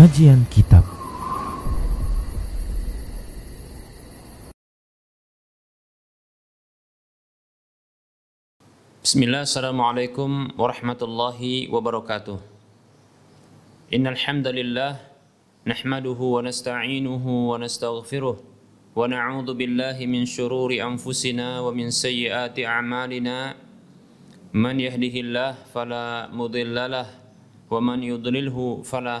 Kajian 0.00 0.48
Kitab. 0.48 0.80
Bismillah, 9.04 9.44
Assalamualaikum 9.44 10.56
warahmatullahi 10.56 11.68
wabarakatuh. 11.68 12.40
Innal 13.92 14.16
hamdalillah 14.16 15.04
nahmaduhu 15.68 16.40
wa 16.40 16.48
nasta'inuhu 16.48 17.52
wa 17.52 17.60
nastaghfiruh 17.60 18.40
wa 18.40 19.04
na'udzu 19.04 19.52
billahi 19.52 20.08
min 20.08 20.24
shururi 20.24 20.80
anfusina 20.80 21.60
wa 21.60 21.76
min 21.76 21.92
sayyiati 21.92 22.64
a'malina. 22.64 23.52
Man 24.56 24.80
yahdihillah 24.80 25.68
fala 25.68 26.32
mudilla 26.32 26.88
lah 26.88 27.08
wa 27.68 27.84
man 27.84 28.00
yudlilhu 28.00 28.80
fala 28.80 29.20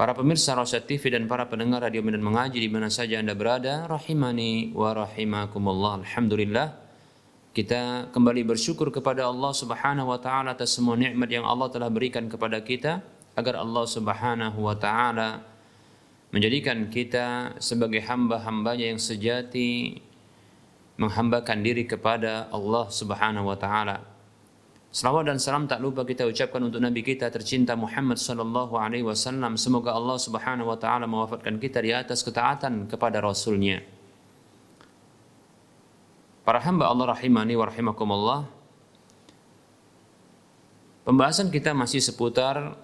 Para 0.00 0.16
pemirsa 0.16 0.56
Rosyad 0.56 0.88
TV 0.88 1.12
dan 1.12 1.28
para 1.28 1.44
pendengar 1.44 1.84
radio 1.84 2.00
dan 2.00 2.24
mengaji 2.24 2.56
di 2.56 2.72
mana 2.72 2.88
saja 2.88 3.20
Anda 3.20 3.36
berada, 3.36 3.84
rahimani 3.84 4.72
wa 4.72 4.96
rahimakumullah. 4.96 6.00
Alhamdulillah 6.00 6.72
kita 7.52 8.08
kembali 8.08 8.48
bersyukur 8.48 8.88
kepada 8.88 9.28
Allah 9.28 9.52
Subhanahu 9.52 10.08
wa 10.08 10.16
taala 10.16 10.56
atas 10.56 10.72
semua 10.72 10.96
nikmat 10.96 11.28
yang 11.28 11.44
Allah 11.44 11.68
telah 11.68 11.92
berikan 11.92 12.32
kepada 12.32 12.64
kita 12.64 13.04
agar 13.36 13.60
Allah 13.60 13.84
Subhanahu 13.84 14.64
wa 14.64 14.72
taala 14.72 15.44
menjadikan 16.32 16.88
kita 16.88 17.60
sebagai 17.60 18.00
hamba-hambanya 18.00 18.96
yang 18.96 19.00
sejati 19.04 20.00
menghambakan 20.96 21.60
diri 21.60 21.84
kepada 21.84 22.48
Allah 22.48 22.88
Subhanahu 22.88 23.52
wa 23.52 23.58
taala. 23.60 24.09
Salawat 24.90 25.30
dan 25.30 25.38
salam 25.38 25.70
tak 25.70 25.78
lupa 25.78 26.02
kita 26.02 26.26
ucapkan 26.26 26.66
untuk 26.66 26.82
Nabi 26.82 27.06
kita 27.06 27.30
tercinta 27.30 27.78
Muhammad 27.78 28.18
sallallahu 28.18 28.74
alaihi 28.74 29.06
wasallam. 29.06 29.54
Semoga 29.54 29.94
Allah 29.94 30.18
Subhanahu 30.18 30.66
wa 30.66 30.74
taala 30.74 31.06
mewafatkan 31.06 31.62
kita 31.62 31.78
di 31.78 31.94
atas 31.94 32.26
ketaatan 32.26 32.90
kepada 32.90 33.22
Rasulnya. 33.22 33.86
Para 36.42 36.58
hamba 36.66 36.90
Allah 36.90 37.14
rahimani 37.14 37.54
wa 37.54 37.70
rahimakumullah. 37.70 38.40
Pembahasan 41.06 41.54
kita 41.54 41.70
masih 41.70 42.02
seputar 42.02 42.74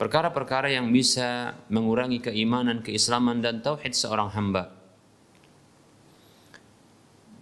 perkara-perkara 0.00 0.72
yang 0.72 0.88
bisa 0.88 1.52
mengurangi 1.68 2.32
keimanan, 2.32 2.80
keislaman 2.80 3.44
dan 3.44 3.60
tauhid 3.60 3.92
seorang 3.92 4.32
hamba. 4.32 4.72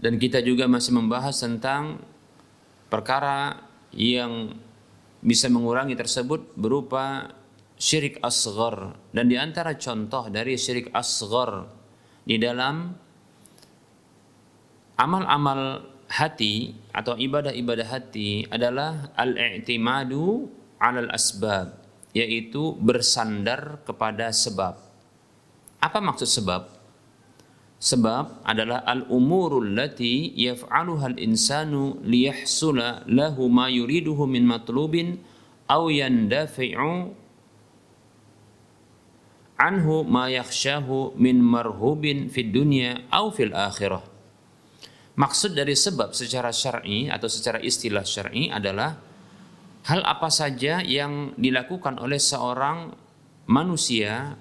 Dan 0.03 0.19
kita 0.19 0.43
juga 0.43 0.67
masih 0.67 0.99
membahas 0.99 1.39
tentang 1.39 2.03
perkara 2.95 3.59
yang 3.91 4.55
bisa 5.19 5.51
mengurangi 5.51 5.99
tersebut 5.99 6.55
berupa 6.55 7.35
syirik 7.75 8.23
asghar 8.23 8.95
dan 9.11 9.27
di 9.27 9.35
antara 9.35 9.75
contoh 9.75 10.31
dari 10.31 10.55
syirik 10.55 10.95
asghar 10.95 11.67
di 12.23 12.39
dalam 12.39 12.95
amal-amal 14.95 15.91
hati 16.07 16.71
atau 16.95 17.19
ibadah-ibadah 17.19 17.89
hati 17.91 18.47
adalah 18.47 19.11
al-i'timadu 19.19 20.47
'alal 20.79 21.11
asbab 21.11 21.75
yaitu 22.15 22.79
bersandar 22.79 23.83
kepada 23.83 24.31
sebab. 24.31 24.79
Apa 25.83 25.99
maksud 25.99 26.31
sebab? 26.31 26.74
Sebab 27.85 28.49
adalah 28.49 28.81
al-umurul 28.89 29.77
lati 29.77 30.33
yaf'aluha 30.33 31.13
al-insanu 31.13 32.01
liyahsula 32.01 33.05
lahu 33.05 33.53
ma 33.53 33.69
yuriduhu 33.69 34.25
min 34.25 34.49
matlubin 34.49 35.21
aw 35.69 35.93
yandafi'u 35.93 37.13
anhu 39.61 40.01
ma 40.09 40.33
yakhshahu 40.33 41.13
min 41.21 41.45
marhubin 41.45 42.33
fid 42.33 42.57
dunya 42.57 43.05
aw 43.13 43.29
fil 43.29 43.53
akhirah. 43.53 44.01
Maksud 45.21 45.53
dari 45.53 45.77
sebab 45.77 46.17
secara 46.17 46.57
syar'i 46.57 47.13
atau 47.13 47.29
secara 47.29 47.61
istilah 47.61 48.03
syar'i 48.03 48.49
adalah 48.49 48.97
hal 49.93 50.01
apa 50.01 50.33
saja 50.33 50.81
yang 50.81 51.37
dilakukan 51.37 52.01
oleh 52.01 52.17
seorang 52.17 52.97
manusia 53.45 54.41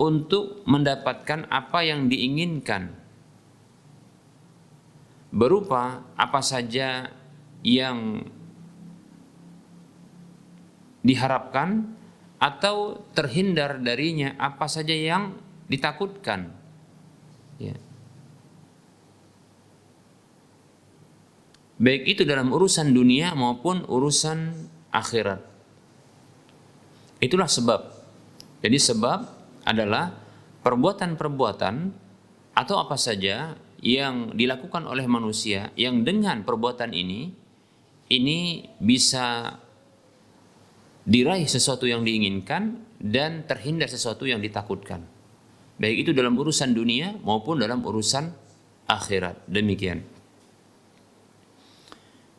untuk 0.00 0.64
mendapatkan 0.64 1.44
apa 1.52 1.84
yang 1.84 2.08
diinginkan. 2.08 2.96
Berupa 5.30 6.02
apa 6.16 6.40
saja 6.40 7.12
yang 7.60 8.24
diharapkan 11.04 11.92
atau 12.40 13.04
terhindar 13.12 13.78
darinya 13.84 14.34
apa 14.40 14.64
saja 14.66 14.96
yang 14.96 15.36
ditakutkan. 15.68 16.50
Ya. 17.60 17.76
baik 21.80 22.04
itu 22.04 22.22
dalam 22.28 22.52
urusan 22.52 22.92
dunia 22.92 23.32
maupun 23.32 23.88
urusan 23.88 24.68
akhirat. 24.92 25.40
Itulah 27.24 27.48
sebab. 27.48 27.80
Jadi 28.60 28.76
sebab 28.76 29.39
adalah 29.70 30.10
perbuatan-perbuatan 30.66 31.74
atau 32.58 32.76
apa 32.82 32.98
saja 32.98 33.54
yang 33.80 34.34
dilakukan 34.34 34.84
oleh 34.84 35.06
manusia 35.06 35.70
yang 35.78 36.02
dengan 36.02 36.42
perbuatan 36.42 36.92
ini 36.92 37.32
ini 38.10 38.66
bisa 38.82 39.54
diraih 41.06 41.46
sesuatu 41.46 41.86
yang 41.86 42.02
diinginkan 42.04 42.82
dan 43.00 43.48
terhindar 43.48 43.88
sesuatu 43.88 44.28
yang 44.28 44.42
ditakutkan. 44.42 45.06
Baik 45.80 46.04
itu 46.04 46.10
dalam 46.12 46.36
urusan 46.36 46.76
dunia 46.76 47.16
maupun 47.24 47.56
dalam 47.56 47.80
urusan 47.80 48.28
akhirat. 48.84 49.48
Demikian. 49.48 50.04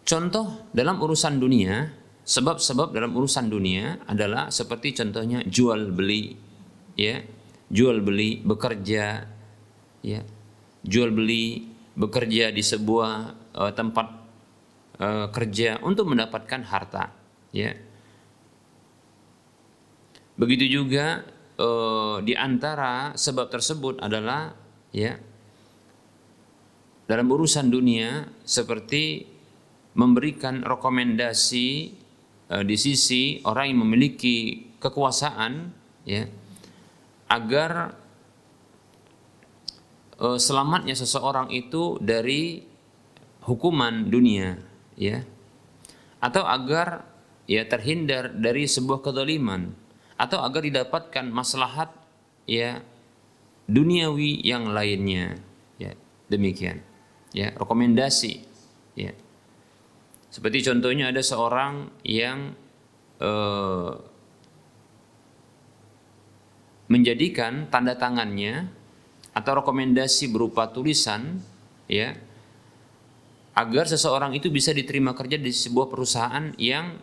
Contoh 0.05 0.69
dalam 0.75 1.01
urusan 1.01 1.41
dunia, 1.41 1.89
sebab-sebab 2.21 2.93
dalam 2.93 3.15
urusan 3.17 3.49
dunia 3.49 4.05
adalah 4.05 4.53
seperti 4.53 4.93
contohnya 4.93 5.41
jual 5.47 5.89
beli 5.89 6.50
ya. 7.01 7.25
Jual 7.73 8.05
beli 8.05 8.37
bekerja. 8.45 9.25
Ya. 10.05 10.21
Jual 10.85 11.09
beli 11.09 11.65
bekerja 11.97 12.53
di 12.53 12.61
sebuah 12.61 13.13
uh, 13.57 13.71
tempat 13.73 14.07
uh, 15.01 15.27
kerja 15.33 15.81
untuk 15.81 16.13
mendapatkan 16.13 16.61
harta. 16.61 17.09
Ya. 17.49 17.73
Begitu 20.41 20.81
juga 20.81 21.21
eh, 21.61 22.17
di 22.25 22.33
antara 22.33 23.13
sebab 23.13 23.53
tersebut 23.53 24.01
adalah 24.01 24.57
ya 24.89 25.13
dalam 27.05 27.27
urusan 27.29 27.69
dunia 27.69 28.25
seperti 28.41 29.27
memberikan 29.93 30.65
rekomendasi 30.65 31.69
eh, 32.49 32.63
di 32.65 32.73
sisi 32.73 33.37
orang 33.45 33.69
yang 33.69 33.79
memiliki 33.85 34.65
kekuasaan 34.81 35.69
ya 36.09 36.25
agar 37.31 37.95
uh, 40.19 40.35
selamatnya 40.35 40.99
seseorang 40.99 41.47
itu 41.55 41.95
dari 42.03 42.67
hukuman 43.47 44.11
dunia 44.11 44.59
ya. 44.99 45.23
Atau 46.19 46.43
agar 46.43 47.07
ya 47.47 47.63
terhindar 47.63 48.35
dari 48.35 48.67
sebuah 48.67 48.99
kezaliman. 48.99 49.71
Atau 50.19 50.43
agar 50.43 50.61
didapatkan 50.67 51.25
maslahat 51.31 51.89
ya 52.45 52.83
duniawi 53.71 54.43
yang 54.43 54.69
lainnya 54.75 55.39
ya. 55.79 55.95
Demikian 56.27 56.83
ya 57.31 57.55
rekomendasi 57.55 58.43
ya. 58.99 59.15
Seperti 60.31 60.63
contohnya 60.63 61.11
ada 61.11 61.19
seorang 61.19 61.91
yang 62.07 62.55
uh, 63.19 64.10
menjadikan 66.91 67.71
tanda 67.71 67.95
tangannya 67.95 68.67
atau 69.31 69.63
rekomendasi 69.63 70.27
berupa 70.27 70.67
tulisan 70.67 71.39
ya 71.87 72.11
agar 73.55 73.87
seseorang 73.87 74.35
itu 74.35 74.51
bisa 74.51 74.75
diterima 74.75 75.15
kerja 75.15 75.39
di 75.39 75.55
sebuah 75.55 75.87
perusahaan 75.87 76.51
yang 76.59 76.99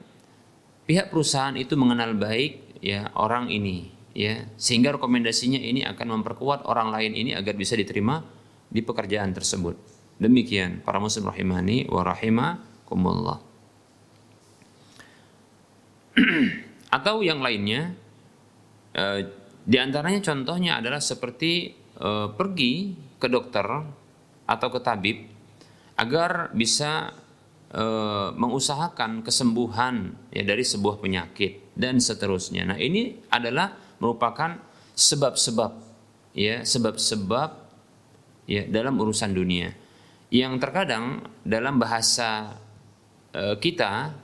pihak 0.85 1.09
perusahaan 1.09 1.57
itu 1.57 1.73
mengenal 1.77 2.13
baik 2.17 2.81
ya 2.85 3.09
orang 3.17 3.49
ini 3.49 3.89
ya. 4.17 4.45
Sehingga 4.61 4.97
rekomendasinya 4.97 5.61
ini 5.61 5.85
akan 5.85 6.21
memperkuat 6.21 6.69
orang 6.69 6.93
lain 6.93 7.13
ini 7.17 7.31
agar 7.37 7.57
bisa 7.57 7.77
diterima 7.77 8.25
di 8.69 8.81
pekerjaan 8.85 9.33
tersebut. 9.33 9.77
Demikian 10.19 10.83
para 10.83 10.99
muslim 10.99 11.29
rahimani 11.29 11.87
wa 11.89 12.03
rahimakumullah. 12.05 13.39
Atau 16.97 17.21
yang 17.21 17.45
lainnya 17.45 17.95
eh, 18.97 19.38
di 19.69 19.77
antaranya 19.77 20.25
contohnya 20.25 20.81
adalah 20.81 20.97
seperti 20.97 21.77
e, 21.93 22.11
pergi 22.33 22.97
ke 23.21 23.29
dokter 23.29 23.69
atau 24.49 24.69
ke 24.73 24.81
tabib 24.81 25.29
agar 26.01 26.57
bisa 26.57 27.13
e, 27.69 27.85
mengusahakan 28.33 29.21
kesembuhan 29.21 30.17
ya 30.33 30.41
dari 30.49 30.65
sebuah 30.65 31.05
penyakit 31.05 31.77
dan 31.77 32.01
seterusnya. 32.01 32.65
Nah, 32.65 32.79
ini 32.81 33.29
adalah 33.29 33.77
merupakan 34.01 34.57
sebab-sebab 34.97 35.73
ya, 36.33 36.65
sebab-sebab 36.65 37.51
ya 38.49 38.65
dalam 38.73 38.97
urusan 38.97 39.37
dunia 39.37 39.69
yang 40.33 40.57
terkadang 40.57 41.21
dalam 41.45 41.77
bahasa 41.77 42.57
e, 43.37 43.61
kita 43.61 44.17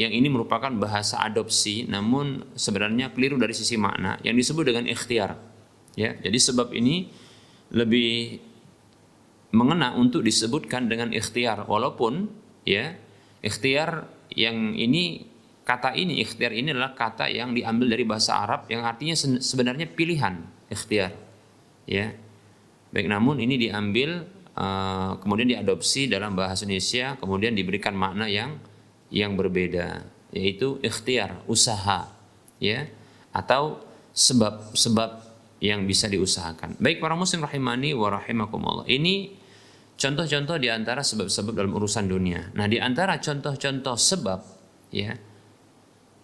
yang 0.00 0.16
ini 0.16 0.32
merupakan 0.32 0.72
bahasa 0.72 1.20
adopsi 1.20 1.84
namun 1.84 2.56
sebenarnya 2.56 3.12
keliru 3.12 3.36
dari 3.36 3.52
sisi 3.52 3.76
makna. 3.76 4.16
Yang 4.24 4.48
disebut 4.48 4.64
dengan 4.72 4.84
ikhtiar. 4.88 5.36
Ya 5.98 6.16
jadi 6.16 6.38
sebab 6.40 6.72
ini 6.72 7.12
lebih 7.76 8.40
mengena 9.52 9.92
untuk 9.92 10.24
disebutkan 10.24 10.88
dengan 10.88 11.12
ikhtiar. 11.12 11.68
Walaupun 11.68 12.32
ya 12.64 12.96
ikhtiar 13.44 14.08
yang 14.32 14.72
ini 14.72 15.28
kata 15.66 15.94
ini 15.94 16.24
ikhtiar 16.24 16.56
ini 16.56 16.72
adalah 16.72 16.96
kata 16.96 17.28
yang 17.28 17.52
diambil 17.52 17.92
dari 17.92 18.04
bahasa 18.08 18.40
Arab 18.40 18.66
yang 18.72 18.82
artinya 18.82 19.14
sebenarnya 19.38 19.84
pilihan 19.90 20.40
ikhtiar. 20.72 21.12
Ya. 21.84 22.16
Baik 22.90 23.06
namun 23.06 23.38
ini 23.38 23.54
diambil 23.54 24.26
uh, 24.58 25.14
kemudian 25.22 25.46
diadopsi 25.46 26.10
dalam 26.10 26.34
bahasa 26.34 26.66
Indonesia 26.66 27.14
kemudian 27.20 27.54
diberikan 27.54 27.94
makna 27.94 28.26
yang 28.26 28.58
yang 29.10 29.34
berbeda 29.34 30.06
yaitu 30.30 30.78
ikhtiar 30.80 31.42
usaha 31.50 32.06
ya 32.62 32.86
atau 33.34 33.82
sebab-sebab 34.14 35.30
yang 35.60 35.84
bisa 35.84 36.08
diusahakan. 36.08 36.80
Baik 36.80 37.04
para 37.04 37.14
muslim 37.14 37.44
rahimani 37.44 37.92
wa 37.92 38.16
rahimakumullah. 38.16 38.88
Ini 38.88 39.36
contoh-contoh 40.00 40.56
di 40.56 40.72
antara 40.72 41.04
sebab-sebab 41.04 41.52
dalam 41.52 41.76
urusan 41.76 42.08
dunia. 42.08 42.48
Nah, 42.56 42.64
di 42.64 42.80
antara 42.80 43.20
contoh-contoh 43.20 43.94
sebab 43.94 44.40
ya 44.90 45.14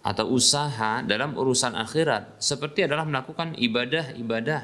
atau 0.07 0.31
usaha 0.31 1.03
dalam 1.03 1.35
urusan 1.35 1.75
akhirat 1.75 2.39
seperti 2.39 2.87
adalah 2.87 3.03
melakukan 3.03 3.59
ibadah-ibadah 3.59 4.61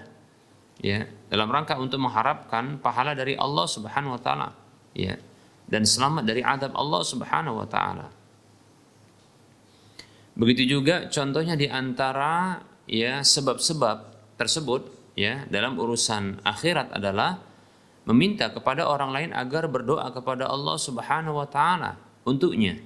ya 0.80 1.04
dalam 1.28 1.52
rangka 1.52 1.76
untuk 1.76 2.00
mengharapkan 2.00 2.80
pahala 2.80 3.12
dari 3.12 3.36
Allah 3.36 3.68
Subhanahu 3.68 4.16
wa 4.16 4.22
taala 4.24 4.50
ya 4.96 5.20
dan 5.68 5.88
selamat 5.88 6.24
dari 6.28 6.42
adab 6.44 6.76
Allah 6.76 7.02
Subhanahu 7.02 7.64
wa 7.64 7.68
taala. 7.68 8.08
Begitu 10.34 10.80
juga 10.80 11.08
contohnya 11.08 11.54
di 11.54 11.70
antara 11.70 12.62
ya 12.90 13.22
sebab-sebab 13.22 13.98
tersebut 14.36 14.90
ya 15.14 15.46
dalam 15.48 15.78
urusan 15.78 16.42
akhirat 16.42 16.90
adalah 16.98 17.38
meminta 18.10 18.50
kepada 18.50 18.90
orang 18.90 19.14
lain 19.14 19.30
agar 19.32 19.70
berdoa 19.70 20.10
kepada 20.10 20.50
Allah 20.50 20.76
Subhanahu 20.76 21.38
wa 21.38 21.48
taala 21.48 21.96
untuknya. 22.26 22.82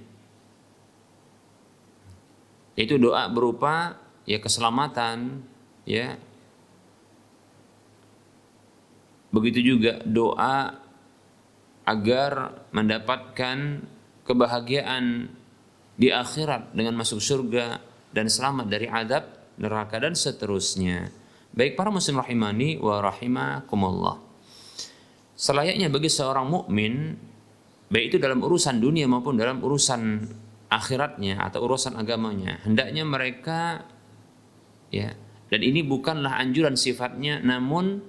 Itu 2.77 3.01
doa 3.01 3.25
berupa 3.31 3.97
ya 4.29 4.37
keselamatan 4.37 5.41
ya 5.87 6.19
Begitu 9.27 9.75
juga 9.75 9.99
doa 10.07 10.71
agar 11.87 12.67
mendapatkan 12.75 13.87
kebahagiaan 14.27 15.31
di 15.95 16.11
akhirat 16.11 16.75
dengan 16.75 16.99
masuk 16.99 17.23
surga 17.23 17.79
dan 18.11 18.27
selamat 18.27 18.67
dari 18.67 18.91
adab 18.91 19.23
neraka 19.55 19.97
dan 19.97 20.13
seterusnya. 20.13 21.07
Baik 21.55 21.79
para 21.79 21.89
muslim 21.89 22.19
rahimani 22.19 22.77
wa 22.77 22.99
rahimakumullah. 22.99 24.19
Selayaknya 25.33 25.87
bagi 25.87 26.11
seorang 26.11 26.45
mukmin 26.45 27.15
baik 27.87 28.13
itu 28.13 28.17
dalam 28.19 28.43
urusan 28.43 28.83
dunia 28.83 29.07
maupun 29.07 29.39
dalam 29.39 29.63
urusan 29.63 30.27
akhiratnya 30.67 31.39
atau 31.39 31.63
urusan 31.63 31.95
agamanya, 31.95 32.59
hendaknya 32.67 33.07
mereka 33.07 33.87
ya 34.91 35.15
dan 35.47 35.61
ini 35.63 35.79
bukanlah 35.87 36.35
anjuran 36.35 36.75
sifatnya 36.75 37.39
namun 37.39 38.03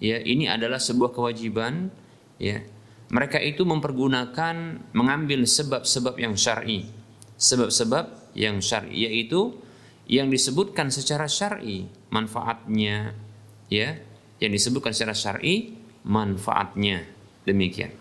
ya 0.00 0.16
ini 0.24 0.48
adalah 0.48 0.80
sebuah 0.80 1.12
kewajiban 1.12 1.92
ya 2.40 2.64
mereka 3.08 3.40
itu 3.40 3.64
mempergunakan 3.64 4.84
mengambil 4.92 5.48
sebab-sebab 5.48 6.20
yang 6.20 6.36
syar'i. 6.36 6.84
Sebab-sebab 7.40 8.36
yang 8.36 8.60
syar'i 8.60 9.08
yaitu 9.08 9.56
yang 10.08 10.28
disebutkan 10.28 10.92
secara 10.92 11.24
syar'i 11.24 11.88
manfaatnya 12.12 13.16
ya, 13.72 13.96
yang 14.40 14.52
disebutkan 14.52 14.92
secara 14.92 15.16
syar'i 15.16 15.72
manfaatnya. 16.04 17.08
Demikian. 17.48 17.96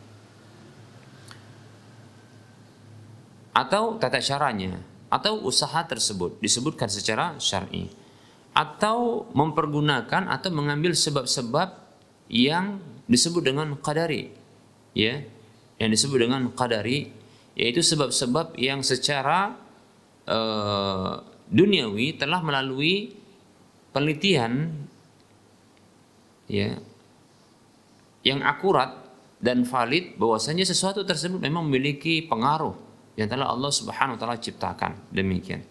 Atau 3.56 3.96
tata 3.98 4.20
caranya 4.20 4.84
atau 5.08 5.40
usaha 5.48 5.88
tersebut 5.88 6.36
disebutkan 6.44 6.92
secara 6.92 7.40
syar'i 7.40 7.88
atau 8.52 9.24
mempergunakan 9.32 10.28
atau 10.28 10.52
mengambil 10.52 10.92
sebab-sebab 10.92 11.80
yang 12.28 12.84
disebut 13.08 13.40
dengan 13.40 13.72
qadari 13.80 14.36
ya 14.98 15.22
yang 15.78 15.90
disebut 15.94 16.26
dengan 16.26 16.50
qadari 16.58 17.14
yaitu 17.54 17.86
sebab-sebab 17.86 18.58
yang 18.58 18.82
secara 18.82 19.54
uh, 20.26 21.22
duniawi 21.54 22.18
telah 22.18 22.42
melalui 22.42 23.14
penelitian 23.94 24.74
ya 26.50 26.82
yang 28.26 28.42
akurat 28.42 29.06
dan 29.38 29.62
valid 29.62 30.18
bahwasanya 30.18 30.66
sesuatu 30.66 31.06
tersebut 31.06 31.38
memang 31.38 31.70
memiliki 31.70 32.26
pengaruh 32.26 32.74
yang 33.14 33.30
telah 33.30 33.54
Allah 33.54 33.70
Subhanahu 33.70 34.18
wa 34.18 34.20
taala 34.20 34.38
ciptakan 34.38 35.14
demikian. 35.14 35.62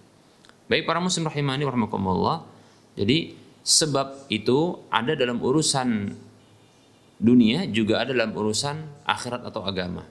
Baik 0.66 0.86
para 0.86 0.98
muslim 0.98 1.26
rahimani 1.30 1.62
rahimakumullah. 1.62 2.42
Jadi 2.98 3.38
sebab 3.62 4.30
itu 4.30 4.82
ada 4.90 5.14
dalam 5.14 5.38
urusan 5.38 6.14
dunia 7.16 7.64
juga 7.68 8.04
ada 8.04 8.12
dalam 8.12 8.32
urusan 8.36 9.04
akhirat 9.08 9.42
atau 9.48 9.64
agama. 9.64 10.04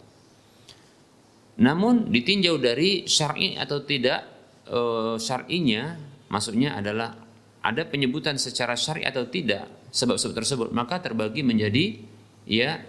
Namun 1.56 2.12
ditinjau 2.12 2.60
dari 2.60 3.08
syar'i 3.08 3.56
atau 3.56 3.80
tidak 3.86 4.28
e, 4.68 4.80
syar'inya 5.16 5.96
maksudnya 6.28 6.76
adalah 6.76 7.16
ada 7.64 7.88
penyebutan 7.88 8.36
secara 8.36 8.76
syar'i 8.76 9.08
atau 9.08 9.24
tidak 9.30 9.90
sebab-sebab 9.96 10.34
tersebut 10.36 10.68
maka 10.76 11.00
terbagi 11.00 11.48
menjadi 11.48 12.04
ya 12.44 12.84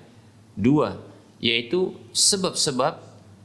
dua 0.58 0.98
yaitu 1.38 1.94
sebab-sebab 2.10 2.98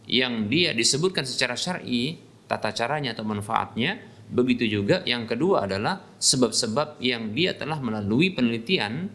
yang 0.10 0.50
dia 0.50 0.74
disebutkan 0.74 1.30
secara 1.30 1.54
syar'i 1.54 2.18
tata 2.50 2.74
caranya 2.74 3.14
atau 3.14 3.22
manfaatnya 3.22 4.02
Begitu 4.32 4.80
juga 4.80 5.04
yang 5.04 5.28
kedua 5.28 5.68
adalah 5.68 6.00
sebab-sebab 6.16 7.04
yang 7.04 7.36
dia 7.36 7.52
telah 7.52 7.84
melalui 7.84 8.32
penelitian 8.32 9.12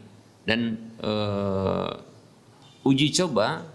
dan 0.47 0.79
uh, 1.03 1.91
uji 2.87 3.11
coba 3.11 3.67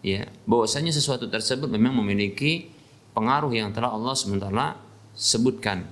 ya 0.00 0.24
bahwasanya 0.46 0.94
sesuatu 0.94 1.26
tersebut 1.26 1.66
memang 1.66 1.92
memiliki 2.00 2.70
pengaruh 3.12 3.50
yang 3.50 3.74
telah 3.74 3.90
Allah 3.90 4.14
SWT 4.14 4.48
sebutkan 5.12 5.84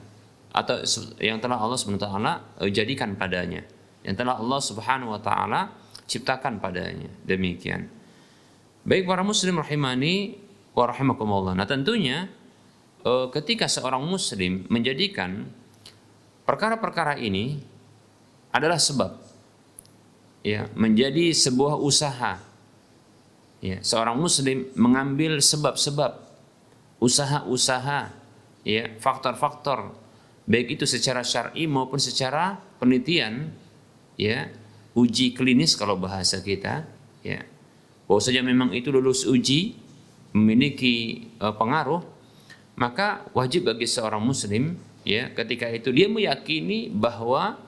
atau 0.54 0.80
yang 1.18 1.42
telah 1.42 1.58
Allah 1.58 1.76
SWT 1.76 2.06
uh, 2.06 2.70
jadikan 2.70 3.18
padanya 3.18 3.66
yang 4.06 4.14
telah 4.14 4.38
Allah 4.38 4.60
Subhanahu 4.62 5.12
wa 5.12 5.20
taala 5.20 5.74
ciptakan 6.08 6.62
padanya. 6.62 7.10
Demikian. 7.26 7.90
Baik 8.86 9.04
para 9.04 9.20
muslim 9.20 9.60
rahimani 9.60 10.38
wa 10.72 10.88
rahimakumullah. 10.88 11.52
Nah 11.52 11.68
tentunya 11.68 12.30
Eh, 13.08 13.26
ketika 13.30 13.70
seorang 13.70 14.02
muslim 14.02 14.66
menjadikan 14.66 15.46
perkara-perkara 16.42 17.14
ini 17.22 17.62
adalah 18.50 18.76
sebab 18.76 19.16
ya 20.42 20.70
menjadi 20.74 21.34
sebuah 21.34 21.78
usaha. 21.78 22.40
Ya 23.58 23.82
seorang 23.82 24.14
muslim 24.14 24.70
mengambil 24.78 25.42
sebab-sebab 25.42 26.14
usaha-usaha 27.02 28.14
ya 28.62 28.84
faktor-faktor 29.02 29.94
baik 30.46 30.78
itu 30.78 30.86
secara 30.86 31.26
syar'i 31.26 31.66
maupun 31.66 31.98
secara 31.98 32.58
penelitian 32.78 33.50
ya 34.14 34.46
uji 34.94 35.34
klinis 35.34 35.74
kalau 35.74 35.98
bahasa 35.98 36.38
kita 36.42 36.86
ya. 37.26 37.42
Bahwa 38.08 38.24
saja 38.24 38.40
memang 38.40 38.72
itu 38.72 38.88
lulus 38.88 39.28
uji 39.28 39.76
memiliki 40.32 41.28
uh, 41.42 41.52
pengaruh 41.52 42.00
maka 42.78 43.26
wajib 43.34 43.66
bagi 43.66 43.90
seorang 43.90 44.22
muslim 44.22 44.78
ya 45.02 45.34
ketika 45.34 45.66
itu 45.66 45.90
dia 45.90 46.06
meyakini 46.06 46.86
bahwa 46.94 47.58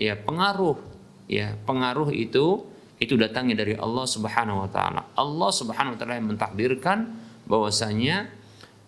ya 0.00 0.16
pengaruh 0.16 0.95
ya 1.26 1.54
pengaruh 1.66 2.10
itu 2.14 2.66
itu 2.96 3.14
datangnya 3.20 3.60
dari 3.60 3.76
Allah 3.76 4.08
Subhanahu 4.08 4.64
wa 4.64 4.70
taala. 4.72 5.04
Allah 5.12 5.50
Subhanahu 5.52 5.94
wa 5.94 5.98
taala 6.00 6.16
yang 6.16 6.32
mentakdirkan 6.32 7.12
bahwasanya 7.44 8.32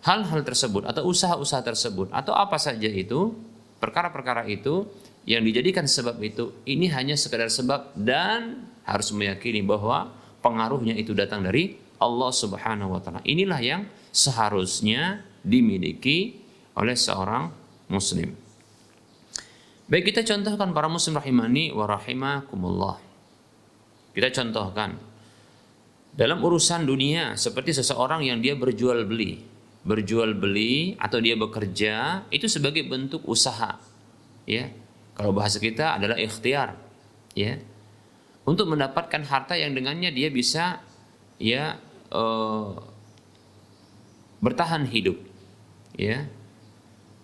hal-hal 0.01 0.41
tersebut 0.41 0.87
atau 0.89 1.05
usaha-usaha 1.05 1.61
tersebut 1.61 2.09
atau 2.09 2.33
apa 2.33 2.57
saja 2.57 2.87
itu 2.89 3.35
perkara-perkara 3.77 4.49
itu 4.49 4.87
yang 5.29 5.45
dijadikan 5.45 5.85
sebab 5.85 6.17
itu 6.25 6.55
ini 6.65 6.89
hanya 6.89 7.13
sekadar 7.13 7.51
sebab 7.53 7.93
dan 7.93 8.65
harus 8.87 9.13
meyakini 9.13 9.61
bahwa 9.61 10.09
pengaruhnya 10.41 10.97
itu 10.97 11.13
datang 11.13 11.45
dari 11.45 11.77
Allah 12.01 12.31
Subhanahu 12.33 12.97
wa 12.97 13.01
taala. 13.03 13.21
Inilah 13.27 13.59
yang 13.61 13.81
seharusnya 14.09 15.21
dimiliki 15.45 16.41
oleh 16.73 16.95
seorang 16.97 17.51
muslim. 17.91 18.48
Baik 19.89 20.13
kita 20.13 20.21
contohkan 20.21 20.69
para 20.69 20.85
muslim 20.85 21.17
rahimani 21.17 21.73
wa 21.73 21.89
rahimakumullah. 21.89 23.01
Kita 24.13 24.29
contohkan 24.29 25.01
dalam 26.13 26.37
urusan 26.45 26.85
dunia 26.85 27.33
seperti 27.33 27.73
seseorang 27.73 28.21
yang 28.21 28.37
dia 28.37 28.53
berjual 28.53 29.09
beli, 29.09 29.41
berjual 29.81 30.37
beli 30.37 30.93
atau 31.01 31.17
dia 31.17 31.33
bekerja 31.33 32.21
itu 32.29 32.45
sebagai 32.45 32.85
bentuk 32.85 33.25
usaha. 33.25 33.81
Ya. 34.45 34.69
Kalau 35.17 35.33
bahasa 35.33 35.57
kita 35.57 35.97
adalah 35.97 36.21
ikhtiar, 36.21 36.77
ya. 37.33 37.57
Untuk 38.45 38.69
mendapatkan 38.69 39.25
harta 39.25 39.57
yang 39.57 39.73
dengannya 39.73 40.13
dia 40.13 40.29
bisa 40.29 40.85
ya 41.41 41.81
uh, 42.13 42.77
bertahan 44.39 44.85
hidup 44.87 45.17
ya 45.99 46.29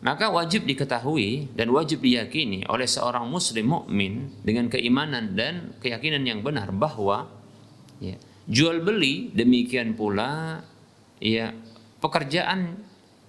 maka 0.05 0.29
wajib 0.29 0.69
diketahui 0.69 1.49
dan 1.57 1.73
wajib 1.73 2.05
diyakini 2.05 2.61
oleh 2.69 2.85
seorang 2.85 3.25
muslim 3.25 3.73
mukmin 3.73 4.29
dengan 4.45 4.69
keimanan 4.69 5.33
dan 5.33 5.73
keyakinan 5.81 6.21
yang 6.21 6.45
benar 6.45 6.69
bahwa 6.69 7.25
ya, 7.97 8.13
jual 8.45 8.85
beli 8.85 9.33
demikian 9.33 9.97
pula 9.97 10.61
ya 11.17 11.49
pekerjaan 11.97 12.77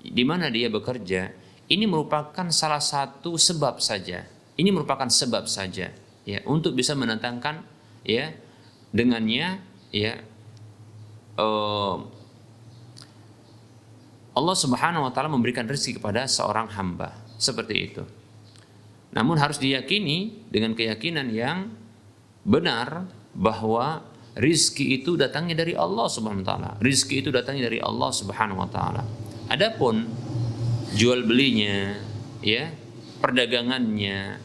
di 0.04 0.22
mana 0.28 0.52
dia 0.52 0.68
bekerja 0.68 1.32
ini 1.66 1.84
merupakan 1.88 2.46
salah 2.54 2.78
satu 2.78 3.34
sebab 3.34 3.82
saja. 3.82 4.22
Ini 4.56 4.70
merupakan 4.70 5.10
sebab 5.10 5.50
saja 5.50 5.90
ya 6.26 6.38
untuk 6.48 6.74
bisa 6.74 6.96
menentangkan 6.96 7.62
ya 8.02 8.32
dengannya 8.90 9.62
ya 9.92 10.12
uh, 11.36 11.96
Allah 14.36 14.52
Subhanahu 14.52 15.08
wa 15.08 15.12
taala 15.16 15.32
memberikan 15.32 15.64
rezeki 15.64 15.98
kepada 15.98 16.28
seorang 16.28 16.68
hamba. 16.76 17.16
Seperti 17.40 17.74
itu. 17.74 18.04
Namun 19.16 19.40
harus 19.40 19.56
diyakini 19.56 20.44
dengan 20.52 20.76
keyakinan 20.76 21.32
yang 21.32 21.72
benar 22.44 23.08
bahwa 23.32 24.04
rizki 24.36 25.00
itu 25.00 25.16
datangnya 25.16 25.64
dari 25.64 25.72
Allah 25.72 26.06
Subhanahu 26.12 26.44
wa 26.44 26.48
taala. 26.52 26.70
Rizki 26.84 27.24
itu 27.24 27.32
datangnya 27.32 27.72
dari 27.72 27.80
Allah 27.80 28.12
Subhanahu 28.12 28.60
wa 28.60 28.68
taala. 28.68 29.02
Adapun 29.48 30.04
jual 30.92 31.24
belinya, 31.24 31.96
ya, 32.44 32.68
perdagangannya, 33.24 34.36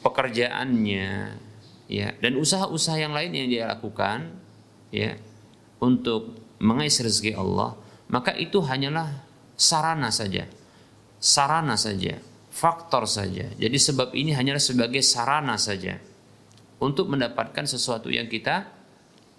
pekerjaannya, 0.00 1.08
ya, 1.92 2.08
dan 2.16 2.32
usaha-usaha 2.40 2.96
yang 2.96 3.12
lain 3.12 3.36
yang 3.36 3.48
dia 3.52 3.64
lakukan, 3.68 4.32
ya, 4.88 5.20
untuk 5.84 6.32
mengais 6.58 6.96
rezeki 6.96 7.36
Allah, 7.36 7.76
maka 8.08 8.32
itu 8.36 8.60
hanyalah 8.64 9.24
sarana 9.56 10.08
saja. 10.08 10.48
Sarana 11.18 11.74
saja, 11.74 12.14
faktor 12.52 13.04
saja. 13.10 13.50
Jadi 13.58 13.78
sebab 13.78 14.14
ini 14.14 14.30
hanyalah 14.32 14.62
sebagai 14.62 15.02
sarana 15.02 15.58
saja 15.58 15.98
untuk 16.78 17.10
mendapatkan 17.10 17.66
sesuatu 17.66 18.06
yang 18.08 18.30
kita 18.30 18.70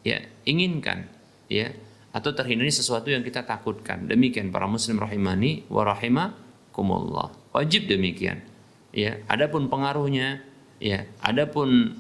ya 0.04 0.20
inginkan, 0.44 1.08
ya 1.48 1.72
atau 2.10 2.34
terhindari 2.34 2.74
sesuatu 2.74 3.10
yang 3.14 3.22
kita 3.22 3.46
takutkan. 3.46 4.10
Demikian 4.10 4.50
para 4.50 4.66
muslim 4.66 4.98
rahimani 5.00 5.66
wa 5.70 5.86
rahimakumullah. 5.86 7.54
Wajib 7.54 7.86
demikian. 7.90 8.42
Ya, 8.90 9.22
adapun 9.30 9.70
pengaruhnya, 9.70 10.42
ya, 10.82 11.06
adapun 11.22 11.94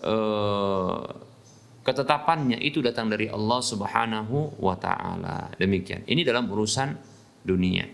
uh, 0.00 1.23
ketetapannya 1.84 2.56
itu 2.64 2.80
datang 2.80 3.12
dari 3.12 3.28
Allah 3.28 3.60
Subhanahu 3.60 4.56
wa 4.58 4.74
taala. 4.80 5.52
Demikian. 5.60 6.08
Ini 6.08 6.24
dalam 6.24 6.48
urusan 6.48 6.96
dunia. 7.44 7.84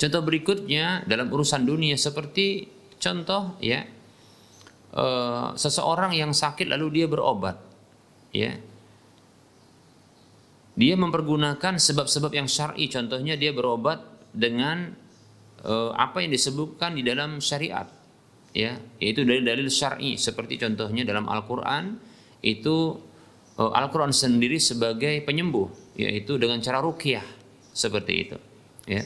Contoh 0.00 0.24
berikutnya 0.24 1.04
dalam 1.04 1.28
urusan 1.28 1.62
dunia 1.68 1.94
seperti 1.94 2.66
contoh 2.96 3.60
ya 3.62 3.84
e, 4.90 5.06
seseorang 5.54 6.16
yang 6.16 6.32
sakit 6.32 6.66
lalu 6.66 6.98
dia 6.98 7.06
berobat 7.06 7.60
ya. 8.32 8.56
Dia 10.72 10.96
mempergunakan 10.96 11.76
sebab-sebab 11.76 12.32
yang 12.32 12.48
syar'i 12.48 12.88
contohnya 12.88 13.36
dia 13.36 13.52
berobat 13.52 14.00
dengan 14.32 14.96
e, 15.60 15.72
apa 15.92 16.24
yang 16.24 16.32
disebutkan 16.32 16.96
di 16.96 17.04
dalam 17.04 17.38
syariat 17.44 17.84
ya, 18.56 18.80
yaitu 18.96 19.28
dari 19.28 19.44
dalil 19.44 19.68
syar'i 19.68 20.16
seperti 20.16 20.56
contohnya 20.56 21.04
dalam 21.04 21.28
Al-Qur'an 21.28 22.11
itu 22.42 22.98
uh, 23.56 23.72
Al-Quran 23.72 24.10
sendiri 24.10 24.58
sebagai 24.58 25.22
penyembuh 25.22 25.70
yaitu 25.94 26.36
dengan 26.36 26.58
cara 26.58 26.82
rukyah 26.82 27.24
seperti 27.72 28.12
itu 28.28 28.36
ya. 28.84 29.02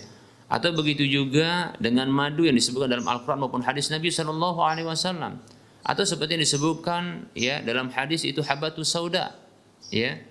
Atau 0.47 0.71
begitu 0.79 1.03
juga 1.03 1.75
dengan 1.83 2.07
madu 2.07 2.47
yang 2.47 2.55
disebutkan 2.55 2.87
dalam 2.87 3.07
Al-Quran 3.07 3.43
maupun 3.43 3.67
hadis 3.67 3.91
Nabi 3.91 4.15
Shallallahu 4.15 4.63
Alaihi 4.63 4.87
Wasallam. 4.87 5.43
Atau 5.83 6.07
seperti 6.07 6.39
yang 6.39 6.45
disebutkan 6.47 7.31
ya 7.35 7.63
dalam 7.63 7.91
hadis 7.91 8.23
itu 8.23 8.47
habatus 8.47 8.87
sauda 8.87 9.35
ya. 9.91 10.23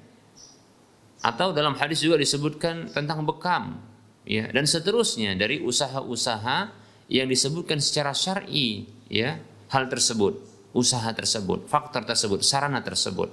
Atau 1.19 1.51
dalam 1.51 1.75
hadis 1.75 1.99
juga 1.99 2.15
disebutkan 2.15 2.95
tentang 2.95 3.27
bekam 3.27 3.75
ya. 4.23 4.47
Dan 4.55 4.63
seterusnya 4.63 5.35
dari 5.35 5.59
usaha-usaha 5.59 6.71
yang 7.11 7.27
disebutkan 7.27 7.83
secara 7.83 8.15
syar'i 8.15 8.87
ya 9.11 9.43
hal 9.67 9.91
tersebut 9.91 10.54
usaha 10.75 11.07
tersebut, 11.15 11.71
faktor 11.71 12.03
tersebut, 12.03 12.43
sarana 12.43 12.83
tersebut. 12.83 13.31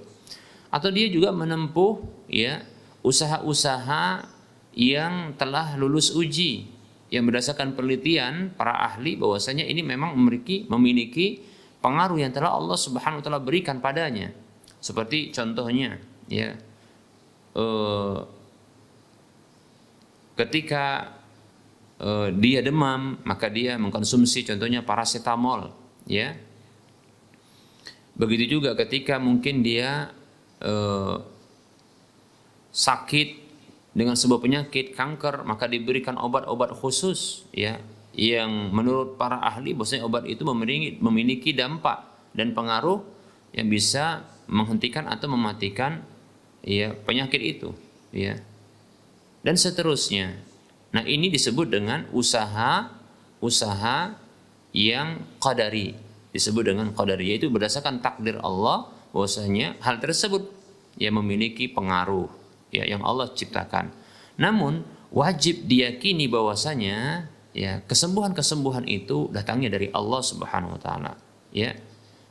Atau 0.70 0.94
dia 0.94 1.10
juga 1.10 1.34
menempuh 1.34 2.00
ya 2.30 2.62
usaha-usaha 3.02 4.30
yang 4.72 5.34
telah 5.36 5.74
lulus 5.76 6.14
uji 6.14 6.70
yang 7.12 7.28
berdasarkan 7.28 7.76
penelitian 7.76 8.56
para 8.56 8.72
ahli 8.72 9.20
bahwasanya 9.20 9.68
ini 9.68 9.84
memang 9.84 10.16
memiliki 10.16 10.64
memiliki 10.70 11.44
pengaruh 11.84 12.16
yang 12.16 12.32
telah 12.32 12.56
Allah 12.56 12.78
Subhanahu 12.78 13.20
wa 13.20 13.24
taala 13.26 13.42
berikan 13.42 13.82
padanya. 13.84 14.32
Seperti 14.80 15.28
contohnya 15.34 16.00
ya 16.30 16.56
uh, 17.58 18.24
ketika 20.40 21.12
uh, 22.00 22.32
dia 22.32 22.64
demam 22.64 23.20
maka 23.28 23.52
dia 23.52 23.76
mengkonsumsi 23.76 24.48
contohnya 24.48 24.80
paracetamol 24.80 25.68
ya 26.08 26.32
Begitu 28.12 28.60
juga 28.60 28.76
ketika 28.76 29.16
mungkin 29.16 29.64
dia 29.64 30.12
eh, 30.60 31.16
sakit 32.72 33.28
dengan 33.92 34.16
sebuah 34.16 34.40
penyakit 34.40 34.96
kanker 34.96 35.44
maka 35.44 35.68
diberikan 35.68 36.16
obat-obat 36.16 36.72
khusus 36.72 37.44
ya 37.52 37.76
yang 38.12 38.72
menurut 38.72 39.16
para 39.16 39.40
ahli 39.40 39.72
bahwasanya 39.72 40.04
obat 40.04 40.28
itu 40.28 40.44
memiliki, 40.44 41.56
dampak 41.56 42.04
dan 42.36 42.52
pengaruh 42.52 43.00
yang 43.56 43.68
bisa 43.72 44.24
menghentikan 44.48 45.08
atau 45.08 45.32
mematikan 45.32 46.04
ya 46.60 46.92
penyakit 46.92 47.40
itu 47.40 47.72
ya. 48.12 48.36
Dan 49.42 49.56
seterusnya. 49.58 50.38
Nah 50.92 51.02
ini 51.08 51.32
disebut 51.32 51.72
dengan 51.72 52.04
usaha 52.12 52.92
usaha 53.42 54.14
yang 54.70 55.24
qadari 55.42 55.96
disebut 56.32 56.64
dengan 56.64 56.90
qadari 56.96 57.36
yaitu 57.36 57.52
berdasarkan 57.52 58.00
takdir 58.00 58.40
Allah 58.40 58.88
bahwasanya 59.12 59.76
hal 59.84 60.00
tersebut 60.00 60.48
yang 60.96 61.20
memiliki 61.20 61.68
pengaruh 61.68 62.28
ya 62.72 62.88
yang 62.88 63.04
Allah 63.04 63.28
ciptakan. 63.32 63.92
Namun 64.40 64.82
wajib 65.12 65.68
diyakini 65.68 66.26
bahwasanya 66.26 67.28
ya 67.52 67.84
kesembuhan-kesembuhan 67.84 68.88
itu 68.88 69.28
datangnya 69.28 69.76
dari 69.76 69.92
Allah 69.92 70.20
Subhanahu 70.24 70.76
wa 70.76 70.80
taala 70.80 71.12
ya. 71.52 71.76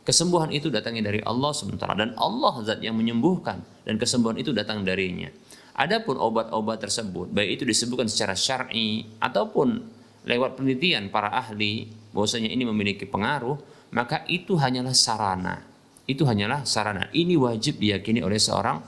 Kesembuhan 0.02 0.50
itu 0.50 0.74
datangnya 0.74 1.14
dari 1.14 1.22
Allah 1.22 1.54
sementara 1.54 1.94
dan 1.94 2.18
Allah 2.18 2.58
zat 2.66 2.82
yang 2.82 2.98
menyembuhkan 2.98 3.62
dan 3.86 4.02
kesembuhan 4.02 4.34
itu 4.42 4.50
datang 4.50 4.82
darinya. 4.82 5.30
Adapun 5.78 6.18
obat-obat 6.18 6.82
tersebut 6.82 7.30
baik 7.30 7.62
itu 7.62 7.64
disebutkan 7.70 8.10
secara 8.10 8.34
syar'i 8.34 9.06
ataupun 9.22 9.78
lewat 10.26 10.58
penelitian 10.58 11.14
para 11.14 11.30
ahli 11.30 11.90
bahwasanya 12.18 12.50
ini 12.50 12.66
memiliki 12.66 13.06
pengaruh 13.06 13.62
maka 13.92 14.24
itu 14.28 14.56
hanyalah 14.58 14.96
sarana 14.96 15.64
itu 16.08 16.24
hanyalah 16.26 16.64
sarana 16.68 17.08
ini 17.14 17.38
wajib 17.38 17.78
diyakini 17.78 18.24
oleh 18.24 18.40
seorang 18.40 18.82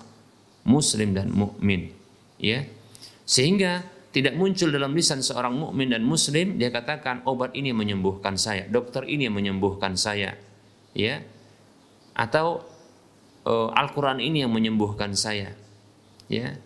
muslim 0.63 1.11
dan 1.15 1.31
mukmin 1.31 1.91
ya 2.39 2.63
sehingga 3.23 3.93
tidak 4.13 4.37
muncul 4.37 4.69
dalam 4.69 4.93
lisan 4.93 5.25
seorang 5.25 5.57
mukmin 5.57 5.89
dan 5.89 6.05
muslim 6.05 6.61
dia 6.61 6.69
katakan 6.69 7.25
obat 7.25 7.57
ini 7.57 7.73
menyembuhkan 7.73 8.37
saya, 8.37 8.69
dokter 8.69 9.09
ini 9.09 9.25
menyembuhkan 9.25 9.97
saya. 9.97 10.37
Ya. 10.93 11.25
Atau 12.13 12.61
uh, 13.49 13.73
Al-Qur'an 13.73 14.21
ini 14.21 14.45
yang 14.45 14.53
menyembuhkan 14.53 15.17
saya. 15.17 15.57
Ya. 16.29 16.61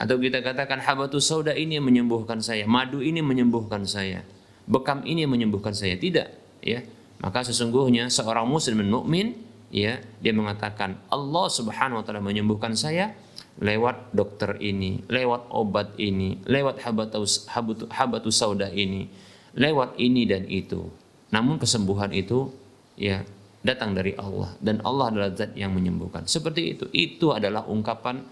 Atau 0.00 0.16
kita 0.16 0.40
katakan 0.40 0.80
habatus 0.80 1.28
sauda 1.28 1.52
ini 1.52 1.76
yang 1.76 1.84
menyembuhkan 1.84 2.40
saya, 2.40 2.64
madu 2.64 3.04
ini 3.04 3.20
menyembuhkan 3.20 3.84
saya, 3.84 4.24
bekam 4.64 5.04
ini 5.04 5.28
yang 5.28 5.32
menyembuhkan 5.36 5.76
saya. 5.76 5.92
Tidak, 6.00 6.28
ya. 6.64 6.80
Maka 7.18 7.42
sesungguhnya 7.42 8.06
seorang 8.08 8.46
muslim 8.46 8.82
mukmin 8.86 9.34
ya, 9.74 9.98
dia 10.22 10.32
mengatakan 10.32 10.98
Allah 11.10 11.46
Subhanahu 11.50 12.00
wa 12.00 12.04
taala 12.06 12.22
menyembuhkan 12.22 12.78
saya, 12.78 13.14
lewat 13.58 14.14
dokter 14.14 14.54
ini, 14.62 15.02
lewat 15.10 15.50
obat 15.50 15.98
ini, 15.98 16.38
lewat 16.46 16.78
habatus, 16.86 17.50
habatus, 17.50 17.90
habatus 17.90 18.34
sauda 18.38 18.70
ini, 18.70 19.10
lewat 19.58 19.98
ini 19.98 20.22
dan 20.30 20.46
itu. 20.46 20.86
Namun 21.34 21.58
kesembuhan 21.58 22.14
itu 22.14 22.54
ya 22.94 23.26
datang 23.66 23.92
dari 23.92 24.14
Allah 24.14 24.54
dan 24.62 24.78
Allah 24.86 25.10
adalah 25.10 25.30
zat 25.34 25.52
yang 25.58 25.74
menyembuhkan. 25.74 26.24
Seperti 26.24 26.78
itu. 26.78 26.84
Itu 26.94 27.34
adalah 27.34 27.66
ungkapan 27.66 28.22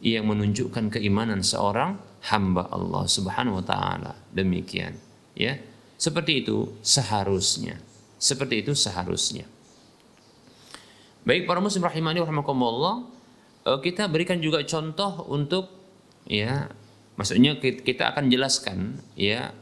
yang 0.00 0.28
menunjukkan 0.28 0.92
keimanan 0.92 1.42
seorang 1.42 1.98
hamba 2.30 2.68
Allah 2.70 3.04
Subhanahu 3.08 3.60
wa 3.60 3.64
taala. 3.64 4.12
Demikian, 4.30 4.94
ya. 5.34 5.58
Seperti 5.96 6.44
itu 6.44 6.76
seharusnya. 6.84 7.80
Seperti 8.26 8.66
itu 8.66 8.74
seharusnya. 8.74 9.46
Baik 11.22 11.46
para 11.46 11.62
muslim 11.62 11.86
rahimani 11.86 12.18
rahimakumullah, 12.18 13.06
uh, 13.62 13.78
kita 13.78 14.10
berikan 14.10 14.42
juga 14.42 14.66
contoh 14.66 15.30
untuk 15.30 15.70
ya 16.26 16.66
maksudnya 17.14 17.58
kita 17.62 18.10
akan 18.10 18.26
jelaskan 18.26 18.98
ya 19.14 19.54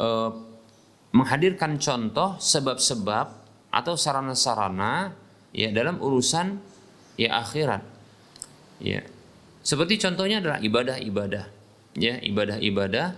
uh, 0.00 0.32
menghadirkan 1.12 1.76
contoh 1.76 2.40
sebab-sebab 2.40 3.26
atau 3.72 3.94
sarana-sarana 3.96 5.12
ya 5.52 5.68
dalam 5.72 6.00
urusan 6.00 6.60
ya 7.20 7.40
akhirat 7.44 7.84
ya 8.80 9.04
seperti 9.60 10.00
contohnya 10.00 10.40
adalah 10.40 10.58
ibadah-ibadah 10.64 11.44
ya 11.96 12.16
ibadah-ibadah 12.24 13.08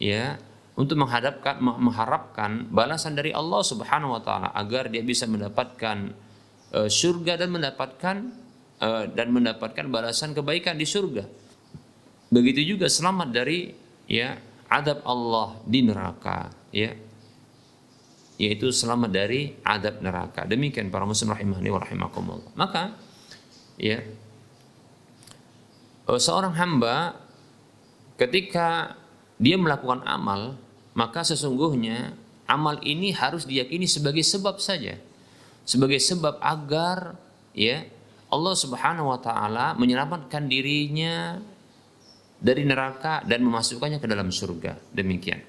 ya 0.00 0.40
untuk 0.76 1.00
menghadapkan 1.00 1.56
mengharapkan 1.58 2.68
balasan 2.68 3.16
dari 3.16 3.32
Allah 3.32 3.64
Subhanahu 3.64 4.16
wa 4.16 4.22
taala 4.22 4.48
agar 4.52 4.92
dia 4.92 5.00
bisa 5.00 5.24
mendapatkan 5.24 6.12
uh, 6.76 6.88
surga 6.88 7.40
dan 7.40 7.48
mendapatkan 7.48 8.16
Eh, 8.76 9.04
dan 9.16 9.32
mendapatkan 9.32 9.88
balasan 9.88 10.36
kebaikan 10.36 10.76
di 10.76 10.84
surga. 10.84 11.24
Begitu 12.28 12.76
juga 12.76 12.92
selamat 12.92 13.32
dari 13.32 13.72
ya 14.04 14.36
adab 14.68 15.00
Allah 15.08 15.56
di 15.64 15.80
neraka 15.80 16.52
ya 16.76 16.92
yaitu 18.36 18.68
selamat 18.68 19.08
dari 19.08 19.56
adab 19.64 20.04
neraka. 20.04 20.44
Demikian 20.44 20.92
para 20.92 21.08
muslim 21.08 21.32
rahimahni 21.32 21.72
wa 21.72 21.80
rahimakumullah. 21.80 22.52
Maka 22.52 22.92
ya 23.80 24.04
eh, 26.04 26.20
seorang 26.20 26.52
hamba 26.60 27.16
ketika 28.20 28.92
dia 29.40 29.56
melakukan 29.56 30.04
amal, 30.04 30.60
maka 30.96 31.20
sesungguhnya 31.22 32.16
amal 32.48 32.80
ini 32.80 33.12
harus 33.12 33.44
diyakini 33.44 33.84
sebagai 33.84 34.24
sebab 34.24 34.56
saja. 34.56 34.96
Sebagai 35.68 36.00
sebab 36.00 36.40
agar 36.40 37.20
ya 37.52 37.84
Allah 38.32 38.54
Subhanahu 38.56 39.12
wa 39.12 39.20
taala 39.20 39.76
menyelamatkan 39.76 40.48
dirinya 40.48 41.36
dari 42.40 42.64
neraka 42.64 43.20
dan 43.28 43.44
memasukkannya 43.44 44.00
ke 44.00 44.08
dalam 44.08 44.32
surga. 44.32 44.80
Demikian. 44.96 45.40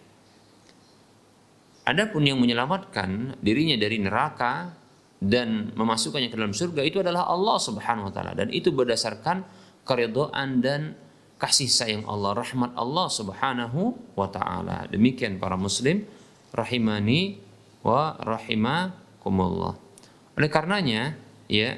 Adapun 1.88 2.28
yang 2.28 2.36
menyelamatkan 2.44 3.40
dirinya 3.40 3.80
dari 3.80 4.04
neraka 4.04 4.76
dan 5.18 5.72
memasukkannya 5.72 6.28
ke 6.28 6.36
dalam 6.36 6.52
surga 6.52 6.84
itu 6.84 7.00
adalah 7.00 7.32
Allah 7.32 7.56
Subhanahu 7.56 8.12
wa 8.12 8.14
taala 8.14 8.36
dan 8.36 8.52
itu 8.52 8.76
berdasarkan 8.76 9.48
keridhaan 9.88 10.60
dan 10.60 10.94
kasih 11.38 11.69
sayang 11.69 12.04
Allah, 12.10 12.38
rahmat 12.38 12.73
Allah 12.73 13.08
Subhanahu 13.10 13.93
wa 14.17 14.28
taala. 14.30 14.89
Demikian 14.89 15.38
para 15.38 15.58
muslim 15.58 16.06
rahimani 16.54 17.38
wa 17.86 18.17
rahimakumullah. 18.17 19.78
Oleh 20.38 20.50
karenanya, 20.50 21.17
ya, 21.50 21.78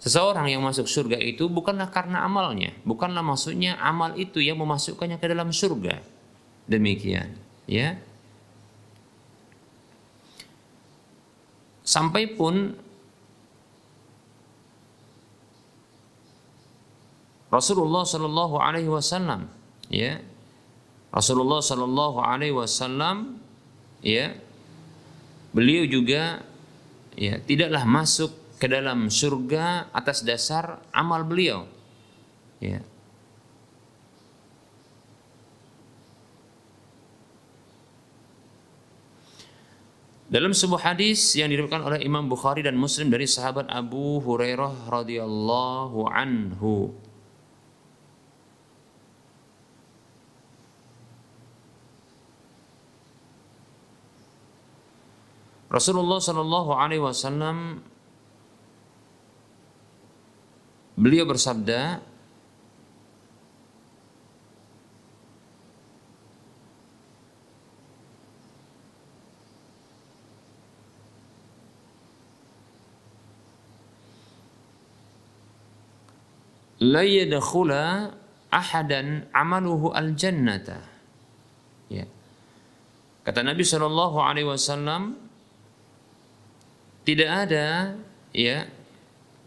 Seseorang 0.00 0.48
yang 0.48 0.64
masuk 0.64 0.88
surga 0.88 1.20
itu 1.20 1.44
bukanlah 1.52 1.92
karena 1.92 2.24
amalnya, 2.24 2.72
bukanlah 2.88 3.20
maksudnya 3.20 3.76
amal 3.84 4.16
itu 4.16 4.40
yang 4.40 4.56
memasukkannya 4.56 5.20
ke 5.20 5.28
dalam 5.28 5.52
surga. 5.52 6.00
Demikian, 6.64 7.36
ya. 7.68 8.00
Sampai 11.84 12.32
pun 12.32 12.80
Rasulullah 17.50 18.06
Shallallahu 18.06 18.62
Alaihi 18.62 18.86
Wasallam, 18.86 19.50
ya, 19.90 20.22
Rasulullah 21.10 21.58
Shallallahu 21.58 22.22
Alaihi 22.22 22.54
Wasallam, 22.54 23.42
ya, 24.06 24.38
beliau 25.50 25.82
juga, 25.90 26.46
ya, 27.18 27.42
tidaklah 27.42 27.82
masuk 27.82 28.30
ke 28.62 28.70
dalam 28.70 29.10
surga 29.10 29.90
atas 29.90 30.22
dasar 30.22 30.78
amal 30.94 31.26
beliau. 31.26 31.66
Ya. 32.62 32.86
Dalam 40.30 40.54
sebuah 40.54 40.94
hadis 40.94 41.34
yang 41.34 41.50
diriwayatkan 41.50 41.82
oleh 41.82 42.06
Imam 42.06 42.30
Bukhari 42.30 42.62
dan 42.62 42.78
Muslim 42.78 43.10
dari 43.10 43.26
sahabat 43.26 43.66
Abu 43.66 44.22
Hurairah 44.22 44.86
radhiyallahu 44.86 46.06
anhu 46.06 46.94
Rasulullah 55.70 56.18
Shallallahu 56.18 56.70
alaihi 56.74 57.02
wasallam 57.02 57.86
Beliau 61.00 61.24
bersabda, 61.24 62.04
la 76.84 77.00
yadkhula 77.00 78.12
ahadan 78.52 79.24
amaluhu 79.32 79.96
al. 79.96 80.12
Ya. 81.88 82.04
Kata 83.24 83.40
Nabi 83.40 83.64
Shallallahu 83.64 84.20
alaihi 84.20 84.52
wasallam 84.52 85.29
tidak 87.04 87.30
ada 87.48 87.96
ya 88.30 88.68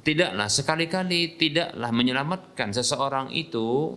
tidaklah 0.03 0.51
sekali-kali 0.51 1.39
tidaklah 1.39 1.89
menyelamatkan 1.95 2.75
seseorang 2.75 3.31
itu 3.31 3.95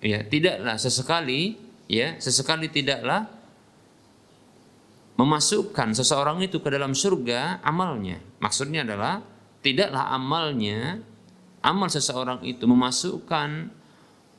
ya 0.00 0.24
tidaklah 0.24 0.78
sesekali 0.80 1.58
ya 1.90 2.16
sesekali 2.16 2.72
tidaklah 2.72 3.38
memasukkan 5.18 5.98
seseorang 5.98 6.38
itu 6.46 6.62
ke 6.62 6.70
dalam 6.70 6.94
surga 6.94 7.58
amalnya. 7.66 8.22
Maksudnya 8.38 8.86
adalah 8.86 9.18
tidaklah 9.60 10.14
amalnya 10.14 11.02
amal 11.58 11.90
seseorang 11.90 12.46
itu 12.46 12.62
memasukkan 12.70 13.74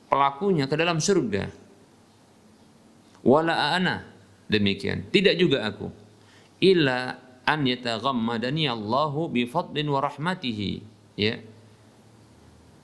pelakunya 0.08 0.66
ke 0.72 0.76
dalam 0.80 1.04
surga. 1.04 1.52
Wala 3.28 3.76
ana 3.76 4.08
demikian. 4.48 5.12
Tidak 5.12 5.36
juga 5.36 5.68
aku. 5.68 5.92
Illa 6.64 7.20
an 7.50 7.66
yataghammadani 7.66 8.70
Allahu 8.70 9.34
bi 9.34 9.50
fadlin 9.50 9.90
wa 9.90 10.06
rahmatihi. 10.06 10.86
Ya. 11.18 11.42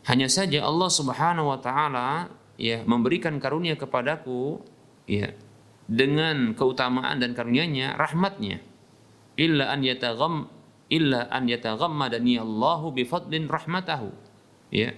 Hanya 0.10 0.26
saja 0.26 0.66
Allah 0.66 0.90
Subhanahu 0.90 1.54
wa 1.54 1.62
taala 1.62 2.34
ya 2.58 2.82
memberikan 2.90 3.38
karunia 3.38 3.78
kepadaku 3.78 4.58
ya 5.06 5.38
dengan 5.86 6.58
keutamaan 6.58 7.22
dan 7.22 7.38
karunia-Nya 7.38 7.94
rahmatnya. 7.94 8.58
Illa 9.38 9.70
an 9.70 9.86
yatagham 9.86 10.50
illa 10.90 11.30
an 11.30 11.46
yataghammadani 11.46 12.42
Allahu 12.42 12.90
bi 12.90 13.06
fadlin 13.06 13.46
rahmatahu. 13.46 14.10
Ya. 14.74 14.98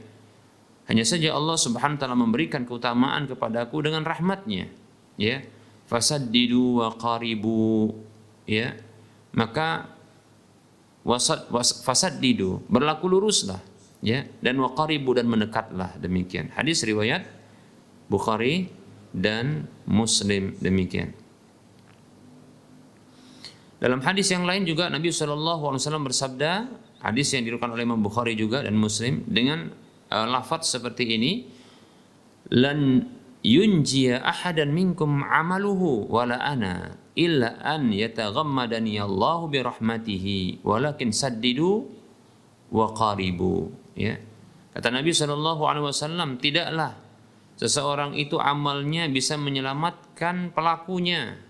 Hanya 0.87 1.03
saja 1.03 1.35
Allah 1.35 1.59
Subhanahu 1.59 1.99
wa 1.99 2.01
taala 2.07 2.15
memberikan 2.15 2.63
keutamaan 2.63 3.27
kepadaku 3.27 3.83
dengan 3.83 4.07
rahmatnya. 4.07 4.71
Ya. 5.19 5.43
Fasaddidu 5.91 6.79
wa 6.79 6.95
qaribu. 6.95 7.91
Ya. 8.47 8.86
Maka 9.37 9.85
wasad 11.05 11.45
was, 11.53 11.85
fasaddidu 11.85 12.65
berlaku 12.67 13.05
luruslah 13.05 13.61
ya 14.01 14.25
dan 14.41 14.57
waqaribu 14.57 15.13
dan 15.13 15.29
mendekatlah 15.29 15.95
demikian. 16.01 16.49
Hadis 16.57 16.81
riwayat 16.81 17.23
Bukhari 18.09 18.71
dan 19.13 19.69
Muslim 19.85 20.57
demikian. 20.57 21.13
Dalam 23.77 24.01
hadis 24.01 24.33
yang 24.33 24.41
lain 24.41 24.65
juga 24.65 24.89
Nabi 24.89 25.13
Wasallam 25.13 26.01
bersabda 26.01 26.65
hadis 27.05 27.29
yang 27.37 27.45
diriwayatkan 27.45 27.77
oleh 27.77 27.85
Imam 27.85 28.01
Bukhari 28.01 28.33
juga 28.33 28.65
dan 28.65 28.73
Muslim 28.73 29.21
dengan 29.29 29.69
uh, 30.09 30.25
lafaz 30.25 30.65
seperti 30.65 31.13
ini 31.13 31.45
lan 32.57 33.05
yunjiya 33.45 34.25
ahadan 34.25 34.73
minkum 34.73 35.21
amaluhu 35.21 36.09
wala 36.09 36.41
ana 36.41 36.97
illa 37.17 37.57
an 37.65 37.89
yataghammadani 37.89 39.01
Allah 39.01 39.39
bi 39.49 39.57
rahmatihi 39.57 40.61
walakin 40.61 41.09
saddidu 41.09 41.89
wa 42.69 42.93
qaribu. 42.93 43.73
Ya. 43.97 44.21
Kata 44.77 44.93
Nabi 44.93 45.09
Shallallahu 45.09 45.65
alaihi 45.65 45.85
wasallam 45.89 46.37
tidaklah 46.37 46.93
seseorang 47.57 48.13
itu 48.13 48.37
amalnya 48.37 49.09
bisa 49.09 49.33
menyelamatkan 49.35 50.53
pelakunya. 50.53 51.41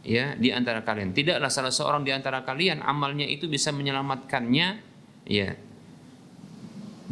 Ya 0.00 0.32
di 0.32 0.48
antara 0.48 0.80
kalian. 0.80 1.12
Tidaklah 1.12 1.52
salah 1.52 1.68
seorang 1.68 2.08
di 2.08 2.16
antara 2.16 2.40
kalian 2.40 2.80
amalnya 2.80 3.28
itu 3.28 3.44
bisa 3.52 3.68
menyelamatkannya. 3.68 4.68
Ya. 5.28 5.60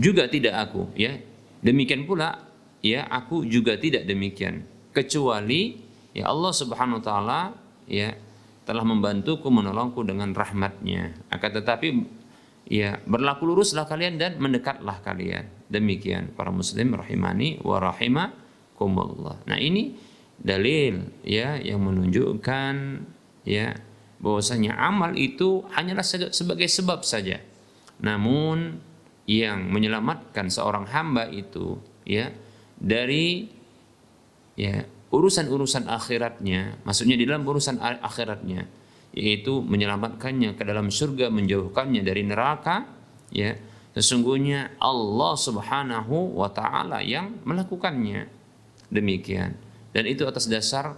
Juga 0.00 0.24
tidak 0.32 0.72
aku. 0.72 0.88
Ya. 0.96 1.20
Demikian 1.60 2.08
pula 2.08 2.48
ya 2.80 3.04
aku 3.12 3.44
juga 3.44 3.76
tidak 3.76 4.08
demikian. 4.08 4.64
Kecuali 4.96 5.76
ya 6.16 6.32
Allah 6.32 6.52
Subhanahu 6.56 6.96
wa 6.96 7.04
taala 7.04 7.40
ya 7.88 8.14
telah 8.68 8.84
membantuku 8.84 9.48
menolongku 9.48 10.04
dengan 10.04 10.36
rahmatnya. 10.36 11.16
Akan 11.32 11.50
tetapi 11.56 11.88
ya 12.68 13.00
berlaku 13.08 13.48
luruslah 13.48 13.88
kalian 13.88 14.20
dan 14.20 14.36
mendekatlah 14.36 15.00
kalian. 15.00 15.48
Demikian 15.72 16.36
para 16.36 16.52
muslim 16.52 16.92
rahimani 16.92 17.64
wa 17.64 17.80
rahimakumullah. 17.80 19.40
Nah 19.48 19.56
ini 19.56 19.96
dalil 20.36 21.00
ya 21.24 21.56
yang 21.58 21.80
menunjukkan 21.80 22.74
ya 23.48 23.74
bahwasanya 24.20 24.76
amal 24.76 25.16
itu 25.16 25.64
hanyalah 25.72 26.04
sebagai 26.04 26.68
sebab 26.68 27.02
saja. 27.08 27.40
Namun 28.04 28.78
yang 29.28 29.68
menyelamatkan 29.68 30.48
seorang 30.52 30.88
hamba 30.88 31.28
itu 31.28 31.80
ya 32.04 32.32
dari 32.76 33.48
ya 34.56 34.88
urusan-urusan 35.08 35.88
akhiratnya, 35.88 36.84
maksudnya 36.84 37.16
di 37.16 37.24
dalam 37.24 37.44
urusan 37.48 37.80
akhiratnya, 37.80 38.68
yaitu 39.16 39.64
menyelamatkannya 39.64 40.52
ke 40.54 40.62
dalam 40.68 40.92
surga, 40.92 41.32
menjauhkannya 41.32 42.04
dari 42.04 42.22
neraka, 42.28 42.84
ya 43.32 43.56
sesungguhnya 43.96 44.78
Allah 44.78 45.34
Subhanahu 45.34 46.36
wa 46.36 46.52
taala 46.52 47.00
yang 47.00 47.40
melakukannya. 47.42 48.28
Demikian. 48.88 49.56
Dan 49.92 50.04
itu 50.08 50.24
atas 50.28 50.48
dasar 50.48 50.96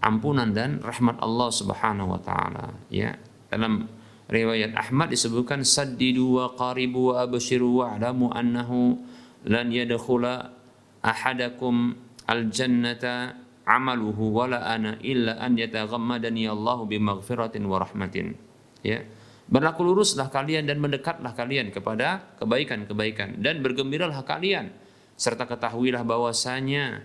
ampunan 0.00 0.50
dan 0.50 0.80
rahmat 0.80 1.20
Allah 1.20 1.48
Subhanahu 1.52 2.16
wa 2.16 2.20
taala, 2.20 2.72
ya. 2.88 3.14
Dalam 3.52 3.84
riwayat 4.32 4.72
Ahmad 4.72 5.12
disebutkan 5.12 5.60
saddidu 5.60 6.40
wa 6.40 6.56
qaribu 6.56 7.12
wa 7.12 7.20
abshiru 7.20 7.84
wa 7.84 7.92
alamu 8.00 8.32
annahu 8.32 8.96
lan 9.44 9.68
yadkhula 9.68 10.56
ahadakum 11.04 11.92
al-jannata 12.24 13.41
amaluhu 13.66 14.34
wala 14.34 14.62
ana 14.66 14.98
illa 15.02 15.38
an 15.38 15.54
yataghammadani 15.54 16.50
Allah 16.50 16.78
bimaghfiratin 16.82 17.62
wa 17.66 17.78
rahmatin. 17.82 18.34
Ya. 18.82 19.06
Berlaku 19.52 19.84
luruslah 19.84 20.32
kalian 20.32 20.64
dan 20.64 20.80
mendekatlah 20.80 21.36
kalian 21.36 21.74
kepada 21.74 22.38
kebaikan-kebaikan 22.40 23.42
dan 23.42 23.60
bergembiralah 23.60 24.24
kalian 24.24 24.72
serta 25.18 25.44
ketahuilah 25.44 26.02
bahwasanya 26.06 27.04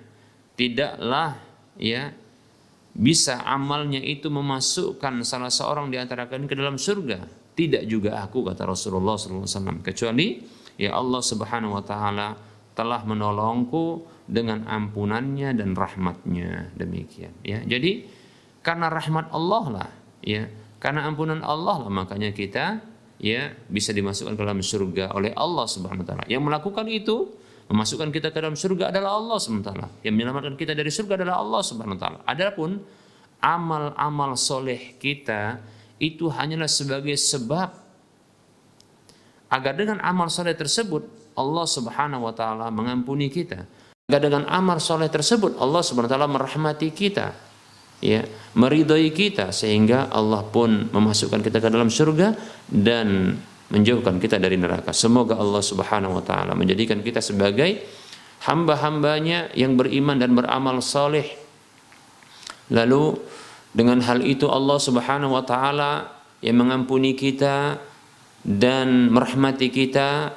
tidaklah 0.55 1.37
ya 1.75 2.15
bisa 2.97 3.45
amalnya 3.45 4.01
itu 4.01 4.31
memasukkan 4.31 5.21
salah 5.21 5.53
seorang 5.53 5.93
di 5.93 6.01
antara 6.01 6.25
kalian 6.25 6.49
ke 6.49 6.55
dalam 6.57 6.81
surga. 6.81 7.29
Tidak 7.57 7.83
juga 7.89 8.21
aku 8.21 8.45
kata 8.45 8.69
Rasulullah 8.69 9.17
SAW 9.17 9.81
kecuali 9.81 10.41
ya 10.77 10.93
Allah 10.93 11.21
Subhanahu 11.21 11.77
wa 11.77 11.83
taala 11.85 12.37
telah 12.77 13.01
menolongku 13.05 14.16
dengan 14.27 14.67
ampunannya 14.67 15.55
dan 15.55 15.73
rahmatnya. 15.73 16.75
Demikian 16.75 17.33
ya. 17.41 17.63
Jadi 17.63 18.05
karena 18.61 18.91
rahmat 18.91 19.31
Allah 19.31 19.63
lah 19.71 19.89
ya. 20.21 20.45
Karena 20.77 21.09
ampunan 21.09 21.41
Allah 21.41 21.87
lah 21.87 21.89
makanya 21.89 22.29
kita 22.35 22.85
ya 23.17 23.49
bisa 23.65 23.89
dimasukkan 23.95 24.37
ke 24.37 24.41
dalam 24.45 24.61
surga 24.61 25.15
oleh 25.17 25.33
Allah 25.33 25.65
Subhanahu 25.65 26.05
wa 26.05 26.07
taala. 26.07 26.23
Yang 26.29 26.43
melakukan 26.45 26.85
itu 26.85 27.33
memasukkan 27.67 28.13
kita 28.13 28.29
ke 28.29 28.37
dalam 28.37 28.53
surga 28.53 28.93
adalah 28.93 29.17
Allah 29.17 29.37
Subhanahu 29.41 29.65
wa 29.65 29.69
taala. 29.73 29.87
Yang 30.05 30.13
menyelamatkan 30.13 30.55
kita 30.59 30.77
dari 30.77 30.91
surga 30.93 31.13
adalah 31.17 31.41
Allah 31.41 31.61
Subhanahu 31.65 31.95
wa 31.97 32.01
taala. 32.01 32.19
Adapun 32.29 32.77
amal-amal 33.41 34.37
soleh 34.37 34.97
kita 35.01 35.61
itu 35.97 36.29
hanyalah 36.29 36.69
sebagai 36.69 37.17
sebab 37.17 37.69
agar 39.49 39.73
dengan 39.73 39.97
amal 40.03 40.29
soleh 40.29 40.53
tersebut 40.53 41.33
Allah 41.37 41.65
Subhanahu 41.65 42.27
wa 42.27 42.33
taala 42.33 42.69
mengampuni 42.69 43.33
kita. 43.33 43.65
Agar 44.07 44.23
dengan 44.23 44.47
amal 44.47 44.79
soleh 44.79 45.11
tersebut 45.11 45.59
Allah 45.59 45.83
taala 45.83 46.31
merahmati 46.31 46.95
kita. 46.95 47.35
Ya, 47.99 48.23
meridhoi 48.55 49.11
kita 49.11 49.51
sehingga 49.51 50.07
Allah 50.07 50.47
pun 50.47 50.87
memasukkan 50.87 51.43
kita 51.43 51.59
ke 51.59 51.67
dalam 51.67 51.91
surga 51.91 52.31
dan 52.71 53.35
menjauhkan 53.67 54.15
kita 54.23 54.39
dari 54.39 54.55
neraka. 54.55 54.95
Semoga 54.95 55.35
Allah 55.35 55.59
Subhanahu 55.59 56.15
wa 56.15 56.23
taala 56.23 56.55
menjadikan 56.55 57.03
kita 57.03 57.19
sebagai 57.19 57.83
hamba-hambanya 58.47 59.51
yang 59.59 59.75
beriman 59.75 60.15
dan 60.15 60.39
beramal 60.39 60.79
soleh. 60.79 61.27
Lalu 62.71 63.11
dengan 63.75 63.99
hal 64.07 64.23
itu 64.23 64.47
Allah 64.47 64.79
Subhanahu 64.79 65.35
wa 65.35 65.43
taala 65.43 66.15
yang 66.39 66.63
mengampuni 66.63 67.11
kita 67.11 67.75
dan 68.39 69.11
merahmati 69.11 69.67
kita 69.67 70.31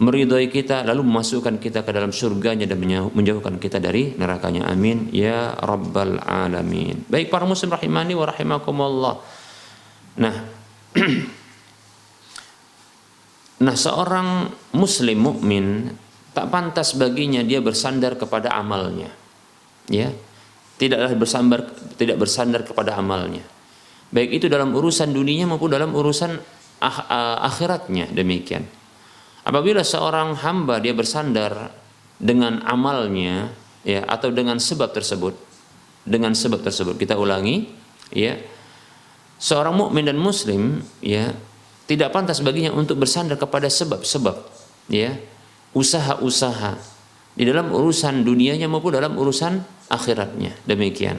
meridhoi 0.00 0.48
kita 0.48 0.88
lalu 0.88 1.04
memasukkan 1.04 1.60
kita 1.60 1.84
ke 1.84 1.90
dalam 1.92 2.14
surganya 2.14 2.64
dan 2.64 2.80
menjauhkan 3.12 3.60
kita 3.60 3.76
dari 3.76 4.16
nerakanya. 4.16 4.64
Amin. 4.70 5.12
Ya 5.12 5.52
rabbal 5.60 6.16
alamin. 6.22 7.04
Baik 7.12 7.28
para 7.28 7.44
muslim 7.44 7.68
rahimani 7.74 8.16
wa 8.16 8.24
rahimakumullah. 8.24 9.14
Nah 10.16 10.36
nah 13.64 13.76
seorang 13.76 14.48
muslim 14.74 15.18
mukmin 15.22 15.92
tak 16.32 16.48
pantas 16.48 16.96
baginya 16.96 17.44
dia 17.44 17.60
bersandar 17.60 18.16
kepada 18.16 18.56
amalnya. 18.56 19.12
Ya 19.92 20.08
tidaklah 20.80 21.12
bersandar 21.14 21.60
tidak 22.00 22.16
bersandar 22.16 22.64
kepada 22.64 22.96
amalnya. 22.96 23.44
Baik 24.12 24.40
itu 24.40 24.46
dalam 24.48 24.72
urusan 24.72 25.12
dunia 25.12 25.44
maupun 25.48 25.72
dalam 25.72 25.92
urusan 25.92 26.36
akhiratnya 27.38 28.10
demikian 28.10 28.81
Apabila 29.42 29.82
seorang 29.82 30.38
hamba 30.38 30.78
dia 30.78 30.94
bersandar 30.94 31.74
dengan 32.22 32.62
amalnya 32.62 33.50
ya 33.82 34.06
atau 34.06 34.30
dengan 34.30 34.62
sebab 34.62 34.94
tersebut 34.94 35.34
dengan 36.06 36.34
sebab 36.38 36.62
tersebut 36.62 36.94
kita 36.94 37.18
ulangi 37.18 37.66
ya 38.14 38.38
seorang 39.42 39.74
mukmin 39.74 40.06
dan 40.06 40.14
muslim 40.18 40.86
ya 41.02 41.34
tidak 41.90 42.14
pantas 42.14 42.38
baginya 42.38 42.70
untuk 42.70 43.02
bersandar 43.02 43.34
kepada 43.34 43.66
sebab-sebab 43.66 44.38
ya 44.86 45.18
usaha-usaha 45.74 46.78
di 47.32 47.42
dalam 47.48 47.72
urusan 47.72 48.22
dunianya 48.22 48.68
maupun 48.68 48.92
dalam 48.92 49.16
urusan 49.16 49.58
akhiratnya. 49.88 50.52
Demikian. 50.68 51.16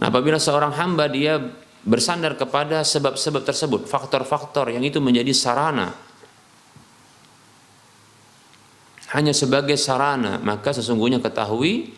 Nah, 0.00 0.08
apabila 0.08 0.40
seorang 0.40 0.72
hamba 0.80 1.12
dia 1.12 1.36
bersandar 1.86 2.36
kepada 2.36 2.84
sebab-sebab 2.84 3.42
tersebut, 3.44 3.88
faktor-faktor 3.88 4.68
yang 4.72 4.84
itu 4.84 5.00
menjadi 5.00 5.32
sarana 5.32 6.10
hanya 9.10 9.34
sebagai 9.34 9.74
sarana, 9.74 10.38
maka 10.38 10.70
sesungguhnya 10.70 11.18
ketahui 11.18 11.90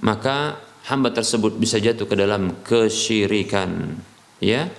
maka 0.00 0.56
hamba 0.88 1.12
tersebut 1.12 1.60
bisa 1.60 1.76
jatuh 1.76 2.08
ke 2.08 2.16
dalam 2.16 2.56
kesyirikan. 2.64 4.00
Ya, 4.40 4.72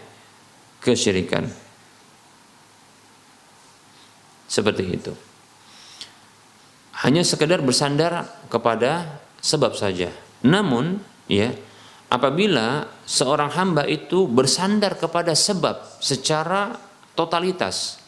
kesyirikan. 0.82 1.46
Seperti 4.50 4.84
itu. 4.90 5.14
Hanya 7.06 7.22
sekedar 7.22 7.62
bersandar 7.62 8.26
kepada 8.50 9.22
sebab 9.38 9.78
saja. 9.78 10.10
Namun, 10.42 10.98
ya, 11.30 11.54
apabila 12.10 12.90
seorang 13.06 13.54
hamba 13.54 13.86
itu 13.86 14.26
bersandar 14.26 14.98
kepada 14.98 15.38
sebab 15.38 16.02
secara 16.02 16.74
totalitas 17.14 18.02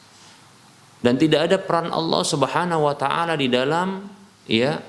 dan 1.05 1.17
tidak 1.17 1.49
ada 1.49 1.57
peran 1.61 1.93
Allah 1.93 2.21
Subhanahu 2.25 2.89
wa 2.89 2.95
taala 2.97 3.37
di 3.37 3.49
dalam 3.49 4.09
ya 4.49 4.81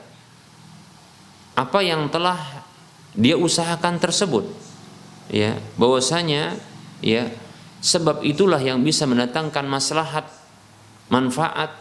apa 1.52 1.78
yang 1.84 2.08
telah 2.08 2.64
dia 3.12 3.36
usahakan 3.36 4.00
tersebut 4.00 4.48
ya 5.28 5.56
bahwasanya 5.76 6.56
ya 7.04 7.28
sebab 7.84 8.24
itulah 8.24 8.60
yang 8.60 8.80
bisa 8.80 9.04
mendatangkan 9.04 9.68
maslahat 9.68 10.24
manfaat 11.12 11.76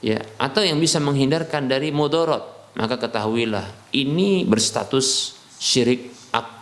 ya 0.00 0.24
atau 0.40 0.64
yang 0.64 0.80
bisa 0.80 0.96
menghindarkan 0.96 1.68
dari 1.68 1.92
mudorot 1.92 2.72
maka 2.72 2.96
ketahuilah 2.96 3.68
ini 3.92 4.48
berstatus 4.48 5.36
syirik 5.60 6.17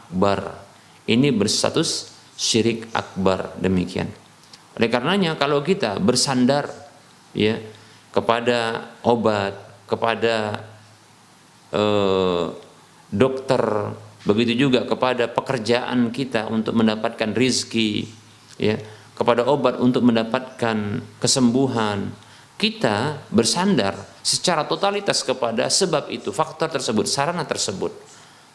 akbar. 0.07 0.63
Ini 1.07 1.31
berstatus 1.35 2.15
syirik 2.35 2.91
akbar 2.95 3.55
demikian. 3.59 4.11
Oleh 4.77 4.89
karenanya 4.93 5.39
kalau 5.41 5.65
kita 5.65 5.97
bersandar 6.03 6.69
ya 7.33 7.57
kepada 8.13 8.93
obat 9.05 9.55
kepada 9.87 10.67
eh, 11.71 12.45
dokter 13.13 13.63
begitu 14.27 14.67
juga 14.67 14.83
kepada 14.83 15.31
pekerjaan 15.31 16.11
kita 16.11 16.51
untuk 16.51 16.75
mendapatkan 16.75 17.31
rizki 17.31 18.11
ya 18.59 18.75
kepada 19.15 19.47
obat 19.47 19.79
untuk 19.79 20.03
mendapatkan 20.03 21.01
kesembuhan 21.23 22.11
kita 22.59 23.23
bersandar 23.31 23.95
secara 24.27 24.67
totalitas 24.67 25.23
kepada 25.23 25.71
sebab 25.71 26.11
itu 26.11 26.35
faktor 26.35 26.73
tersebut 26.73 27.07
sarana 27.07 27.47
tersebut 27.47 27.95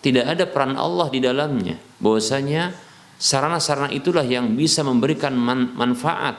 tidak 0.02 0.26
ada 0.26 0.46
peran 0.50 0.76
Allah 0.76 1.08
di 1.14 1.22
dalamnya 1.22 1.78
bahwasanya 2.02 2.74
sarana-sarana 3.22 3.94
itulah 3.94 4.26
yang 4.26 4.58
bisa 4.58 4.82
memberikan 4.82 5.38
man 5.38 5.78
manfaat 5.78 6.38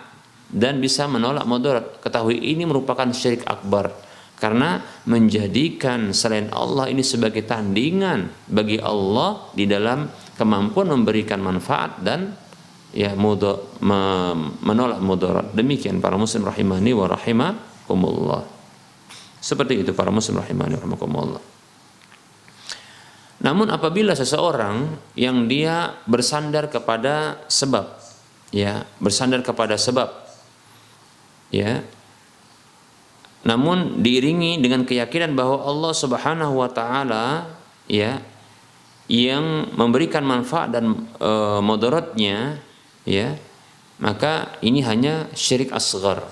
dan 0.52 0.82
bisa 0.82 1.08
menolak 1.08 1.46
mudarat 1.48 2.02
ketahui 2.02 2.36
ini 2.36 2.68
merupakan 2.68 3.08
syirik 3.14 3.46
akbar 3.48 3.94
karena 4.42 4.82
menjadikan 5.06 6.10
selain 6.10 6.50
Allah 6.50 6.90
ini 6.90 7.06
sebagai 7.06 7.46
tandingan 7.46 8.50
bagi 8.50 8.82
Allah 8.82 9.54
di 9.54 9.70
dalam 9.70 10.10
kemampuan 10.34 10.90
memberikan 10.90 11.38
manfaat 11.38 12.02
dan 12.02 12.34
ya 12.90 13.14
mudo, 13.14 13.78
me, 13.80 14.34
menolak 14.66 14.98
mudarat. 14.98 15.46
Demikian 15.54 16.02
para 16.02 16.18
muslim 16.18 16.42
rahimani 16.42 16.90
wa 16.90 17.06
rahimakumullah. 17.06 18.42
Seperti 19.38 19.86
itu 19.86 19.94
para 19.94 20.10
muslim 20.10 20.42
rahimani 20.42 20.74
wa 20.74 20.80
rahimakumullah. 20.82 21.51
Namun 23.42 23.74
apabila 23.74 24.14
seseorang 24.14 24.86
yang 25.18 25.50
dia 25.50 25.98
bersandar 26.06 26.70
kepada 26.70 27.42
sebab 27.50 27.90
ya, 28.54 28.86
bersandar 29.02 29.42
kepada 29.42 29.74
sebab 29.74 30.06
ya, 31.50 31.82
namun 33.42 33.98
diiringi 33.98 34.62
dengan 34.62 34.86
keyakinan 34.86 35.34
bahwa 35.34 35.66
Allah 35.66 35.92
Subhanahu 35.92 36.54
wa 36.54 36.70
taala 36.70 37.50
ya 37.90 38.22
yang 39.10 39.74
memberikan 39.74 40.22
manfaat 40.22 40.70
dan 40.70 41.10
e, 41.18 41.30
mudaratnya 41.58 42.62
ya 43.02 43.34
maka 43.98 44.54
ini 44.62 44.86
hanya 44.86 45.26
syirik 45.34 45.74
asghar. 45.74 46.22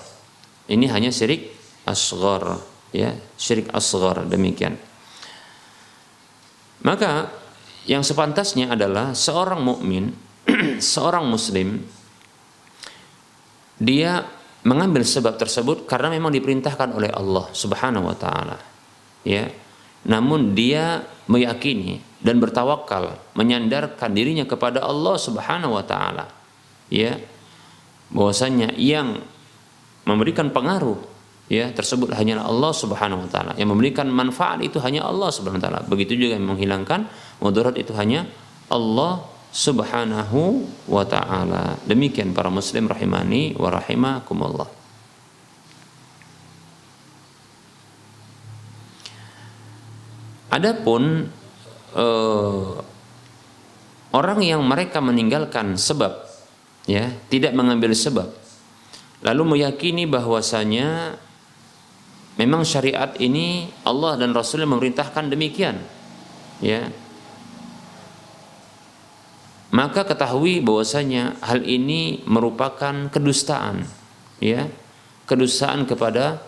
Ini 0.71 0.87
hanya 0.87 1.11
syirik 1.11 1.51
asghar 1.83 2.63
ya 2.95 3.15
syirik 3.35 3.67
asghar 3.75 4.23
demikian 4.27 4.79
maka 6.81 7.29
yang 7.85 8.05
sepantasnya 8.05 8.73
adalah 8.73 9.17
seorang 9.17 9.61
mukmin 9.61 10.13
seorang 10.93 11.25
muslim 11.25 11.81
dia 13.81 14.25
mengambil 14.61 15.01
sebab 15.01 15.41
tersebut 15.41 15.89
karena 15.89 16.13
memang 16.13 16.29
diperintahkan 16.29 16.93
oleh 16.93 17.09
Allah 17.09 17.49
Subhanahu 17.49 18.05
wa 18.05 18.17
taala. 18.17 18.57
Ya. 19.25 19.49
Namun 20.05 20.53
dia 20.53 21.05
meyakini 21.25 22.01
dan 22.21 22.37
bertawakal, 22.37 23.17
menyandarkan 23.33 24.13
dirinya 24.13 24.45
kepada 24.45 24.85
Allah 24.85 25.17
Subhanahu 25.17 25.73
wa 25.73 25.85
taala. 25.85 26.29
Ya. 26.93 27.17
Bahwasanya 28.13 28.77
yang 28.77 29.25
memberikan 30.05 30.53
pengaruh 30.53 31.01
ya 31.51 31.67
tersebut 31.75 32.15
hanyalah 32.15 32.47
Allah 32.47 32.71
Subhanahu 32.71 33.27
wa 33.27 33.29
taala. 33.29 33.51
Yang 33.59 33.75
memberikan 33.75 34.07
manfaat 34.07 34.63
itu 34.63 34.79
hanya 34.79 35.03
Allah 35.03 35.27
Subhanahu 35.27 35.59
wa 35.59 35.65
taala. 35.67 35.79
Begitu 35.83 36.15
juga 36.15 36.39
yang 36.39 36.47
menghilangkan 36.47 37.11
mudarat 37.43 37.75
itu 37.75 37.91
hanya 37.91 38.23
Allah 38.71 39.27
subhanahu 39.51 40.63
wa 40.87 41.03
ta'ala. 41.03 41.75
Demikian 41.83 42.31
para 42.31 42.47
muslim 42.47 42.87
rahimani 42.87 43.53
wa 43.59 43.67
rahimakumullah. 43.67 44.69
Adapun 50.51 51.31
uh, 51.95 52.75
orang 54.11 54.39
yang 54.43 54.63
mereka 54.63 54.99
meninggalkan 54.99 55.79
sebab 55.79 56.27
ya, 56.87 57.11
tidak 57.31 57.55
mengambil 57.55 57.95
sebab 57.95 58.27
lalu 59.23 59.55
meyakini 59.55 60.03
bahwasanya 60.03 61.15
memang 62.39 62.63
syariat 62.63 63.11
ini 63.19 63.67
Allah 63.83 64.15
dan 64.15 64.31
Rasulnya 64.31 64.69
memerintahkan 64.69 65.31
demikian. 65.31 65.81
Ya. 66.61 66.93
Maka 69.71 70.03
ketahui 70.03 70.59
bahwasanya 70.59 71.39
hal 71.41 71.63
ini 71.63 72.21
merupakan 72.27 73.07
kedustaan. 73.09 73.87
Ya. 74.39 74.67
Kedustaan 75.25 75.87
kepada 75.87 76.43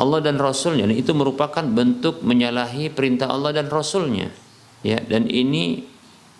Allah 0.00 0.20
dan 0.24 0.40
Rasulnya. 0.40 0.88
Dan 0.88 0.96
itu 0.96 1.12
merupakan 1.12 1.62
bentuk 1.62 2.24
menyalahi 2.24 2.88
perintah 2.90 3.28
Allah 3.28 3.52
dan 3.54 3.68
Rasulnya. 3.68 4.32
Ya. 4.82 4.98
Dan 5.04 5.28
ini 5.28 5.84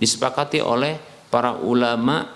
disepakati 0.01 0.59
oleh 0.65 0.99
para 1.29 1.57
ulama 1.57 2.29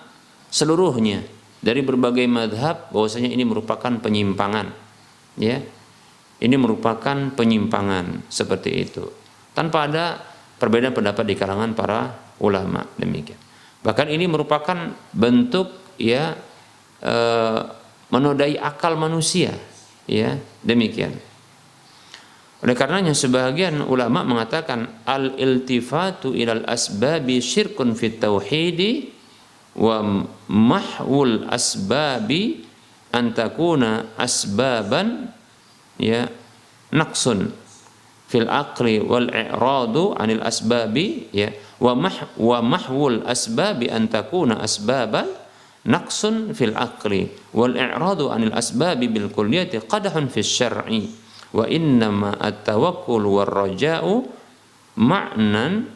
seluruhnya. 0.53 1.25
Dari 1.57 1.81
berbagai 1.81 2.29
madhab 2.29 2.93
bahwasanya 2.93 3.33
ini 3.33 3.43
merupakan 3.43 3.89
penyimpangan. 3.97 4.71
Ya 5.37 5.65
ini 6.41 6.55
merupakan 6.55 7.33
penyimpangan 7.33 8.29
seperti 8.29 8.69
itu 8.77 9.03
tanpa 9.53 9.89
ada 9.89 10.05
perbedaan 10.57 10.93
pendapat 10.93 11.25
di 11.25 11.35
kalangan 11.37 11.73
para 11.73 12.33
ulama 12.41 12.85
demikian 12.97 13.47
Bahkan 13.87 14.11
ini 14.11 14.27
merupakan 14.27 14.75
bentuk 15.15 15.95
ya 15.95 16.35
e, 16.99 17.15
menodai 18.11 18.59
akal 18.59 18.99
manusia, 18.99 19.55
ya 20.03 20.35
demikian. 20.59 21.15
Oleh 22.67 22.75
karenanya 22.75 23.15
sebagian 23.15 23.85
ulama 23.85 24.27
mengatakan 24.27 25.05
al 25.07 25.39
iltifatu 25.39 26.35
ilal 26.35 26.67
asbabi 26.67 27.39
syirkun 27.39 27.95
fit 27.95 28.19
tauhidi 28.19 29.13
wa 29.79 30.25
mahwul 30.51 31.47
asbabi 31.47 32.67
antakuna 33.13 34.17
asbaban 34.19 35.31
ya. 35.99 36.29
Naqsun 36.93 37.51
fil 38.31 38.47
aqli 38.47 39.03
wal 39.03 39.27
i'radu 39.27 40.15
anil 40.15 40.41
asbabi 40.41 41.27
ya. 41.35 41.51
Wa 41.77 41.93
mah 41.93 42.33
wa 42.39 42.63
mahwul 42.63 43.21
asbabi 43.27 43.91
an 43.91 44.09
takuna 44.09 44.63
asbaban 44.63 45.29
naqsun 45.85 46.55
fil 46.57 46.73
aqli 46.73 47.29
wal 47.53 47.75
i'radu 47.75 48.33
anil 48.33 48.55
asbabi 48.55 49.11
bil 49.11 49.29
kulliyati 49.29 49.83
qadhun 49.85 50.31
fis 50.31 50.47
syar'i. 50.47 51.11
Wa 51.51 51.63
innama 51.67 52.35
at-tawakkul 52.39 53.23
war 53.23 53.47
raja'u 53.47 54.27
ma'nan 54.99 55.87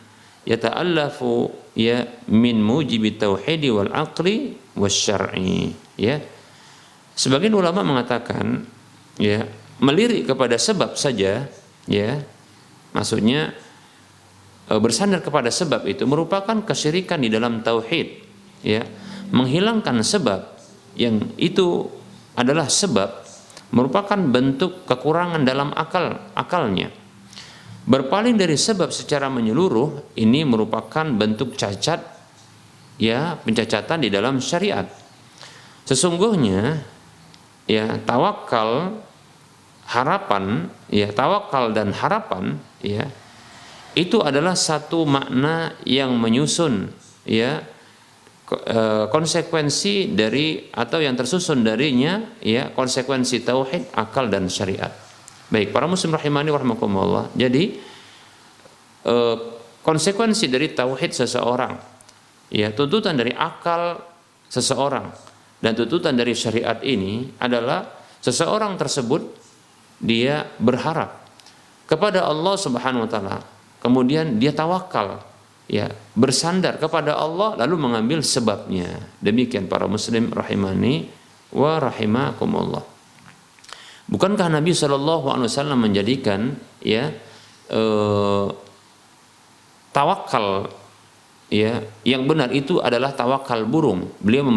yata'allafu 0.47 1.51
ya 1.75 2.07
min 2.31 2.59
mujibi 2.63 3.15
tauhidi 3.15 3.67
wal 3.71 3.91
aqli 3.91 4.55
syar'i 4.87 5.75
ya. 5.99 6.23
Sebagian 7.11 7.51
ulama 7.51 7.83
mengatakan 7.83 8.63
ya 9.19 9.43
melirik 9.81 10.29
kepada 10.29 10.55
sebab 10.55 10.95
saja 10.95 11.49
ya. 11.89 12.11
Maksudnya 12.93 13.51
e, 14.69 14.73
bersandar 14.77 15.25
kepada 15.25 15.49
sebab 15.49 15.89
itu 15.89 16.05
merupakan 16.05 16.61
kesyirikan 16.61 17.19
di 17.19 17.33
dalam 17.33 17.65
tauhid 17.65 18.07
ya. 18.61 18.85
Menghilangkan 19.33 20.03
sebab 20.05 20.41
yang 20.95 21.33
itu 21.39 21.87
adalah 22.35 22.67
sebab 22.67 23.09
merupakan 23.71 24.19
bentuk 24.19 24.85
kekurangan 24.85 25.41
dalam 25.41 25.71
akal 25.73 26.19
akalnya. 26.35 26.91
Berpaling 27.81 28.37
dari 28.37 28.59
sebab 28.59 28.93
secara 28.93 29.31
menyeluruh 29.31 30.13
ini 30.19 30.45
merupakan 30.45 31.01
bentuk 31.01 31.57
cacat 31.57 32.03
ya 33.01 33.39
pencacatan 33.41 34.05
di 34.05 34.09
dalam 34.13 34.37
syariat. 34.37 34.85
Sesungguhnya 35.87 36.77
ya 37.65 37.97
tawakal 38.05 39.01
harapan 39.91 40.71
ya 40.87 41.11
tawakal 41.11 41.75
dan 41.75 41.91
harapan 41.91 42.55
ya 42.79 43.11
itu 43.91 44.23
adalah 44.23 44.55
satu 44.55 45.03
makna 45.03 45.75
yang 45.83 46.15
menyusun 46.15 46.87
ya 47.27 47.59
e, 48.47 48.79
konsekuensi 49.11 50.15
dari 50.15 50.71
atau 50.71 51.03
yang 51.03 51.19
tersusun 51.19 51.67
darinya 51.67 52.23
ya 52.39 52.71
konsekuensi 52.71 53.43
tauhid 53.43 53.91
akal 53.91 54.31
dan 54.31 54.47
syariat. 54.47 54.95
Baik 55.51 55.75
para 55.75 55.83
muslim 55.91 56.15
rahimani 56.15 56.47
rahimakumullah. 56.47 57.27
Jadi 57.35 57.75
eh, 59.03 59.37
konsekuensi 59.83 60.47
dari 60.47 60.71
tauhid 60.71 61.11
seseorang 61.11 61.73
ya 62.47 62.71
tuntutan 62.71 63.19
dari 63.19 63.35
akal 63.35 63.99
seseorang 64.47 65.11
dan 65.59 65.71
tuntutan 65.75 66.13
dari 66.13 66.31
syariat 66.37 66.79
ini 66.85 67.35
adalah 67.41 67.83
seseorang 68.21 68.77
tersebut 68.77 69.40
dia 70.01 70.49
berharap 70.57 71.21
kepada 71.85 72.25
Allah 72.25 72.57
Subhanahu 72.57 73.05
wa 73.05 73.09
taala. 73.09 73.37
Kemudian 73.81 74.41
dia 74.41 74.53
tawakal 74.53 75.21
ya, 75.69 75.89
bersandar 76.17 76.81
kepada 76.81 77.15
Allah 77.15 77.53
lalu 77.61 77.77
mengambil 77.77 78.25
sebabnya. 78.25 79.05
Demikian 79.21 79.69
para 79.69 79.85
muslim 79.85 80.33
rahimani 80.33 81.07
wa 81.53 81.77
rahimakumullah. 81.77 82.83
Bukankah 84.11 84.51
Nabi 84.51 84.75
Shallallahu 84.75 85.31
alaihi 85.31 85.47
wasallam 85.47 85.79
menjadikan 85.87 86.57
ya 86.83 87.15
eh, 87.71 88.47
tawakal 89.95 90.67
ya 91.51 91.83
yang 92.07 92.23
benar 92.25 92.51
itu 92.55 92.79
adalah 92.79 93.11
tawakal 93.11 93.67
burung 93.67 94.07
beliau 94.23 94.47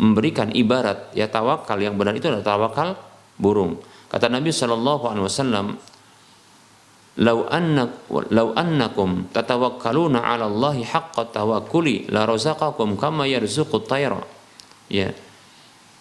memberikan 0.00 0.48
ibarat 0.56 1.12
ya 1.12 1.28
tawakal 1.28 1.76
yang 1.76 2.00
benar 2.00 2.16
itu 2.16 2.32
adalah 2.32 2.44
tawakal 2.44 2.96
burung 3.36 3.76
kata 4.10 4.26
Nabi 4.26 4.50
Shallallahu 4.50 5.04
Alaihi 5.06 5.24
Wasallam 5.24 5.66
Lau 7.20 7.44
annak 7.50 8.06
lau 8.32 8.54
annakum 8.54 9.28
tatawakkaluna 9.34 10.22
'ala 10.24 10.46
Allahi 10.46 10.86
haqqa 10.86 11.28
tawakkuli 11.34 12.06
la 12.08 12.24
razaqakum 12.24 12.94
kama 12.96 13.26
yarzuqu 13.26 13.82
tayra 13.84 14.22
ya. 14.86 15.10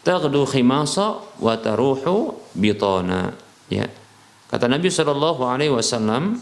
Taghdu 0.05 0.47
khimasa 0.47 1.19
wa 1.41 1.59
taruhu 1.59 2.39
bitana. 2.55 3.35
Ya. 3.67 3.89
Kata 4.47 4.71
Nabi 4.71 4.87
sallallahu 4.87 5.43
alaihi 5.43 5.73
wasallam 5.73 6.39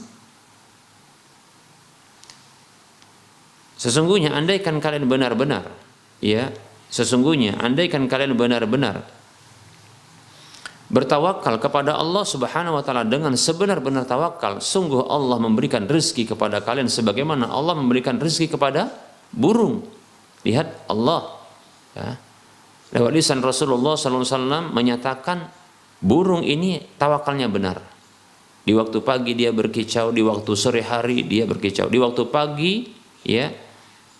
Sesungguhnya 3.77 4.33
andaikan 4.33 4.81
kalian 4.81 5.05
benar-benar. 5.05 5.69
Ya, 6.17 6.49
sesungguhnya 6.89 7.61
andaikan 7.61 8.09
kalian 8.09 8.33
benar-benar 8.33 9.05
bertawakal 10.87 11.59
kepada 11.59 11.99
Allah 11.99 12.23
Subhanahu 12.23 12.79
wa 12.79 12.83
taala 12.83 13.03
dengan 13.03 13.35
sebenar-benar 13.35 14.07
tawakal, 14.07 14.63
sungguh 14.63 15.03
Allah 15.07 15.35
memberikan 15.39 15.83
rezeki 15.83 16.35
kepada 16.35 16.63
kalian 16.63 16.87
sebagaimana 16.87 17.51
Allah 17.51 17.75
memberikan 17.75 18.15
rezeki 18.15 18.55
kepada 18.55 18.91
burung. 19.31 19.83
Lihat 20.47 20.87
Allah 20.87 21.43
ya. 21.95 22.11
Lewat 22.87 23.11
lisan 23.11 23.43
Rasulullah 23.43 23.99
SAW 23.99 24.71
menyatakan 24.71 25.51
burung 25.99 26.39
ini 26.39 26.79
tawakalnya 26.95 27.51
benar. 27.51 27.83
Di 28.63 28.71
waktu 28.71 29.03
pagi 29.03 29.35
dia 29.35 29.51
berkicau, 29.51 30.15
di 30.15 30.23
waktu 30.23 30.51
sore 30.55 30.79
hari 30.79 31.27
dia 31.27 31.43
berkicau, 31.43 31.91
di 31.91 31.99
waktu 31.99 32.23
pagi 32.31 32.87
ya 33.27 33.51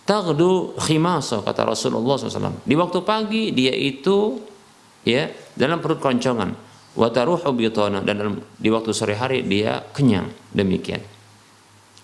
Tagdu 0.08 0.72
khimasa 0.80 1.44
kata 1.44 1.68
Rasulullah 1.68 2.16
SAW. 2.16 2.64
Di 2.64 2.72
waktu 2.80 3.04
pagi 3.04 3.52
dia 3.52 3.76
itu 3.76 4.40
ya 5.04 5.28
dalam 5.58 5.82
perut 5.82 5.98
keroncongan. 5.98 6.54
Wataruhu 6.98 7.50
bitana 7.54 8.02
dan 8.02 8.14
dalam, 8.18 8.34
di 8.58 8.68
waktu 8.70 8.90
sore 8.90 9.14
hari 9.14 9.42
dia 9.46 9.82
kenyang 9.94 10.30
demikian. 10.50 11.02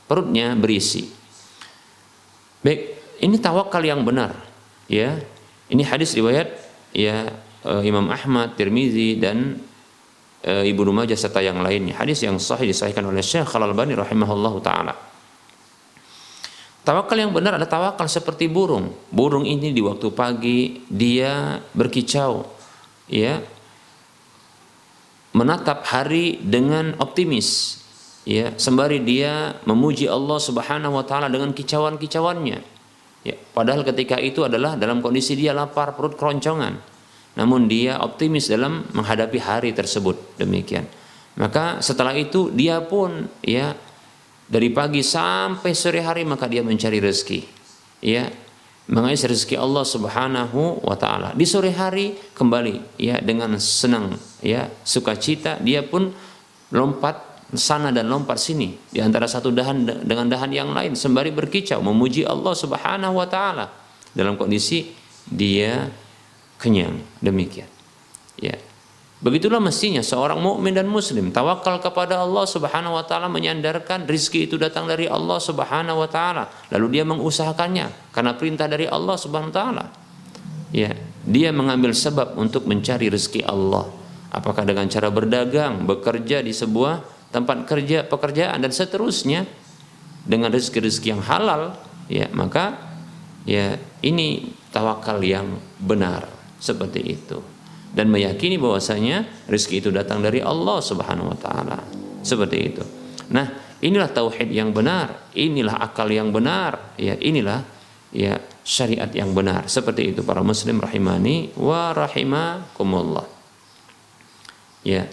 Perutnya 0.05 0.55
berisi. 0.55 1.09
Baik, 2.61 2.99
ini 3.23 3.39
tawakal 3.39 3.81
yang 3.83 4.03
benar 4.03 4.35
ya. 4.91 5.19
Ini 5.65 5.83
hadis 5.89 6.13
riwayat 6.13 6.53
ya 6.93 7.33
eh, 7.65 7.83
Imam 7.89 8.13
Ahmad, 8.13 8.55
Tirmizi 8.55 9.17
dan 9.17 9.59
e, 10.45 10.53
Ibnu 10.71 10.93
Majah 10.93 11.17
serta 11.17 11.41
yang 11.41 11.65
lainnya. 11.65 11.97
Hadis 11.97 12.21
yang 12.21 12.37
sahih 12.37 12.69
disahihkan 12.69 13.03
oleh 13.09 13.25
Syekh 13.25 13.49
Al-Albani 13.57 13.97
rahimahullahu 13.97 14.61
taala. 14.61 14.93
Tawakal 16.85 17.17
yang 17.17 17.33
benar 17.33 17.57
adalah 17.57 17.97
tawakal 17.97 18.05
seperti 18.13 18.45
burung. 18.45 18.93
Burung 19.09 19.49
ini 19.49 19.73
di 19.73 19.81
waktu 19.81 20.13
pagi 20.13 20.85
dia 20.85 21.57
berkicau, 21.73 22.54
ya, 23.11 23.43
menatap 25.35 25.85
hari 25.89 26.39
dengan 26.41 26.95
optimis, 27.03 27.81
ya, 28.29 28.55
sembari 28.55 29.03
dia 29.03 29.59
memuji 29.67 30.07
Allah 30.07 30.39
Subhanahu 30.39 31.01
Wa 31.01 31.05
Taala 31.05 31.27
dengan 31.33 31.51
kicauan-kicauannya. 31.53 32.59
Ya, 33.25 33.37
padahal 33.57 33.83
ketika 33.89 34.21
itu 34.21 34.45
adalah 34.45 34.77
dalam 34.77 35.01
kondisi 35.01 35.33
dia 35.33 35.57
lapar, 35.57 35.97
perut 35.97 36.15
keroncongan. 36.15 36.77
Namun 37.35 37.67
dia 37.67 37.99
optimis 37.99 38.47
dalam 38.47 38.87
menghadapi 38.95 39.43
hari 39.43 39.71
tersebut. 39.75 40.39
Demikian. 40.39 40.87
Maka 41.35 41.83
setelah 41.83 42.15
itu 42.15 42.55
dia 42.55 42.79
pun 42.85 43.27
ya 43.43 43.75
dari 44.47 44.71
pagi 44.71 45.03
sampai 45.03 45.73
sore 45.75 46.05
hari 46.05 46.23
maka 46.23 46.47
dia 46.47 46.61
mencari 46.61 47.01
rezeki 47.01 47.41
ya 48.05 48.29
mengais 48.91 49.21
rezeki 49.25 49.57
Allah 49.57 49.85
Subhanahu 49.85 50.85
wa 50.85 50.97
taala. 50.99 51.33
Di 51.33 51.49
sore 51.49 51.73
hari 51.73 52.17
kembali 52.37 53.01
ya 53.01 53.21
dengan 53.25 53.57
senang 53.57 54.17
ya 54.45 54.69
sukacita 54.85 55.57
dia 55.61 55.81
pun 55.81 56.13
lompat 56.75 57.49
sana 57.57 57.95
dan 57.95 58.11
lompat 58.11 58.37
sini. 58.37 58.77
Di 58.93 59.01
antara 59.01 59.25
satu 59.25 59.49
dahan 59.49 60.05
dengan 60.05 60.29
dahan 60.29 60.51
yang 60.53 60.71
lain 60.77 60.93
sembari 60.93 61.33
berkicau 61.33 61.81
memuji 61.81 62.29
Allah 62.29 62.53
Subhanahu 62.53 63.15
wa 63.17 63.29
taala. 63.31 63.73
Dalam 64.13 64.37
kondisi 64.37 64.93
dia 65.25 65.89
kenyang. 66.61 67.01
Demikian. 67.25 67.71
Ya 68.37 68.59
Begitulah 69.25 69.57
mestinya 69.57 70.05
seorang 70.05 70.37
mukmin 70.37 70.77
dan 70.77 70.85
muslim 70.85 71.33
tawakal 71.33 71.81
kepada 71.81 72.21
Allah 72.21 72.45
Subhanahu 72.45 72.93
wa 72.93 73.09
taala 73.09 73.33
menyandarkan 73.33 74.05
rizki 74.05 74.45
itu 74.45 74.61
datang 74.61 74.85
dari 74.85 75.09
Allah 75.09 75.41
Subhanahu 75.41 76.05
wa 76.05 76.09
taala 76.13 76.53
lalu 76.69 77.01
dia 77.01 77.09
mengusahakannya 77.09 78.13
karena 78.13 78.37
perintah 78.37 78.69
dari 78.69 78.85
Allah 78.85 79.17
Subhanahu 79.17 79.49
wa 79.49 79.57
taala. 79.57 79.85
Ya, 80.77 80.93
dia 81.25 81.57
mengambil 81.57 81.97
sebab 81.97 82.37
untuk 82.37 82.69
mencari 82.69 83.09
rezeki 83.09 83.49
Allah. 83.49 83.89
Apakah 84.29 84.69
dengan 84.69 84.93
cara 84.93 85.09
berdagang, 85.09 85.89
bekerja 85.89 86.45
di 86.45 86.53
sebuah 86.53 87.01
tempat 87.33 87.65
kerja, 87.65 88.05
pekerjaan 88.05 88.61
dan 88.61 88.77
seterusnya 88.77 89.49
dengan 90.29 90.53
rezeki-rezeki 90.53 91.09
yang 91.17 91.25
halal, 91.25 91.81
ya, 92.13 92.29
maka 92.37 92.77
ya 93.49 93.81
ini 94.05 94.53
tawakal 94.69 95.17
yang 95.25 95.49
benar 95.81 96.29
seperti 96.61 97.01
itu 97.09 97.54
dan 97.95 98.11
meyakini 98.11 98.59
bahwasanya 98.59 99.47
rezeki 99.47 99.87
itu 99.87 99.91
datang 99.95 100.19
dari 100.19 100.43
Allah 100.43 100.83
Subhanahu 100.83 101.31
wa 101.31 101.39
taala. 101.39 101.79
Seperti 102.27 102.59
itu. 102.59 102.83
Nah, 103.31 103.79
inilah 103.79 104.11
tauhid 104.11 104.51
yang 104.51 104.75
benar, 104.75 105.31
inilah 105.39 105.79
akal 105.79 106.11
yang 106.11 106.35
benar, 106.35 106.99
ya 106.99 107.15
inilah 107.17 107.63
ya 108.11 108.37
syariat 108.67 109.09
yang 109.15 109.31
benar. 109.31 109.71
Seperti 109.71 110.11
itu 110.11 110.21
para 110.27 110.43
muslim 110.43 110.83
rahimani 110.83 111.55
wa 111.55 111.95
rahimakumullah. 111.95 113.27
Ya. 114.83 115.07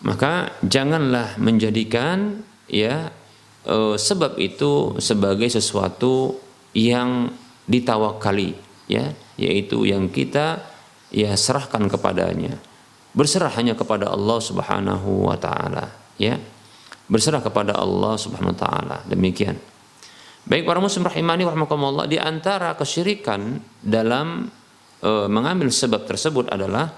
Maka 0.00 0.56
janganlah 0.64 1.36
menjadikan 1.36 2.40
ya 2.64 3.12
e, 3.68 4.00
sebab 4.00 4.40
itu 4.40 4.96
sebagai 4.96 5.52
sesuatu 5.52 6.40
yang 6.72 7.28
ditawakali 7.68 8.56
ya, 8.88 9.12
yaitu 9.36 9.84
yang 9.84 10.08
kita 10.08 10.64
ya 11.10 11.34
serahkan 11.34 11.86
kepadanya. 11.90 12.56
Berserah 13.10 13.50
hanya 13.58 13.74
kepada 13.74 14.10
Allah 14.10 14.38
Subhanahu 14.38 15.26
wa 15.30 15.36
taala 15.36 15.90
ya. 16.16 16.38
Berserah 17.10 17.42
kepada 17.42 17.74
Allah 17.74 18.14
Subhanahu 18.14 18.54
wa 18.54 18.58
taala. 18.58 18.96
Demikian. 19.10 19.58
Baik 20.46 20.64
para 20.64 20.80
muslim 20.80 21.04
rahimani 21.04 21.44
rahimakumullah 21.44 22.08
di 22.08 22.16
antara 22.16 22.72
kesyirikan 22.72 23.60
dalam 23.84 24.48
e, 25.02 25.10
mengambil 25.28 25.68
sebab 25.68 26.08
tersebut 26.08 26.48
adalah 26.48 26.88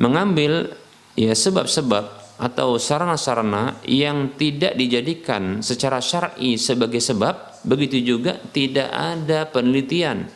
mengambil 0.00 0.72
ya 1.14 1.36
sebab-sebab 1.36 2.04
atau 2.42 2.74
sarana-sarana 2.74 3.78
yang 3.86 4.34
tidak 4.34 4.74
dijadikan 4.74 5.62
secara 5.62 6.02
syar'i 6.02 6.58
sebagai 6.58 6.98
sebab, 6.98 7.62
begitu 7.62 8.02
juga 8.02 8.40
tidak 8.50 8.90
ada 8.90 9.46
penelitian 9.46 10.26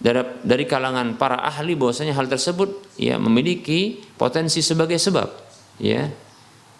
dari, 0.00 0.24
dari 0.40 0.64
kalangan 0.64 1.20
para 1.20 1.44
ahli 1.44 1.76
bahwasanya 1.76 2.16
hal 2.16 2.24
tersebut 2.24 2.96
ya 2.96 3.20
memiliki 3.20 4.00
potensi 4.16 4.64
sebagai 4.64 4.96
sebab, 4.96 5.28
ya. 5.76 6.08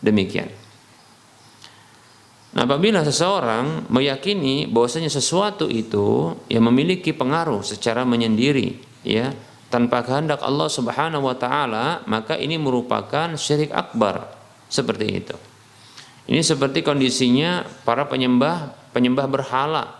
Demikian. 0.00 0.48
Nah, 2.56 2.64
apabila 2.64 3.04
seseorang 3.04 3.92
meyakini 3.92 4.64
bahwasanya 4.64 5.12
sesuatu 5.12 5.68
itu 5.68 6.34
yang 6.48 6.64
memiliki 6.66 7.12
pengaruh 7.12 7.60
secara 7.60 8.08
menyendiri, 8.08 8.80
ya, 9.04 9.36
tanpa 9.68 10.00
kehendak 10.02 10.40
Allah 10.40 10.66
Subhanahu 10.72 11.28
wa 11.28 11.36
taala, 11.36 12.00
maka 12.08 12.40
ini 12.40 12.56
merupakan 12.56 13.36
syirik 13.36 13.70
akbar. 13.70 14.40
Seperti 14.70 15.06
itu. 15.06 15.36
Ini 16.30 16.40
seperti 16.46 16.80
kondisinya 16.86 17.66
para 17.82 18.06
penyembah 18.06 18.70
penyembah 18.94 19.26
berhala 19.26 19.99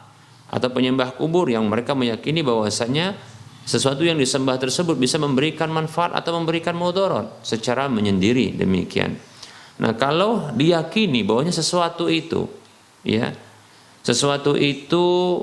atau 0.51 0.69
penyembah 0.69 1.15
kubur 1.15 1.47
yang 1.47 1.63
mereka 1.71 1.95
meyakini 1.95 2.43
bahwasanya 2.43 3.15
sesuatu 3.63 4.03
yang 4.03 4.19
disembah 4.19 4.59
tersebut 4.59 4.99
bisa 4.99 5.15
memberikan 5.17 5.71
manfaat 5.71 6.11
atau 6.11 6.35
memberikan 6.35 6.75
mudarat 6.75 7.31
secara 7.47 7.87
menyendiri 7.87 8.59
demikian. 8.59 9.15
Nah, 9.81 9.95
kalau 9.95 10.51
diyakini 10.53 11.23
bahwanya 11.25 11.55
sesuatu 11.55 12.11
itu 12.11 12.51
ya 13.07 13.33
sesuatu 14.05 14.59
itu 14.59 15.41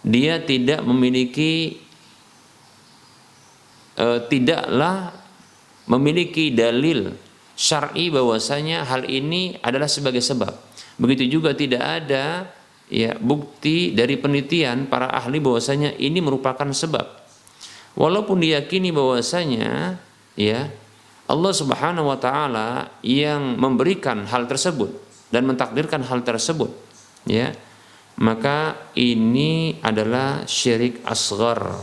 dia 0.00 0.40
tidak 0.40 0.80
memiliki 0.86 1.82
e, 3.98 4.06
tidaklah 4.30 5.12
memiliki 5.90 6.54
dalil 6.54 7.12
syar'i 7.56 8.12
bahwasanya 8.12 8.84
hal 8.86 9.08
ini 9.08 9.58
adalah 9.64 9.90
sebagai 9.90 10.22
sebab. 10.22 10.52
Begitu 10.96 11.40
juga 11.40 11.52
tidak 11.52 11.82
ada 11.82 12.48
ya 12.90 13.18
bukti 13.18 13.92
dari 13.92 14.18
penelitian 14.18 14.86
para 14.86 15.10
ahli 15.10 15.42
bahwasanya 15.42 15.94
ini 15.98 16.22
merupakan 16.22 16.66
sebab. 16.70 17.06
Walaupun 17.96 18.44
diyakini 18.44 18.92
bahwasanya 18.92 19.96
ya 20.36 20.68
Allah 21.26 21.52
Subhanahu 21.52 22.06
wa 22.12 22.18
taala 22.20 22.94
yang 23.02 23.58
memberikan 23.58 24.28
hal 24.30 24.46
tersebut 24.46 24.92
dan 25.34 25.48
mentakdirkan 25.48 26.06
hal 26.06 26.22
tersebut 26.22 26.70
ya 27.26 27.50
maka 28.22 28.78
ini 28.94 29.82
adalah 29.82 30.46
syirik 30.46 31.02
asghar 31.02 31.82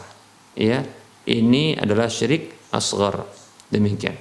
ya 0.55 0.85
ini 1.27 1.75
adalah 1.75 2.07
syirik 2.07 2.71
asghar 2.71 3.27
demikian 3.67 4.15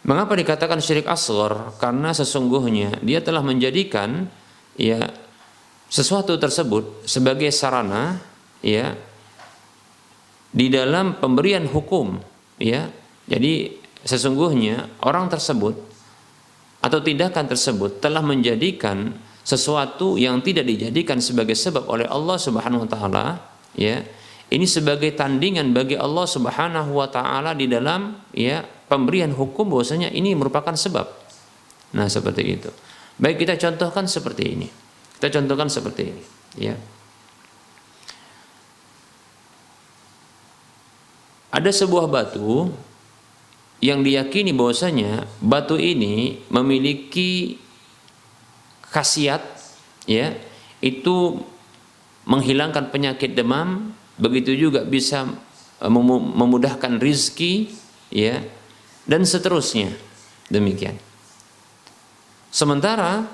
Mengapa 0.00 0.32
dikatakan 0.32 0.80
syirik 0.80 1.04
asghar? 1.04 1.76
Karena 1.76 2.16
sesungguhnya 2.16 3.04
dia 3.04 3.20
telah 3.20 3.44
menjadikan 3.44 4.32
ya 4.80 5.12
sesuatu 5.92 6.40
tersebut 6.40 7.04
sebagai 7.04 7.52
sarana 7.52 8.16
ya 8.64 8.96
di 10.50 10.72
dalam 10.72 11.20
pemberian 11.20 11.68
hukum 11.68 12.16
ya. 12.56 12.88
Jadi 13.30 13.78
sesungguhnya 14.02 15.04
orang 15.06 15.28
tersebut 15.30 15.76
atau 16.80 16.98
tindakan 17.04 17.46
tersebut 17.46 18.00
telah 18.00 18.24
menjadikan 18.24 19.12
sesuatu 19.44 20.16
yang 20.16 20.40
tidak 20.40 20.66
dijadikan 20.66 21.20
sebagai 21.20 21.54
sebab 21.54 21.86
oleh 21.86 22.08
Allah 22.08 22.40
Subhanahu 22.40 22.88
wa 22.88 22.90
taala 22.90 23.24
ya 23.76 24.02
ini 24.50 24.66
sebagai 24.66 25.14
tandingan 25.14 25.70
bagi 25.70 25.94
Allah 25.94 26.26
Subhanahu 26.26 26.98
wa 26.98 27.06
taala 27.06 27.54
di 27.54 27.70
dalam 27.70 28.18
ya 28.34 28.66
pemberian 28.90 29.30
hukum 29.30 29.70
bahwasanya 29.70 30.10
ini 30.10 30.34
merupakan 30.34 30.74
sebab. 30.74 31.06
Nah, 31.94 32.10
seperti 32.10 32.42
itu. 32.42 32.70
Baik 33.20 33.44
kita 33.44 33.60
contohkan 33.60 34.08
seperti 34.08 34.56
ini. 34.56 34.68
Kita 35.20 35.28
contohkan 35.36 35.68
seperti 35.68 36.02
ini, 36.08 36.24
ya. 36.56 36.72
Ada 41.52 41.68
sebuah 41.84 42.08
batu 42.08 42.72
yang 43.84 44.00
diyakini 44.00 44.56
bahwasanya 44.56 45.28
batu 45.44 45.76
ini 45.76 46.40
memiliki 46.48 47.60
khasiat 48.88 49.44
ya, 50.08 50.32
itu 50.80 51.44
menghilangkan 52.24 52.88
penyakit 52.88 53.36
demam, 53.36 53.92
begitu 54.16 54.56
juga 54.56 54.80
bisa 54.88 55.28
eh, 55.84 55.92
memudahkan 55.92 56.96
rizki 56.96 57.68
ya 58.08 58.40
dan 59.04 59.28
seterusnya. 59.28 59.92
Demikian. 60.48 61.09
Sementara 62.50 63.24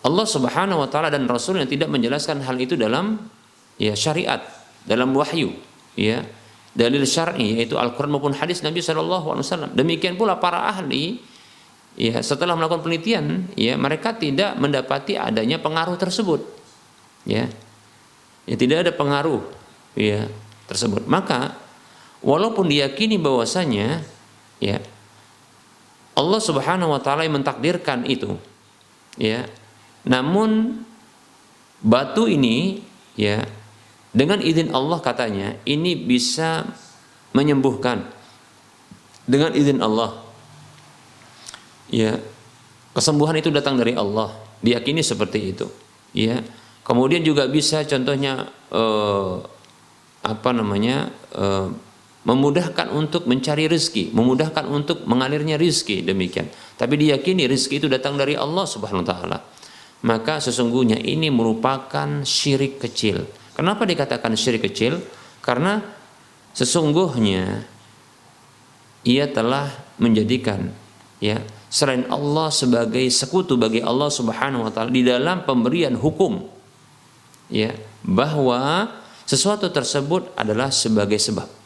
Allah 0.00 0.26
Subhanahu 0.26 0.80
wa 0.80 0.88
taala 0.88 1.12
dan 1.12 1.28
Rasul 1.28 1.60
yang 1.60 1.68
tidak 1.68 1.92
menjelaskan 1.92 2.40
hal 2.40 2.56
itu 2.56 2.72
dalam 2.72 3.20
ya 3.76 3.92
syariat, 3.92 4.40
dalam 4.88 5.12
wahyu, 5.12 5.52
ya. 5.96 6.24
Dalil 6.70 7.02
syar'i 7.02 7.58
yaitu 7.58 7.74
Al-Qur'an 7.74 8.14
maupun 8.14 8.30
hadis 8.30 8.62
Nabi 8.62 8.78
sallallahu 8.78 9.34
alaihi 9.34 9.42
wasallam. 9.42 9.70
Demikian 9.74 10.14
pula 10.14 10.38
para 10.38 10.70
ahli 10.70 11.18
ya 11.98 12.22
setelah 12.22 12.54
melakukan 12.54 12.86
penelitian 12.86 13.50
ya 13.58 13.74
mereka 13.74 14.14
tidak 14.14 14.54
mendapati 14.54 15.18
adanya 15.18 15.58
pengaruh 15.58 15.98
tersebut. 15.98 16.46
Ya. 17.26 17.50
Ya 18.46 18.54
tidak 18.54 18.86
ada 18.86 18.92
pengaruh 18.94 19.42
ya 19.98 20.30
tersebut. 20.70 21.10
Maka 21.10 21.58
walaupun 22.22 22.70
diyakini 22.70 23.18
bahwasanya 23.18 24.06
ya 24.62 24.78
Allah 26.20 26.40
Subhanahu 26.44 26.92
wa 26.92 27.00
taala 27.00 27.24
yang 27.24 27.40
mentakdirkan 27.40 28.04
itu. 28.04 28.36
Ya. 29.16 29.48
Namun 30.04 30.84
batu 31.80 32.28
ini 32.28 32.84
ya 33.16 33.48
dengan 34.12 34.44
izin 34.44 34.76
Allah 34.76 35.00
katanya 35.00 35.56
ini 35.64 35.96
bisa 35.96 36.68
menyembuhkan. 37.32 38.04
Dengan 39.24 39.56
izin 39.56 39.80
Allah. 39.80 40.20
Ya. 41.88 42.20
Kesembuhan 42.92 43.38
itu 43.40 43.48
datang 43.48 43.80
dari 43.80 43.96
Allah. 43.96 44.36
Diyakini 44.60 45.00
seperti 45.00 45.56
itu. 45.56 45.66
Ya. 46.12 46.44
Kemudian 46.84 47.24
juga 47.24 47.46
bisa 47.46 47.86
contohnya 47.86 48.50
eh, 48.68 49.34
apa 50.20 50.50
namanya 50.52 51.08
eh, 51.32 51.68
memudahkan 52.20 52.92
untuk 52.92 53.24
mencari 53.24 53.64
rezeki, 53.64 54.12
memudahkan 54.12 54.68
untuk 54.68 55.08
mengalirnya 55.08 55.56
rezeki 55.56 56.04
demikian. 56.04 56.52
Tapi 56.76 57.00
diyakini 57.00 57.48
rezeki 57.48 57.80
itu 57.80 57.88
datang 57.88 58.20
dari 58.20 58.36
Allah 58.36 58.68
Subhanahu 58.68 59.04
wa 59.04 59.08
taala. 59.08 59.38
Maka 60.04 60.40
sesungguhnya 60.40 61.00
ini 61.00 61.28
merupakan 61.32 62.24
syirik 62.24 62.80
kecil. 62.80 63.24
Kenapa 63.56 63.84
dikatakan 63.84 64.32
syirik 64.36 64.68
kecil? 64.68 65.00
Karena 65.40 65.80
sesungguhnya 66.52 67.64
ia 69.04 69.24
telah 69.32 69.72
menjadikan 69.96 70.72
ya 71.20 71.40
selain 71.72 72.04
Allah 72.12 72.52
sebagai 72.52 73.04
sekutu 73.08 73.56
bagi 73.56 73.80
Allah 73.80 74.12
Subhanahu 74.12 74.68
wa 74.68 74.72
taala 74.72 74.92
di 74.92 75.04
dalam 75.04 75.44
pemberian 75.48 75.96
hukum 75.96 76.44
ya 77.48 77.72
bahwa 78.04 78.88
sesuatu 79.24 79.72
tersebut 79.72 80.34
adalah 80.36 80.68
sebagai 80.68 81.16
sebab 81.16 81.59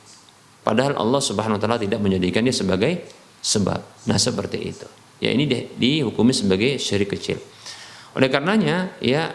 Padahal 0.64 0.96
Allah 0.96 1.20
Subhanahu 1.20 1.60
wa 1.60 1.62
taala 1.62 1.76
tidak 1.76 2.00
menjadikannya 2.00 2.50
sebagai 2.50 3.04
sebab. 3.44 4.08
Nah, 4.08 4.16
seperti 4.16 4.58
itu. 4.64 4.88
Ya 5.20 5.30
ini 5.30 5.44
di, 5.44 5.68
dihukumi 5.76 6.32
sebagai 6.32 6.80
syirik 6.80 7.12
kecil. 7.12 7.36
Oleh 8.16 8.32
karenanya 8.32 8.96
ya 9.04 9.30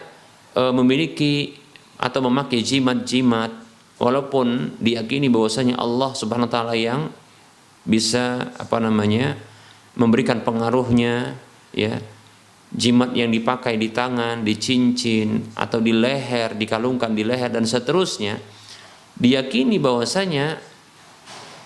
e, 0.52 0.62
memiliki 0.74 1.54
atau 1.96 2.26
memakai 2.26 2.66
jimat-jimat 2.66 3.54
walaupun 4.02 4.74
diyakini 4.82 5.30
bahwasanya 5.30 5.78
Allah 5.78 6.10
Subhanahu 6.18 6.50
wa 6.50 6.52
taala 6.52 6.74
yang 6.74 7.14
bisa 7.86 8.50
apa 8.58 8.82
namanya 8.82 9.38
memberikan 9.94 10.42
pengaruhnya 10.42 11.38
ya 11.70 12.00
jimat 12.70 13.10
yang 13.14 13.34
dipakai 13.34 13.78
di 13.78 13.90
tangan, 13.90 14.46
di 14.46 14.54
cincin 14.54 15.54
atau 15.58 15.82
di 15.82 15.90
leher, 15.90 16.54
dikalungkan 16.54 17.14
di 17.14 17.22
leher 17.26 17.50
dan 17.50 17.66
seterusnya 17.66 18.38
diyakini 19.18 19.76
bahwasanya 19.76 20.69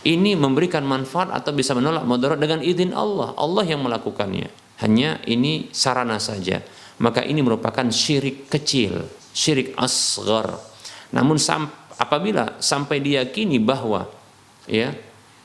ini 0.05 0.37
memberikan 0.37 0.85
manfaat 0.85 1.33
atau 1.33 1.57
bisa 1.57 1.73
menolak 1.73 2.05
mudarat 2.05 2.37
dengan 2.37 2.61
izin 2.61 2.93
Allah. 2.93 3.33
Allah 3.41 3.65
yang 3.65 3.81
melakukannya. 3.81 4.53
Hanya 4.85 5.25
ini 5.25 5.73
sarana 5.73 6.21
saja. 6.21 6.61
Maka 7.01 7.25
ini 7.25 7.41
merupakan 7.41 7.89
syirik 7.89 8.47
kecil, 8.53 9.09
syirik 9.33 9.73
asgar. 9.81 10.61
Namun 11.11 11.41
apabila 11.99 12.61
sampai 12.61 13.01
diyakini 13.01 13.59
bahwa 13.59 14.07
ya 14.69 14.95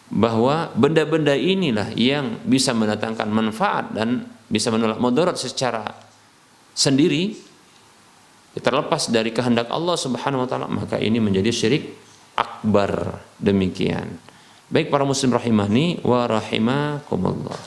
bahwa 0.09 0.73
benda-benda 0.73 1.37
inilah 1.37 1.93
yang 1.93 2.41
bisa 2.41 2.73
mendatangkan 2.73 3.29
manfaat 3.29 3.93
dan 3.93 4.25
bisa 4.49 4.73
menolak 4.73 4.97
mudarat 4.97 5.37
secara 5.37 5.85
sendiri 6.73 7.37
terlepas 8.57 9.13
dari 9.13 9.29
kehendak 9.29 9.69
Allah 9.69 9.93
Subhanahu 9.93 10.43
wa 10.43 10.49
taala 10.49 10.65
maka 10.65 10.97
ini 10.97 11.21
menjadi 11.21 11.53
syirik 11.53 11.93
akbar 12.33 13.21
demikian 13.37 14.28
Baik 14.69 14.93
para 14.93 15.01
muslim 15.01 15.33
rahimani 15.33 15.97
wa 16.05 16.29
rahimakumullah. 16.29 17.57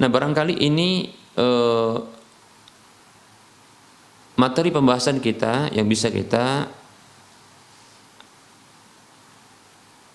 Nah, 0.00 0.08
barangkali 0.08 0.56
ini 0.64 1.12
eh, 1.36 1.96
materi 4.40 4.72
pembahasan 4.72 5.20
kita 5.20 5.68
yang 5.76 5.84
bisa 5.84 6.08
kita 6.08 6.64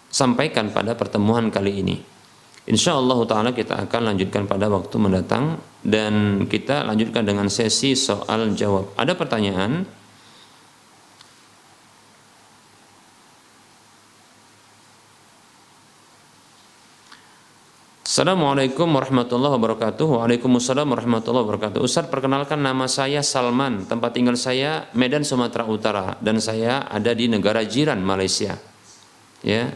sampaikan 0.10 0.74
pada 0.74 0.98
pertemuan 0.98 1.54
kali 1.54 1.78
ini. 1.80 1.98
Insya 2.70 2.98
Allah 2.98 3.20
Ta'ala 3.30 3.50
kita 3.54 3.86
akan 3.86 4.14
lanjutkan 4.14 4.50
pada 4.50 4.70
waktu 4.70 4.98
mendatang 4.98 5.62
dan 5.86 6.46
kita 6.46 6.86
lanjutkan 6.86 7.26
dengan 7.26 7.48
sesi 7.54 7.94
soal 7.94 8.54
jawab. 8.54 8.94
Ada 8.98 9.14
pertanyaan? 9.14 9.99
Assalamualaikum 18.20 19.00
warahmatullahi 19.00 19.56
wabarakatuh. 19.56 20.20
Waalaikumsalam 20.20 20.92
warahmatullahi 20.92 21.40
wabarakatuh. 21.40 21.80
Ustaz 21.80 22.04
perkenalkan 22.12 22.60
nama 22.60 22.84
saya 22.84 23.24
Salman. 23.24 23.88
Tempat 23.88 24.12
tinggal 24.12 24.36
saya 24.36 24.92
Medan 24.92 25.24
Sumatera 25.24 25.64
Utara. 25.64 26.20
Dan 26.20 26.44
saya 26.44 26.84
ada 26.92 27.16
di 27.16 27.32
negara 27.32 27.64
jiran 27.64 28.04
Malaysia. 28.04 28.60
Ya. 29.40 29.72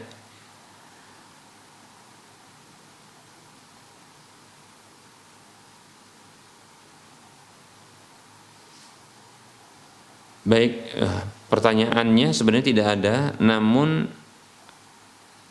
Baik, 10.44 11.00
eh, 11.00 11.20
pertanyaannya 11.48 12.36
sebenarnya 12.36 12.66
tidak 12.68 12.86
ada, 12.92 13.16
namun 13.40 14.04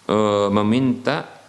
eh, 0.05 0.47
meminta 0.53 1.41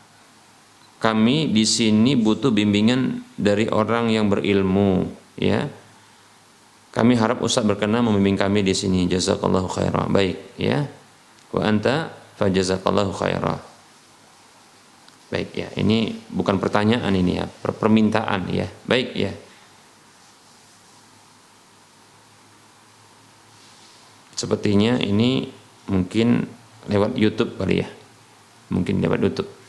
kami 1.05 1.53
di 1.53 1.69
sini 1.69 2.17
butuh 2.17 2.49
bimbingan 2.49 3.21
dari 3.37 3.69
orang 3.69 4.09
yang 4.09 4.33
berilmu 4.33 5.05
ya. 5.37 5.69
Kami 6.97 7.13
harap 7.21 7.45
Ustaz 7.45 7.61
berkenan 7.61 8.09
membimbing 8.09 8.41
kami 8.41 8.65
di 8.65 8.73
sini. 8.73 9.05
Jazakallahu 9.05 9.69
khairan. 9.69 10.09
Baik 10.09 10.57
ya. 10.57 10.89
Wa 11.53 11.69
anta 11.69 12.09
fajazakallahu 12.41 13.13
khairan. 13.13 13.61
Baik 15.29 15.51
ya. 15.53 15.69
Ini 15.77 16.25
bukan 16.33 16.57
pertanyaan 16.57 17.13
ini 17.13 17.37
ya. 17.37 17.45
Permintaan 17.53 18.49
ya. 18.49 18.65
Baik 18.89 19.13
ya. 19.13 19.33
Sepertinya 24.39 24.97
ini 25.05 25.53
mungkin 25.93 26.49
lewat 26.89 27.13
YouTube 27.19 27.61
kali 27.61 27.85
ya. 27.85 27.89
Mungkin 28.73 29.05
lewat 29.05 29.21
YouTube 29.21 29.64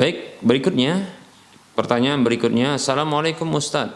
Baik, 0.00 0.40
berikutnya 0.40 1.12
pertanyaan 1.76 2.24
berikutnya. 2.24 2.80
Assalamualaikum 2.80 3.44
Ustaz. 3.52 3.92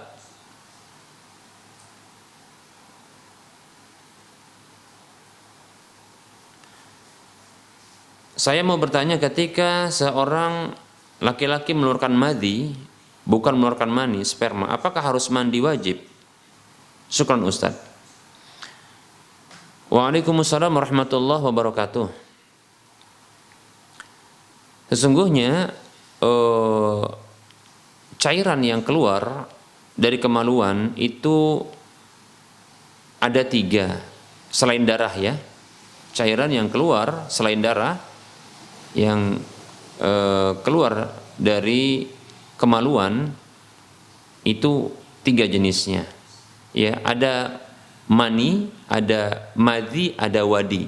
Saya 8.37 8.61
mau 8.61 8.77
bertanya 8.77 9.17
ketika 9.17 9.89
seorang 9.89 10.77
laki-laki 11.25 11.73
mengeluarkan 11.73 12.13
madi, 12.13 12.77
bukan 13.25 13.57
mengeluarkan 13.57 13.89
mani, 13.89 14.21
sperma, 14.29 14.77
apakah 14.77 15.01
harus 15.01 15.33
mandi 15.33 15.65
wajib? 15.65 16.05
Syukran 17.09 17.41
Ustaz. 17.49 17.81
Waalaikumsalam 19.89 20.69
warahmatullahi 20.69 21.41
wabarakatuh. 21.49 22.13
Sesungguhnya 24.93 25.73
eh, 26.25 27.05
cairan 28.17 28.61
yang 28.65 28.81
keluar 28.81 29.45
dari 29.95 30.17
kemaluan 30.17 30.97
itu 30.97 31.61
ada 33.21 33.45
tiga 33.45 34.01
selain 34.49 34.89
darah 34.89 35.13
ya. 35.13 35.37
Cairan 36.15 36.49
yang 36.49 36.71
keluar 36.71 37.27
selain 37.29 37.61
darah 37.61 37.99
yang 38.97 39.37
eh, 40.01 40.53
keluar 40.65 41.13
dari 41.37 42.09
kemaluan 42.57 43.35
itu 44.47 44.95
tiga 45.27 45.45
jenisnya. 45.49 46.07
Ya 46.75 47.01
ada 47.03 47.65
mani 48.07 48.71
ada 48.87 49.53
madhi 49.57 50.15
ada 50.17 50.45
wadi. 50.47 50.87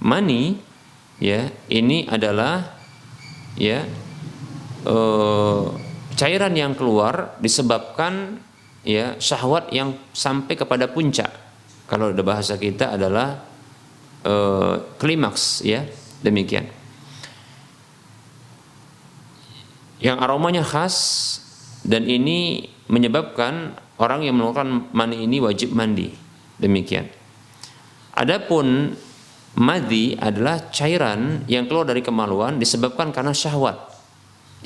Mani 0.00 0.58
ya 1.20 1.48
ini 1.72 2.04
adalah 2.08 2.76
ya 3.56 3.84
eh, 4.86 5.62
cairan 6.16 6.54
yang 6.56 6.72
keluar 6.72 7.36
disebabkan 7.42 8.40
ya 8.86 9.18
syahwat 9.18 9.74
yang 9.74 9.98
sampai 10.14 10.54
kepada 10.54 10.88
puncak. 10.88 11.28
Kalau 11.86 12.10
ada 12.10 12.22
bahasa 12.22 12.54
kita 12.56 12.94
adalah 12.94 13.42
eh, 14.22 14.74
klimaks 14.96 15.66
ya 15.66 15.84
demikian. 16.22 16.70
Yang 19.96 20.16
aromanya 20.20 20.62
khas 20.62 20.96
dan 21.82 22.04
ini 22.04 22.68
menyebabkan 22.86 23.74
orang 23.96 24.22
yang 24.22 24.36
mengeluarkan 24.36 24.92
mani 24.92 25.24
ini 25.24 25.40
wajib 25.40 25.72
mandi. 25.72 26.12
Demikian. 26.56 27.08
Adapun 28.16 28.96
madi 29.56 30.16
adalah 30.16 30.68
cairan 30.72 31.44
yang 31.48 31.68
keluar 31.68 31.88
dari 31.88 32.00
kemaluan 32.00 32.60
disebabkan 32.60 33.12
karena 33.12 33.32
syahwat 33.32 33.95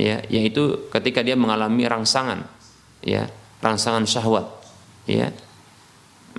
ya 0.01 0.25
yaitu 0.33 0.89
ketika 0.89 1.21
dia 1.21 1.37
mengalami 1.37 1.85
rangsangan 1.85 2.49
ya 3.05 3.29
rangsangan 3.61 4.09
syahwat 4.09 4.49
ya. 5.05 5.29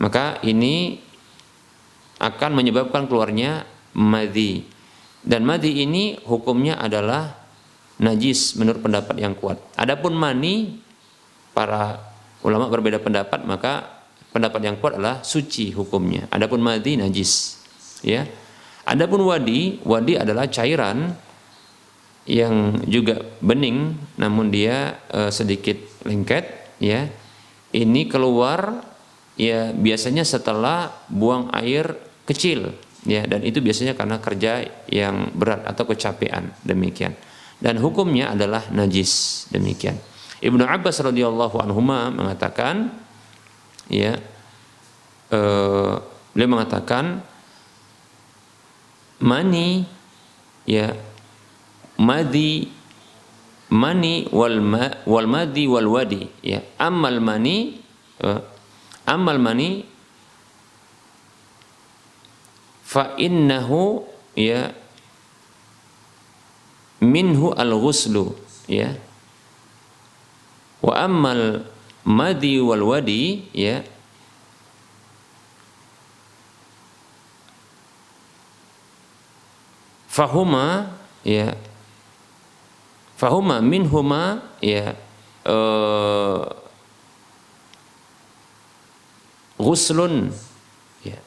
Maka 0.01 0.41
ini 0.41 0.97
akan 2.21 2.51
menyebabkan 2.57 3.05
keluarnya 3.05 3.65
madhi. 3.93 4.65
Dan 5.21 5.45
madhi 5.45 5.85
ini 5.85 6.17
hukumnya 6.25 6.81
adalah 6.81 7.37
najis 8.01 8.57
menurut 8.57 8.81
pendapat 8.81 9.15
yang 9.21 9.37
kuat. 9.37 9.61
Adapun 9.77 10.17
mani 10.17 10.81
para 11.53 12.01
ulama 12.41 12.65
berbeda 12.71 12.97
pendapat 12.97 13.45
maka 13.45 14.01
pendapat 14.33 14.61
yang 14.65 14.75
kuat 14.81 14.97
adalah 14.97 15.21
suci 15.21 15.69
hukumnya. 15.75 16.25
Adapun 16.33 16.63
madhi 16.63 16.97
najis 16.97 17.61
ya. 18.01 18.25
Adapun 18.81 19.21
wadi 19.29 19.77
wadi 19.85 20.17
adalah 20.17 20.49
cairan 20.49 21.13
yang 22.29 22.85
juga 22.85 23.25
bening 23.41 23.97
namun 24.17 24.53
dia 24.53 25.01
uh, 25.09 25.33
sedikit 25.33 25.77
lengket 26.05 26.77
ya. 26.77 27.09
Ini 27.71 28.11
keluar 28.11 28.83
ya 29.39 29.71
biasanya 29.71 30.27
setelah 30.27 30.91
buang 31.07 31.49
air 31.55 31.95
kecil 32.27 32.75
ya. 33.07 33.25
Dan 33.25 33.47
itu 33.47 33.63
biasanya 33.63 33.95
karena 33.95 34.19
kerja 34.19 34.67
yang 34.91 35.31
berat 35.33 35.65
atau 35.65 35.87
kecapean 35.87 36.51
demikian. 36.61 37.15
Dan 37.61 37.77
hukumnya 37.77 38.33
adalah 38.33 38.67
najis 38.73 39.45
demikian. 39.53 39.95
Ibnu 40.41 40.65
Abbas 40.65 40.97
radhiyallahu 41.05 41.61
anhu 41.61 41.79
mengatakan 41.85 42.89
ya 43.85 44.17
uh, 45.29 46.01
beliau 46.33 46.49
mengatakan 46.49 47.21
mani 49.21 49.85
ya 50.65 50.97
madi 52.01 52.65
mani 53.71 54.27
wal 54.33 54.57
ma, 54.59 54.83
wal 55.05 55.27
madi 55.29 55.63
wal 55.69 55.87
wadi 55.87 56.21
ya 56.43 56.59
amal 56.81 57.21
mani 57.21 57.77
uh, 58.25 58.41
amal 59.05 59.37
mani 59.39 59.85
fa 62.83 63.15
innahu 63.15 64.03
ya 64.35 64.73
minhu 66.99 67.53
al 67.55 67.71
ghuslu 67.79 68.35
ya 68.67 68.97
wa 70.81 70.93
amal 71.07 71.63
madi 72.03 72.57
wal 72.59 72.83
wadi 72.83 73.47
ya 73.55 73.85
fahuma 80.11 80.91
ya 81.23 81.55
Fahuma 83.21 83.61
minhuma 83.61 84.41
ya 84.57 84.97
uh, 85.45 86.41
ghuslun 89.61 90.33
ya. 91.05 91.21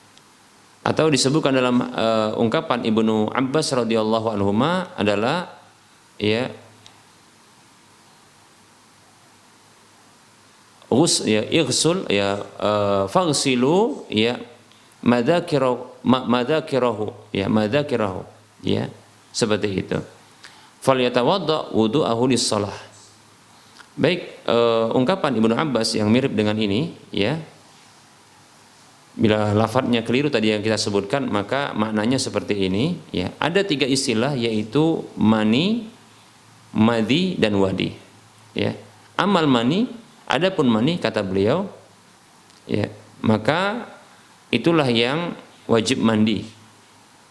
Atau 0.83 1.07
disebutkan 1.07 1.55
dalam 1.55 1.79
uh, 1.79 2.35
ungkapan 2.35 2.83
Ibnu 2.83 3.31
Abbas 3.31 3.71
radhiyallahu 3.71 4.27
anhu 4.27 4.51
adalah 4.99 5.55
ya 6.19 6.51
ghus 10.91 11.23
ya 11.23 11.47
ighsul 11.47 12.11
ya 12.11 12.43
uh, 12.59 13.07
faghsilu 13.07 14.03
ya 14.11 14.43
madzakirahu 14.99 16.03
madzakirahu 16.03 17.15
ya 17.31 17.47
madzakirahu 17.47 18.27
ya 18.67 18.91
seperti 19.31 19.79
itu 19.79 19.99
falyatawadda 20.85 21.73
wudu'ahu 21.73 22.23
lis-shalah. 22.29 22.77
Baik 23.97 24.45
uh, 24.45 24.93
ungkapan 24.93 25.33
Ibnu 25.41 25.57
Abbas 25.57 25.97
yang 25.97 26.13
mirip 26.13 26.37
dengan 26.37 26.61
ini 26.61 26.93
ya. 27.09 27.41
Bila 29.15 29.55
lafadznya 29.55 30.03
keliru 30.03 30.27
tadi 30.27 30.51
yang 30.51 30.59
kita 30.59 30.75
sebutkan 30.75 31.31
maka 31.31 31.71
maknanya 31.73 32.21
seperti 32.21 32.69
ini 32.69 32.99
ya. 33.15 33.33
Ada 33.41 33.65
tiga 33.65 33.89
istilah 33.89 34.35
yaitu 34.37 35.07
mani 35.17 35.89
madi 36.75 37.39
dan 37.39 37.55
wadi 37.57 37.95
ya. 38.53 38.75
Amal 39.15 39.47
mani 39.47 39.87
adapun 40.27 40.67
mani 40.67 40.99
kata 40.99 41.23
beliau 41.23 41.71
ya. 42.67 42.91
Maka 43.23 43.87
itulah 44.51 44.91
yang 44.91 45.39
wajib 45.71 46.03
mandi 46.03 46.43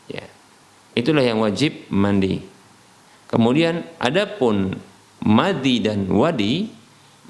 ya. 0.07 0.23
Itulah 0.95 1.21
yang 1.27 1.43
wajib 1.43 1.91
mandi 1.91 2.52
kemudian 3.33 3.81
adapun 3.97 4.77
madi 5.25 5.81
dan 5.81 6.05
wadi 6.13 6.69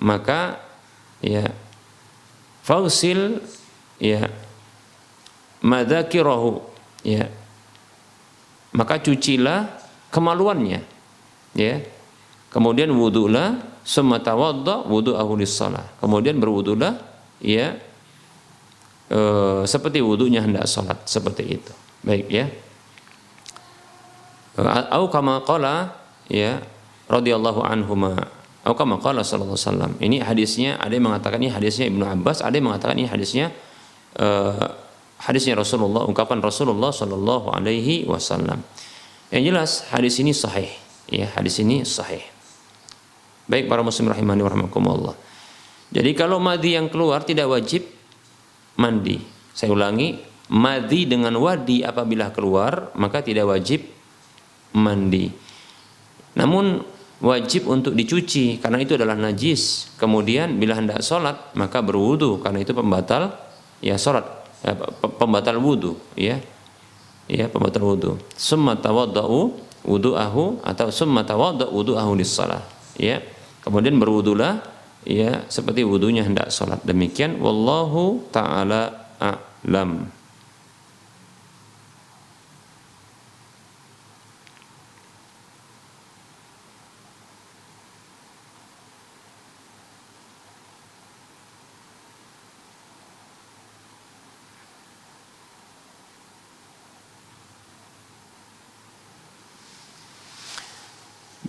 maka 0.04 0.60
ya 1.24 1.48
fausil 2.68 3.40
ya 4.04 4.28
madzakirahu 5.64 6.60
ya 7.08 7.32
maka 8.74 9.00
cucilah 9.00 9.70
kemaluannya 10.10 10.82
ya. 11.58 11.82
Kemudian 12.54 12.94
wudulah 12.94 13.58
summa 13.82 14.22
tawadda 14.22 14.86
wudu'ahu 14.86 15.34
lis-shalah. 15.42 15.98
Kemudian 15.98 16.38
berwudulah 16.38 17.02
ya 17.42 17.82
e, 19.10 19.20
seperti 19.66 20.06
wudunya 20.06 20.46
hendak 20.46 20.70
salat 20.70 21.02
seperti 21.10 21.58
itu. 21.58 21.74
Baik 22.06 22.28
ya 22.30 22.46
au 24.62 25.10
kama 25.10 25.42
qala 25.42 25.98
ya 26.30 26.62
radhiyallahu 27.10 27.66
anhuma 27.66 28.30
au 28.64 28.74
kama 28.78 29.02
qala 29.02 29.26
sallallahu 29.26 29.58
alaihi 29.58 29.70
wasallam 29.70 29.92
ini 29.98 30.18
hadisnya 30.22 30.78
ada 30.78 30.94
yang 30.94 31.10
mengatakan 31.10 31.42
ini 31.42 31.50
hadisnya 31.50 31.90
Ibnu 31.90 32.06
Abbas 32.06 32.46
ada 32.46 32.54
yang 32.54 32.70
mengatakan 32.70 32.96
ini 32.96 33.10
hadisnya 33.10 33.50
uh, 34.18 34.84
hadisnya 35.24 35.56
Rasulullah, 35.56 36.04
ungkapan 36.04 36.44
Rasulullah 36.44 36.92
Shallallahu 36.92 37.56
Alaihi 37.56 38.04
Wasallam. 38.04 38.60
Yang 39.32 39.44
jelas 39.50 39.72
hadis 39.90 40.20
ini 40.20 40.36
sahih, 40.36 40.70
ya 41.10 41.32
hadis 41.34 41.58
ini 41.64 41.88
sahih. 41.88 42.22
Baik 43.48 43.68
para 43.72 43.82
muslim 43.82 44.12
rahimani 44.12 44.44
warahmatullah. 44.46 45.16
Jadi 45.94 46.12
kalau 46.14 46.38
madi 46.38 46.78
yang 46.78 46.88
keluar 46.92 47.26
tidak 47.26 47.50
wajib 47.50 47.86
mandi. 48.78 49.22
Saya 49.54 49.74
ulangi, 49.74 50.22
madi 50.54 51.06
dengan 51.06 51.34
wadi 51.38 51.86
apabila 51.86 52.34
keluar 52.34 52.94
maka 52.98 53.22
tidak 53.22 53.50
wajib 53.50 53.86
mandi. 54.74 55.30
Namun 56.38 56.82
wajib 57.24 57.70
untuk 57.72 57.96
dicuci 57.96 58.60
karena 58.60 58.82
itu 58.82 58.98
adalah 58.98 59.16
najis. 59.16 59.94
Kemudian 59.98 60.60
bila 60.60 60.76
hendak 60.78 61.02
sholat 61.06 61.54
maka 61.56 61.80
berwudu 61.80 62.42
karena 62.42 62.62
itu 62.62 62.76
pembatal 62.76 63.34
ya 63.80 63.96
sholat 63.96 64.44
Eh, 64.64 64.76
pembatal 65.20 65.60
wudhu 65.60 66.00
ya. 66.16 66.40
Ya 67.28 67.52
pembatal 67.52 67.84
wudhu 67.84 68.16
summa 68.40 68.80
tawadda'u 68.80 69.52
wudu'ahu 69.84 70.64
atau 70.64 70.88
summa 70.92 71.28
tawadda' 71.28 71.68
wudu'ahu 71.68 72.16
lis-shalah 72.16 72.64
ya. 72.96 73.20
Kemudian 73.60 74.00
berwudulah 74.00 74.64
ya 75.04 75.44
seperti 75.52 75.84
wudunya 75.84 76.24
hendak 76.24 76.48
sholat. 76.48 76.80
Demikian. 76.88 77.44
Wallahu 77.44 78.24
taala 78.32 79.12
a'lam 79.20 80.08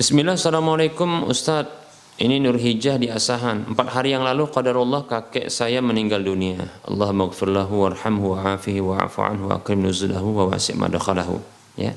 Bismillah, 0.04 0.36
Assalamualaikum 0.36 1.32
Ustadz 1.32 2.20
Ini 2.20 2.36
Nur 2.36 2.60
Hijah 2.60 3.00
di 3.00 3.08
Asahan. 3.08 3.72
Empat 3.72 3.88
hari 3.88 4.12
yang 4.12 4.20
lalu 4.20 4.52
qadarullah 4.52 5.08
kakek 5.08 5.48
saya 5.48 5.80
meninggal 5.80 6.20
dunia. 6.20 6.60
Allah 6.84 7.08
maghfirlahu 7.08 7.72
warhamhu 7.72 8.36
wa'afihi 8.36 8.84
wa'afu 8.84 9.24
anhu 9.24 9.48
akrim 9.48 9.80
nuzulahu 9.80 10.36
wa 10.36 10.52
wasi' 10.52 10.76
madakhalahu 10.76 11.40
ya. 11.80 11.96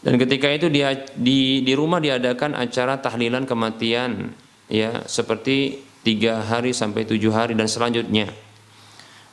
Dan 0.00 0.16
ketika 0.16 0.48
itu 0.48 0.72
di, 0.72 0.80
di, 1.12 1.60
di 1.60 1.72
rumah 1.76 2.00
diadakan 2.00 2.56
acara 2.56 2.96
tahlilan 2.96 3.44
kematian 3.44 4.32
ya 4.72 5.04
seperti 5.04 5.84
tiga 6.00 6.40
hari 6.40 6.72
sampai 6.72 7.04
tujuh 7.04 7.36
hari 7.36 7.52
dan 7.52 7.68
selanjutnya. 7.68 8.32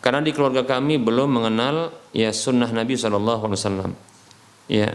Karena 0.04 0.20
di 0.20 0.36
keluarga 0.36 0.68
kami 0.68 1.00
belum 1.00 1.40
mengenal 1.40 1.96
ya 2.12 2.36
sunnah 2.36 2.68
Nabi 2.68 3.00
saw. 3.00 3.16
Ya, 4.68 4.92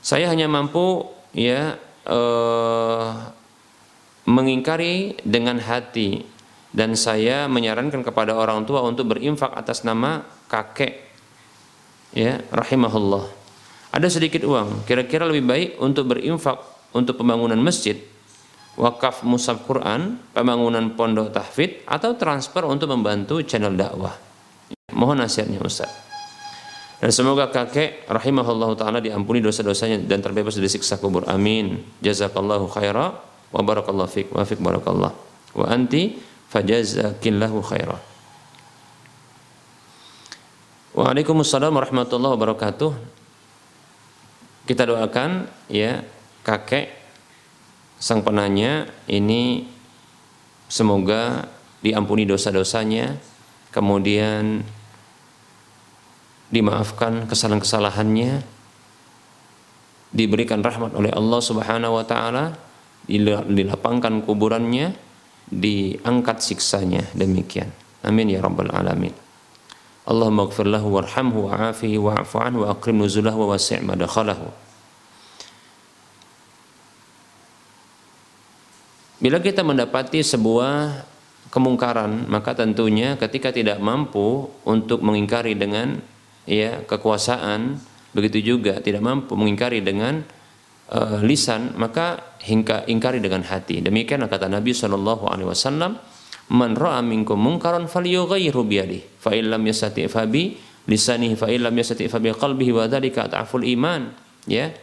saya 0.00 0.32
hanya 0.32 0.48
mampu 0.48 1.04
ya 1.36 1.76
uh, 2.06 3.30
mengingkari 4.28 5.18
dengan 5.24 5.58
hati. 5.60 6.24
Dan 6.70 6.94
saya 6.94 7.50
menyarankan 7.50 8.06
kepada 8.06 8.38
orang 8.38 8.62
tua 8.62 8.86
untuk 8.86 9.10
berinfak 9.10 9.50
atas 9.58 9.82
nama 9.82 10.22
kakek. 10.46 11.02
Ya 12.14 12.46
rahimahullah. 12.54 13.26
Ada 13.90 14.06
sedikit 14.06 14.46
uang. 14.46 14.86
Kira-kira 14.86 15.26
lebih 15.26 15.50
baik 15.50 15.70
untuk 15.82 16.14
berinfak 16.14 16.62
untuk 16.94 17.18
pembangunan 17.18 17.58
masjid 17.58 17.98
wakaf 18.78 19.26
musab 19.26 19.66
Quran 19.66 20.22
pembangunan 20.30 20.94
pondok 20.94 21.34
tahfidz 21.34 21.82
atau 21.90 22.14
transfer 22.14 22.62
untuk 22.64 22.94
membantu 22.94 23.42
channel 23.42 23.74
dakwah. 23.74 24.14
Mohon 24.94 25.26
nasihatnya 25.26 25.58
Ustaz 25.58 26.09
dan 27.00 27.10
semoga 27.16 27.48
kakek 27.48 28.04
rahimahullah 28.04 28.76
taala 28.76 29.00
diampuni 29.00 29.40
dosa-dosanya 29.40 30.04
dan 30.04 30.20
terbebas 30.20 30.60
dari 30.60 30.68
siksa 30.68 31.00
kubur. 31.00 31.24
Amin. 31.24 31.80
Jazakallahu 32.04 32.68
khaira 32.68 33.16
wa 33.50 33.60
barakallahu 33.64 34.04
fik 34.04 34.28
wa 34.36 34.44
fik 34.44 34.60
barakallah. 34.60 35.16
Wa 35.56 35.64
anti 35.72 36.20
fajazakillahu 36.52 37.58
khaira. 37.64 37.96
Waalaikumsalam 40.92 41.72
warahmatullahi 41.72 42.36
wabarakatuh. 42.36 42.92
Kita 44.68 44.84
doakan 44.84 45.48
ya 45.72 46.04
kakek 46.44 46.92
sang 47.96 48.20
penanya 48.20 48.92
ini 49.08 49.64
semoga 50.68 51.48
diampuni 51.80 52.28
dosa-dosanya, 52.28 53.16
kemudian 53.72 54.60
dimaafkan 56.50 57.30
kesalahan-kesalahannya, 57.30 58.42
diberikan 60.10 60.60
rahmat 60.60 60.92
oleh 60.98 61.10
Allah 61.14 61.40
Subhanahu 61.40 61.96
wa 61.96 62.04
taala, 62.04 62.58
dilapangkan 63.46 64.26
kuburannya, 64.26 64.94
diangkat 65.50 66.42
siksanya. 66.42 67.06
Demikian. 67.14 67.70
Amin 68.02 68.30
ya 68.30 68.42
rabbal 68.42 68.70
alamin. 68.74 69.14
Allahumma 70.10 70.50
ighfir 70.50 70.66
lahu 70.66 70.98
warhamhu 70.98 71.46
wa'afihi 71.46 72.00
wa'fu 72.00 72.36
anhu 72.42 72.66
wa 72.66 72.74
akrim 72.74 72.98
nuzulahu 72.98 73.46
wa 73.46 73.54
wasi' 73.54 73.78
madakhalahu. 73.84 74.50
Bila 79.20 79.36
kita 79.38 79.60
mendapati 79.60 80.24
sebuah 80.24 81.04
kemungkaran, 81.52 82.24
maka 82.26 82.56
tentunya 82.56 83.20
ketika 83.20 83.52
tidak 83.52 83.76
mampu 83.76 84.48
untuk 84.64 85.04
mengingkari 85.04 85.52
dengan 85.52 86.00
ya 86.50 86.82
kekuasaan 86.82 87.78
begitu 88.10 88.42
juga 88.42 88.82
tidak 88.82 89.06
mampu 89.06 89.38
mengingkari 89.38 89.86
dengan 89.86 90.26
uh, 90.90 91.22
lisan 91.22 91.78
maka 91.78 92.34
hingga 92.42 92.90
ingkari 92.90 93.22
dengan 93.22 93.46
hati. 93.46 93.78
Demikian 93.78 94.26
kata 94.26 94.50
Nabi 94.50 94.74
Shallallahu 94.74 95.30
alaihi 95.30 95.46
wasallam 95.46 95.94
man 96.50 96.74
ra'a 96.74 96.98
minkum 97.06 97.38
munkaran 97.38 97.86
falyughayyirhu 97.86 98.66
bi 98.66 98.74
yadihi 98.82 99.02
fa 99.22 99.30
illam 99.30 99.62
yastati' 99.62 100.10
fa 100.10 100.26
bi 100.26 100.58
lisanihi 100.90 101.38
fa 101.38 101.46
illam 101.46 101.70
yastati' 101.70 102.10
fa 102.10 102.18
bi 102.18 102.34
qalbihi 102.34 102.74
wa 102.74 102.90
dzalika 102.90 103.30
iman. 103.46 104.10
Ya 104.50 104.74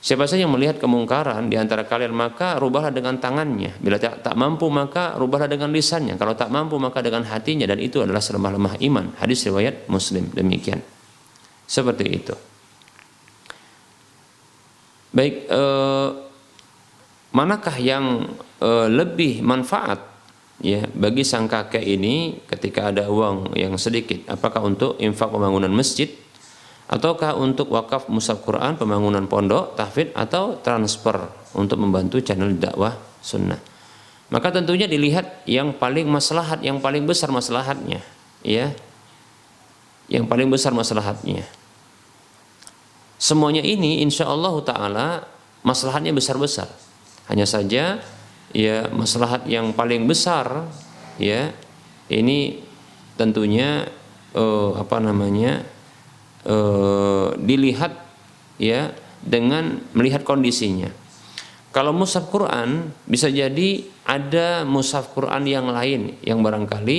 Siapa 0.00 0.24
saja 0.24 0.48
yang 0.48 0.56
melihat 0.56 0.80
kemungkaran 0.80 1.52
di 1.52 1.60
antara 1.60 1.84
kalian 1.84 2.16
maka 2.16 2.56
rubahlah 2.56 2.88
dengan 2.88 3.20
tangannya. 3.20 3.76
Bila 3.84 4.00
tak, 4.00 4.24
tak 4.24 4.32
mampu 4.32 4.72
maka 4.72 5.12
rubahlah 5.20 5.44
dengan 5.44 5.68
lisannya. 5.68 6.16
Kalau 6.16 6.32
tak 6.32 6.48
mampu 6.48 6.80
maka 6.80 7.04
dengan 7.04 7.20
hatinya 7.28 7.68
dan 7.68 7.76
itu 7.76 8.00
adalah 8.00 8.24
selemah-lemah 8.24 8.80
iman. 8.80 9.12
Hadis 9.20 9.44
riwayat 9.44 9.92
Muslim 9.92 10.32
demikian. 10.32 10.80
Seperti 11.68 12.04
itu. 12.08 12.32
Baik, 15.12 15.34
eh, 15.52 16.08
manakah 17.36 17.76
yang 17.76 18.24
eh, 18.64 18.88
lebih 18.88 19.44
manfaat 19.44 20.00
ya 20.60 20.84
bagi 20.92 21.24
sang 21.24 21.48
kakek 21.48 21.84
ini 21.84 22.44
ketika 22.44 22.92
ada 22.92 23.08
uang 23.08 23.56
yang 23.56 23.76
sedikit 23.80 24.28
apakah 24.28 24.60
untuk 24.60 25.00
infak 25.00 25.32
pembangunan 25.32 25.72
masjid 25.72 26.08
ataukah 26.90 27.38
untuk 27.38 27.70
wakaf 27.70 28.10
musab 28.10 28.42
Quran 28.42 28.74
pembangunan 28.74 29.30
pondok 29.30 29.78
tahfidz 29.78 30.10
atau 30.18 30.58
transfer 30.58 31.30
untuk 31.54 31.78
membantu 31.78 32.18
channel 32.18 32.50
dakwah 32.58 32.98
sunnah? 33.22 33.62
Maka 34.30 34.50
tentunya 34.50 34.90
dilihat 34.90 35.46
yang 35.46 35.74
paling 35.74 36.10
maslahat 36.10 36.62
yang 36.62 36.82
paling 36.82 37.06
besar 37.06 37.30
maslahatnya 37.30 38.02
ya. 38.42 38.74
Yang 40.10 40.26
paling 40.26 40.50
besar 40.50 40.74
maslahatnya. 40.74 41.46
Semuanya 43.20 43.62
ini 43.62 44.02
insya 44.02 44.26
Allah 44.26 44.54
taala 44.66 45.08
maslahatnya 45.62 46.10
besar-besar. 46.10 46.66
Hanya 47.30 47.46
saja 47.46 48.02
ya 48.50 48.90
maslahat 48.90 49.46
yang 49.46 49.70
paling 49.70 50.10
besar 50.10 50.66
ya 51.20 51.54
ini 52.10 52.64
tentunya 53.14 53.86
uh, 54.34 54.74
apa 54.74 54.98
namanya 54.98 55.62
uh, 56.46 57.34
dilihat 57.36 57.92
ya 58.60 58.92
dengan 59.20 59.80
melihat 59.96 60.24
kondisinya. 60.24 60.88
Kalau 61.70 61.94
mushaf 61.94 62.28
Quran 62.32 62.90
bisa 63.06 63.30
jadi 63.30 63.86
ada 64.02 64.66
mushaf 64.66 65.14
Quran 65.14 65.46
yang 65.46 65.70
lain 65.70 66.18
yang 66.24 66.42
barangkali 66.42 66.98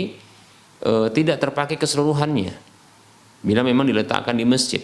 uh, 0.88 1.08
tidak 1.12 1.44
terpakai 1.44 1.76
keseluruhannya. 1.76 2.56
Bila 3.42 3.66
memang 3.66 3.90
diletakkan 3.90 4.38
di 4.38 4.46
masjid. 4.46 4.80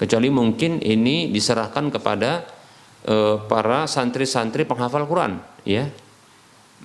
Kecuali 0.00 0.32
mungkin 0.32 0.82
ini 0.82 1.30
diserahkan 1.30 1.92
kepada 1.92 2.42
uh, 3.06 3.36
para 3.46 3.86
santri-santri 3.86 4.66
penghafal 4.66 5.06
Quran 5.06 5.38
ya 5.62 5.86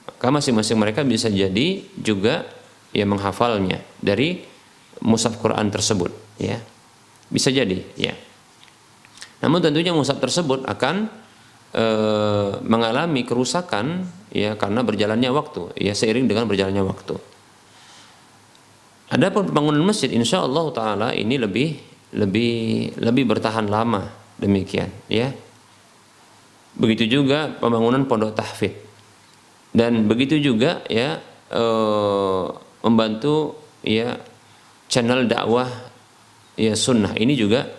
maka 0.08 0.28
masing-masing 0.34 0.78
mereka 0.80 1.06
bisa 1.06 1.30
jadi 1.30 1.84
juga 1.98 2.48
ya 2.96 3.06
menghafalnya 3.06 3.84
dari 4.02 4.42
mushaf 5.04 5.38
Quran 5.38 5.70
tersebut 5.70 6.10
ya 6.42 6.58
bisa 7.28 7.52
jadi 7.52 7.84
ya. 8.00 8.16
Namun 9.44 9.62
tentunya 9.62 9.94
mushaf 9.94 10.18
tersebut 10.18 10.66
akan 10.66 11.12
e, 11.76 11.86
mengalami 12.66 13.22
kerusakan 13.28 14.08
ya 14.34 14.58
karena 14.58 14.82
berjalannya 14.82 15.30
waktu 15.30 15.78
ya 15.78 15.94
seiring 15.94 16.26
dengan 16.26 16.50
berjalannya 16.50 16.84
waktu. 16.84 17.16
Adapun 19.08 19.48
pembangunan 19.48 19.88
masjid 19.88 20.12
insya 20.12 20.44
Allah 20.44 20.68
taala 20.76 21.08
ini 21.16 21.40
lebih 21.40 21.80
lebih 22.18 22.54
lebih 23.00 23.24
bertahan 23.30 23.70
lama 23.70 24.10
demikian 24.42 24.90
ya. 25.08 25.32
Begitu 26.78 27.10
juga 27.22 27.50
pembangunan 27.58 28.06
pondok 28.06 28.38
tahfidz. 28.38 28.86
Dan 29.74 30.10
begitu 30.10 30.42
juga 30.42 30.82
ya 30.90 31.22
e, 31.54 31.64
membantu 32.82 33.54
ya 33.86 34.18
channel 34.90 35.30
dakwah 35.30 35.70
ya 36.58 36.74
sunnah 36.74 37.14
ini 37.16 37.38
juga 37.38 37.70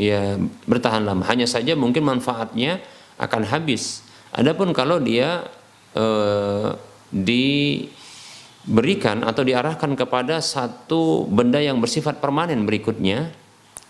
ya 0.00 0.40
bertahan 0.64 1.04
lama. 1.04 1.22
Hanya 1.28 1.44
saja 1.46 1.76
mungkin 1.76 2.02
manfaatnya 2.02 2.80
akan 3.20 3.44
habis. 3.48 4.02
Adapun 4.32 4.72
kalau 4.72 4.98
dia 5.00 5.44
e, 5.92 6.06
diberikan 7.12 7.88
atau 9.24 9.44
diarahkan 9.44 9.96
kepada 9.96 10.40
satu 10.40 11.28
benda 11.28 11.60
yang 11.60 11.80
bersifat 11.80 12.20
permanen 12.20 12.66
berikutnya, 12.68 13.30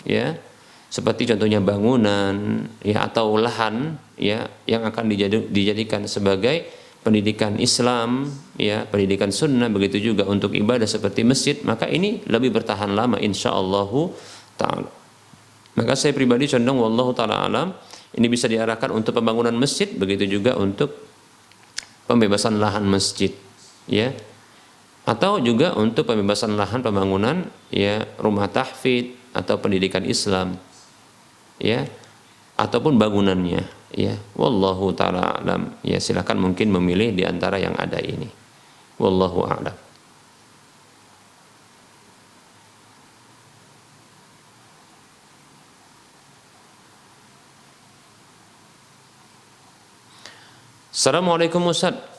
ya 0.06 0.38
seperti 0.86 1.26
contohnya 1.34 1.58
bangunan 1.58 2.66
ya 2.86 3.10
atau 3.10 3.34
lahan 3.34 3.98
ya 4.14 4.46
yang 4.70 4.86
akan 4.86 5.10
dijadikan 5.50 6.06
sebagai 6.06 6.70
pendidikan 7.06 7.54
Islam 7.62 8.26
ya 8.58 8.82
pendidikan 8.82 9.30
sunnah 9.30 9.70
begitu 9.70 10.02
juga 10.02 10.26
untuk 10.26 10.50
ibadah 10.58 10.90
seperti 10.90 11.22
masjid 11.22 11.54
maka 11.62 11.86
ini 11.86 12.26
lebih 12.26 12.50
bertahan 12.50 12.90
lama 12.90 13.14
insya 13.22 13.54
Allah 13.54 13.86
taala. 14.58 14.90
Maka 15.78 15.94
saya 15.94 16.10
pribadi 16.10 16.50
condong 16.50 16.82
wallahu 16.82 17.14
taala 17.14 17.46
alam 17.46 17.70
ini 18.18 18.26
bisa 18.26 18.50
diarahkan 18.50 18.90
untuk 18.90 19.14
pembangunan 19.14 19.54
masjid 19.54 19.86
begitu 19.86 20.26
juga 20.26 20.58
untuk 20.58 20.98
pembebasan 22.10 22.58
lahan 22.58 22.82
masjid 22.82 23.30
ya. 23.86 24.10
Atau 25.06 25.38
juga 25.38 25.78
untuk 25.78 26.10
pembebasan 26.10 26.58
lahan 26.58 26.82
pembangunan 26.82 27.46
ya 27.70 28.02
rumah 28.18 28.50
tahfidz 28.50 29.14
atau 29.30 29.62
pendidikan 29.62 30.02
Islam 30.02 30.58
ya 31.62 31.86
ataupun 32.58 32.98
bangunannya 32.98 33.75
ya 33.92 34.16
wallahu 34.34 34.90
taala 34.96 35.38
alam. 35.42 35.76
Ya 35.86 36.00
silakan 36.00 36.40
mungkin 36.40 36.72
memilih 36.72 37.14
di 37.14 37.22
antara 37.22 37.60
yang 37.60 37.76
ada 37.78 38.00
ini. 38.00 38.26
Wallahu 38.96 39.44
a'lam. 39.44 39.76
Assalamualaikum 50.96 51.60
Ustaz 51.68 52.15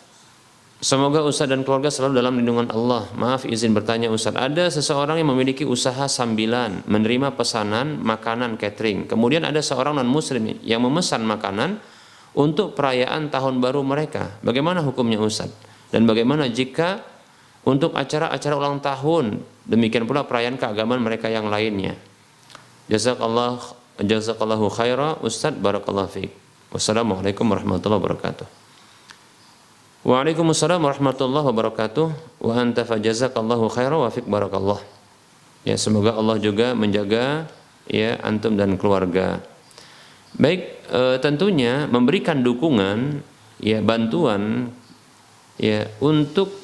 Semoga 0.88 1.20
Ustaz 1.20 1.52
dan 1.52 1.68
keluarga 1.68 1.92
selalu 1.92 2.24
dalam 2.24 2.40
lindungan 2.40 2.72
Allah. 2.72 3.12
Maaf 3.12 3.44
izin 3.44 3.76
bertanya 3.76 4.08
Ustaz, 4.08 4.32
ada 4.40 4.72
seseorang 4.72 5.20
yang 5.20 5.28
memiliki 5.36 5.68
usaha 5.68 6.08
sambilan 6.08 6.88
menerima 6.88 7.36
pesanan 7.36 8.00
makanan 8.00 8.56
catering. 8.56 9.04
Kemudian 9.04 9.44
ada 9.44 9.60
seorang 9.60 10.00
non 10.00 10.08
muslim 10.08 10.56
yang 10.64 10.80
memesan 10.80 11.28
makanan 11.28 11.84
untuk 12.40 12.72
perayaan 12.72 13.28
tahun 13.28 13.60
baru 13.60 13.84
mereka. 13.84 14.40
Bagaimana 14.40 14.80
hukumnya 14.80 15.20
Ustaz? 15.20 15.52
Dan 15.92 16.08
bagaimana 16.08 16.48
jika 16.48 17.04
untuk 17.68 17.92
acara-acara 17.92 18.56
ulang 18.56 18.80
tahun, 18.80 19.44
demikian 19.68 20.08
pula 20.08 20.24
perayaan 20.24 20.56
keagamaan 20.56 21.04
mereka 21.04 21.28
yang 21.28 21.52
lainnya. 21.52 22.00
Jazakallah 22.88 23.60
jazakallahu 24.00 24.72
khaira 24.72 25.20
Ustaz 25.20 25.52
barakallahu 25.52 26.08
fiik. 26.16 26.32
Wassalamualaikum 26.72 27.44
warahmatullahi 27.44 28.00
wabarakatuh. 28.00 28.67
Waalaikumsalam 30.08 30.80
warahmatullahi 30.80 31.52
wabarakatuh. 31.52 32.40
Wa 32.40 32.64
anta 32.64 32.88
fajazakallahu 32.88 33.68
khairan 33.68 34.00
wa 34.00 34.08
fik 34.08 34.24
barakallah. 34.24 34.80
Ya, 35.68 35.76
semoga 35.76 36.16
Allah 36.16 36.40
juga 36.40 36.72
menjaga 36.72 37.52
ya 37.92 38.16
antum 38.24 38.56
dan 38.56 38.80
keluarga. 38.80 39.44
Baik, 40.40 40.80
e, 40.88 41.20
tentunya 41.20 41.92
memberikan 41.92 42.40
dukungan 42.40 43.20
ya 43.60 43.84
bantuan 43.84 44.72
ya 45.60 45.92
untuk 46.00 46.56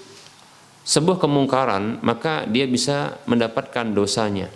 sebuah 0.87 1.19
kemungkaran 1.19 1.99
maka 1.99 2.47
dia 2.47 2.63
bisa 2.63 3.19
mendapatkan 3.27 3.91
dosanya. 3.91 4.47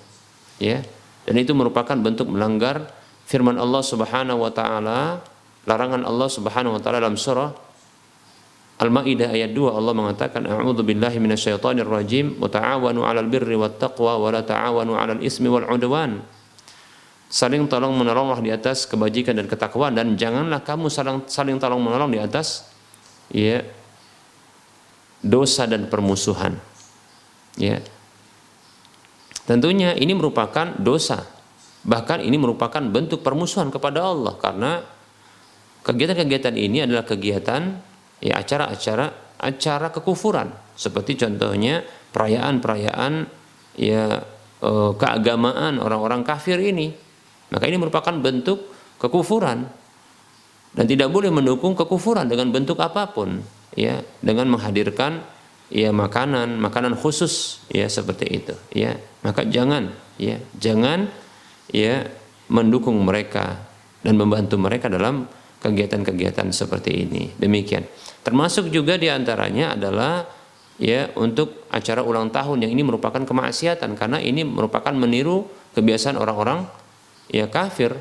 Ya. 0.64 0.80
Dan 1.28 1.36
itu 1.36 1.52
merupakan 1.52 2.00
bentuk 2.00 2.32
melanggar 2.32 2.88
firman 3.28 3.60
Allah 3.60 3.84
Subhanahu 3.84 4.48
wa 4.48 4.52
taala, 4.56 5.20
larangan 5.68 6.08
Allah 6.08 6.32
Subhanahu 6.32 6.80
wa 6.80 6.82
taala 6.82 7.04
dalam 7.04 7.20
surah 7.20 7.67
Al-Maidah 8.78 9.34
ayat 9.34 9.58
2 9.58 9.74
Allah 9.74 9.94
mengatakan 9.98 10.46
a'udzu 10.46 10.86
billahi 10.86 11.18
minasyaitonir 11.18 11.90
rajim 11.90 12.38
wa 12.38 12.46
ta'awanu 12.46 13.02
'alal 13.02 13.26
birri 13.26 13.58
wat 13.58 13.82
taqwa 13.82 14.22
wa 14.22 14.30
la 14.30 14.46
ta'awanu 14.46 14.94
'alal 14.94 15.22
ismi 15.26 15.50
wal 15.50 15.66
'udwan. 15.66 16.22
Saling 17.28 17.66
tolong 17.66 17.98
menolonglah 17.98 18.40
di 18.40 18.54
atas 18.54 18.86
kebajikan 18.86 19.34
dan 19.34 19.50
ketakwaan 19.50 19.98
dan 19.98 20.14
janganlah 20.14 20.62
kamu 20.62 20.94
saling 20.94 21.26
saling 21.26 21.58
tolong 21.58 21.82
menolong 21.82 22.14
di 22.14 22.22
atas 22.22 22.70
ya 23.34 23.66
dosa 25.26 25.66
dan 25.66 25.90
permusuhan. 25.90 26.62
Ya. 27.58 27.82
Tentunya 29.50 29.98
ini 29.98 30.14
merupakan 30.14 30.78
dosa. 30.78 31.26
Bahkan 31.82 32.22
ini 32.22 32.38
merupakan 32.38 32.84
bentuk 32.84 33.26
permusuhan 33.26 33.74
kepada 33.74 34.06
Allah 34.06 34.38
karena 34.38 34.86
kegiatan-kegiatan 35.82 36.54
ini 36.54 36.86
adalah 36.86 37.08
kegiatan 37.08 37.80
ya 38.22 38.42
acara-acara 38.42 39.28
acara 39.38 39.94
kekufuran. 39.94 40.50
Seperti 40.78 41.18
contohnya 41.18 41.86
perayaan-perayaan 42.14 43.14
ya 43.78 44.22
e, 44.62 44.72
keagamaan 44.98 45.78
orang-orang 45.82 46.26
kafir 46.26 46.58
ini. 46.62 46.94
Maka 47.54 47.64
ini 47.70 47.78
merupakan 47.80 48.14
bentuk 48.18 48.68
kekufuran. 49.02 49.66
Dan 50.78 50.86
tidak 50.86 51.10
boleh 51.10 51.34
mendukung 51.34 51.74
kekufuran 51.74 52.30
dengan 52.30 52.54
bentuk 52.54 52.78
apa 52.82 53.10
pun 53.10 53.42
ya. 53.74 54.02
Dengan 54.22 54.50
menghadirkan 54.54 55.22
ya 55.68 55.92
makanan 55.92 56.62
makanan 56.62 56.94
khusus 56.98 57.66
ya 57.70 57.90
seperti 57.90 58.26
itu 58.30 58.56
ya. 58.74 58.98
Maka 59.26 59.46
jangan 59.46 59.94
ya 60.22 60.38
jangan 60.58 61.10
ya 61.74 62.06
mendukung 62.48 62.98
mereka 63.02 63.58
dan 64.06 64.16
membantu 64.16 64.56
mereka 64.62 64.88
dalam 64.88 65.26
kegiatan-kegiatan 65.58 66.54
seperti 66.54 67.10
ini. 67.10 67.34
Demikian 67.36 67.84
Termasuk 68.28 68.68
juga 68.68 69.00
di 69.00 69.08
antaranya 69.08 69.80
adalah 69.80 70.28
ya 70.76 71.08
untuk 71.16 71.64
acara 71.72 72.04
ulang 72.04 72.28
tahun 72.28 72.68
yang 72.68 72.76
ini 72.76 72.84
merupakan 72.84 73.24
kemaksiatan 73.24 73.96
karena 73.96 74.20
ini 74.20 74.44
merupakan 74.44 74.92
meniru 74.92 75.48
kebiasaan 75.72 76.20
orang-orang 76.20 76.68
ya 77.32 77.48
kafir 77.48 77.96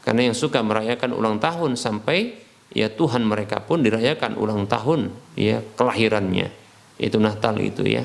karena 0.00 0.32
yang 0.32 0.36
suka 0.38 0.64
merayakan 0.64 1.12
ulang 1.12 1.36
tahun 1.36 1.76
sampai 1.76 2.40
ya 2.72 2.88
Tuhan 2.88 3.28
mereka 3.28 3.60
pun 3.60 3.84
dirayakan 3.84 4.40
ulang 4.40 4.64
tahun 4.64 5.12
ya 5.36 5.60
kelahirannya 5.76 6.48
itu 6.96 7.20
Natal 7.20 7.60
itu 7.60 7.84
ya. 7.84 8.00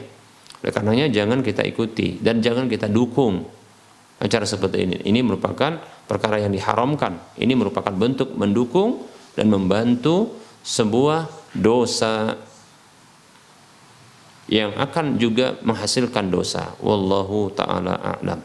Oleh 0.61 0.71
karenanya 0.75 1.07
jangan 1.07 1.39
kita 1.39 1.63
ikuti 1.63 2.19
dan 2.19 2.43
jangan 2.43 2.67
kita 2.67 2.91
dukung 2.91 3.47
acara 4.19 4.43
seperti 4.43 4.77
ini. 4.85 4.97
Ini 5.07 5.23
merupakan 5.23 5.79
perkara 6.05 6.37
yang 6.37 6.51
diharamkan. 6.51 7.39
Ini 7.39 7.55
merupakan 7.55 7.95
bentuk 7.95 8.35
mendukung 8.35 9.07
dan 9.33 9.47
membantu 9.47 10.35
sebuah 10.61 11.40
dosa 11.51 12.35
yang 14.51 14.75
akan 14.75 15.15
juga 15.15 15.55
menghasilkan 15.63 16.27
dosa. 16.27 16.75
Wallahu 16.83 17.55
taala 17.55 17.95
a'lam. 17.95 18.43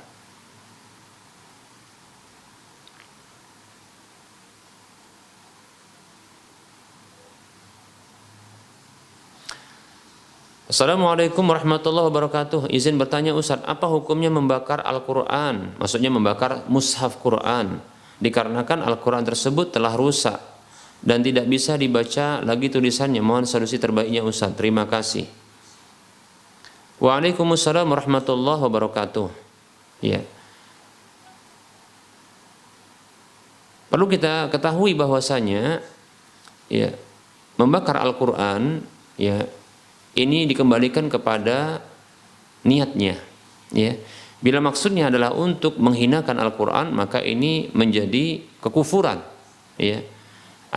Assalamualaikum 10.66 11.46
warahmatullahi 11.46 12.10
wabarakatuh. 12.10 12.68
Izin 12.74 12.98
bertanya 12.98 13.32
Ustaz, 13.32 13.62
apa 13.64 13.86
hukumnya 13.86 14.28
membakar 14.28 14.82
Al-Quran? 14.82 15.78
Maksudnya 15.78 16.10
membakar 16.10 16.66
mushaf 16.66 17.22
Quran. 17.22 17.78
Dikarenakan 18.18 18.82
Al-Quran 18.82 19.22
tersebut 19.22 19.70
telah 19.70 19.94
rusak 19.94 20.55
dan 21.04 21.20
tidak 21.20 21.48
bisa 21.48 21.76
dibaca 21.76 22.40
lagi 22.44 22.72
tulisannya. 22.72 23.20
Mohon 23.20 23.44
solusi 23.48 23.76
terbaiknya 23.76 24.24
Ustaz. 24.24 24.54
Terima 24.56 24.88
kasih. 24.88 25.28
Waalaikumsalam 26.96 27.84
warahmatullahi 27.84 28.60
wabarakatuh. 28.64 29.28
Ya. 30.00 30.24
Perlu 33.92 34.08
kita 34.10 34.48
ketahui 34.50 34.96
bahwasanya 34.96 35.84
ya 36.66 36.90
membakar 37.56 37.96
Al-Qur'an 38.00 38.82
ya 39.16 39.46
ini 40.18 40.44
dikembalikan 40.48 41.06
kepada 41.06 41.80
niatnya 42.66 43.20
ya 43.70 43.94
bila 44.42 44.60
maksudnya 44.60 45.08
adalah 45.08 45.32
untuk 45.32 45.78
menghinakan 45.80 46.36
Al-Qur'an 46.42 46.92
maka 46.92 47.22
ini 47.22 47.70
menjadi 47.72 48.42
kekufuran 48.60 49.22
ya 49.78 50.02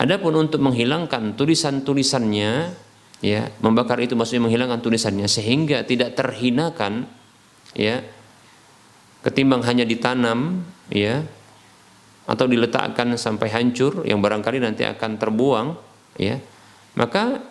adapun 0.00 0.32
untuk 0.40 0.64
menghilangkan 0.64 1.36
tulisan-tulisannya 1.36 2.52
ya 3.20 3.52
membakar 3.60 4.00
itu 4.00 4.16
maksudnya 4.16 4.48
menghilangkan 4.48 4.80
tulisannya 4.80 5.28
sehingga 5.28 5.84
tidak 5.84 6.16
terhinakan 6.16 7.04
ya 7.76 8.00
ketimbang 9.20 9.60
hanya 9.68 9.84
ditanam 9.84 10.64
ya 10.88 11.20
atau 12.24 12.48
diletakkan 12.48 13.12
sampai 13.20 13.52
hancur 13.52 14.08
yang 14.08 14.24
barangkali 14.24 14.64
nanti 14.64 14.88
akan 14.88 15.20
terbuang 15.20 15.76
ya 16.16 16.40
maka 16.96 17.44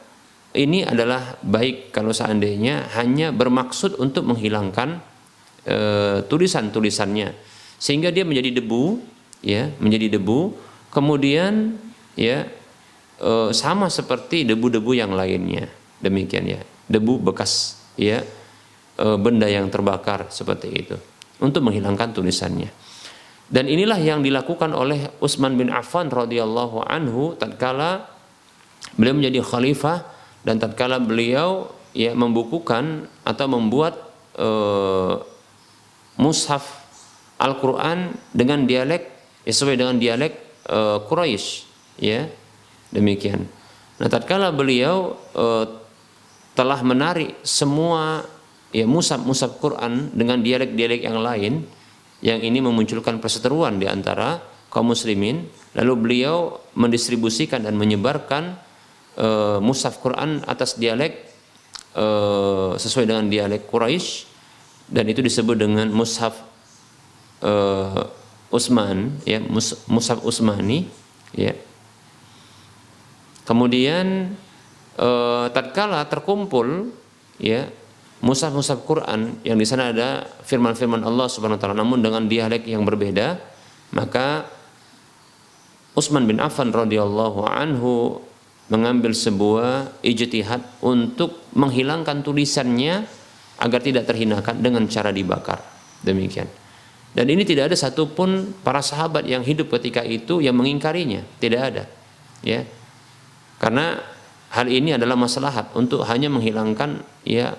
ini 0.57 0.81
adalah 0.81 1.37
baik 1.45 1.93
kalau 1.93 2.09
seandainya 2.09 2.89
hanya 2.97 3.29
bermaksud 3.29 4.01
untuk 4.01 4.25
menghilangkan 4.25 4.97
e, 5.61 5.77
tulisan-tulisannya. 6.25 7.37
Sehingga 7.77 8.09
dia 8.09 8.25
menjadi 8.25 8.57
debu 8.57 8.97
ya 9.45 9.69
menjadi 9.77 10.17
debu. 10.17 10.57
Kemudian 10.89 11.77
ya 12.19 12.43
e, 13.15 13.55
sama 13.55 13.87
seperti 13.87 14.43
debu-debu 14.43 14.91
yang 14.91 15.15
lainnya. 15.15 15.71
Demikian 16.03 16.43
ya. 16.43 16.59
Debu 16.91 17.23
bekas 17.23 17.79
ya 17.95 18.19
e, 18.99 19.05
benda 19.15 19.47
yang 19.47 19.71
terbakar 19.71 20.27
seperti 20.27 20.67
itu 20.67 20.95
untuk 21.39 21.63
menghilangkan 21.63 22.11
tulisannya. 22.11 22.67
Dan 23.49 23.65
inilah 23.65 23.97
yang 23.97 24.21
dilakukan 24.21 24.75
oleh 24.75 25.09
Utsman 25.23 25.57
bin 25.57 25.73
Affan 25.73 26.11
radhiyallahu 26.11 26.85
anhu 26.85 27.33
tatkala 27.33 28.05
beliau 28.93 29.17
menjadi 29.17 29.41
khalifah 29.41 30.05
dan 30.45 30.61
tatkala 30.61 31.01
beliau 31.01 31.73
ya 31.97 32.13
membukukan 32.13 33.09
atau 33.25 33.49
membuat 33.49 33.97
uh, 34.37 35.17
mushaf 36.21 36.77
Al-Qur'an 37.41 38.13
dengan 38.29 38.69
dialek 38.69 39.09
ya, 39.41 39.49
sesuai 39.49 39.81
dengan 39.81 39.97
dialek 39.97 40.37
uh, 40.69 41.01
Quraisy 41.09 41.68
ya 41.99 42.31
demikian. 42.89 43.45
Nah 43.99 44.07
tatkala 44.07 44.49
beliau 44.55 45.19
uh, 45.35 45.65
telah 46.55 46.79
menarik 46.83 47.39
semua 47.43 48.23
ya 48.73 48.85
mushaf-mushaf 48.85 49.59
Quran 49.59 50.11
dengan 50.13 50.41
dialek-dialek 50.41 51.01
yang 51.03 51.19
lain 51.19 51.63
yang 52.19 52.39
ini 52.43 52.59
memunculkan 52.59 53.17
perseteruan 53.23 53.79
di 53.79 53.87
antara 53.87 54.43
kaum 54.69 54.91
muslimin 54.91 55.47
lalu 55.73 55.93
beliau 55.95 56.59
mendistribusikan 56.75 57.63
dan 57.63 57.79
menyebarkan 57.79 58.59
uh, 59.17 59.57
mushaf 59.63 60.03
Quran 60.03 60.43
atas 60.45 60.77
dialek 60.77 61.31
uh, 61.95 62.75
sesuai 62.75 63.07
dengan 63.07 63.25
dialek 63.31 63.65
Quraisy 63.71 64.27
dan 64.89 65.05
itu 65.07 65.23
disebut 65.23 65.55
dengan 65.57 65.87
mushaf 65.89 66.37
uh, 67.45 68.03
Utsman 68.49 69.21
ya 69.25 69.39
mus, 69.41 69.85
mushaf 69.85 70.21
Utsmani 70.25 70.89
ya 71.33 71.53
kemudian 73.49 74.37
uh, 75.01 75.49
tatkala 75.49 76.05
terkumpul 76.05 76.93
ya 77.41 77.65
mushaf-mushaf 78.21 78.85
Quran 78.85 79.41
yang 79.41 79.57
di 79.57 79.65
sana 79.65 79.89
ada 79.89 80.29
firman-firman 80.45 81.01
Allah 81.01 81.25
Subhanahu 81.25 81.57
wa 81.57 81.61
taala 81.65 81.81
namun 81.81 82.05
dengan 82.05 82.29
dialek 82.29 82.69
yang 82.69 82.85
berbeda 82.85 83.41
maka 83.97 84.45
Utsman 85.97 86.29
bin 86.29 86.37
Affan 86.37 86.69
radhiyallahu 86.69 87.49
anhu 87.49 88.21
mengambil 88.69 89.17
sebuah 89.17 89.99
ijtihad 90.05 90.61
untuk 90.85 91.49
menghilangkan 91.57 92.21
tulisannya 92.21 93.09
agar 93.59 93.79
tidak 93.81 94.05
terhinakan 94.07 94.61
dengan 94.61 94.85
cara 94.87 95.09
dibakar. 95.09 95.59
Demikian. 96.05 96.47
Dan 97.11 97.25
ini 97.27 97.41
tidak 97.43 97.73
ada 97.73 97.75
satupun 97.75 98.53
para 98.61 98.79
sahabat 98.85 99.25
yang 99.25 99.41
hidup 99.41 99.73
ketika 99.75 100.05
itu 100.05 100.39
yang 100.39 100.53
mengingkarinya, 100.55 101.25
tidak 101.41 101.61
ada. 101.73 101.83
Ya. 102.45 102.63
Karena 103.59 103.99
hal 104.55 104.67
ini 104.71 104.95
adalah 104.95 105.19
maslahat 105.19 105.75
untuk 105.75 106.07
hanya 106.07 106.31
menghilangkan 106.31 107.03
ya 107.27 107.53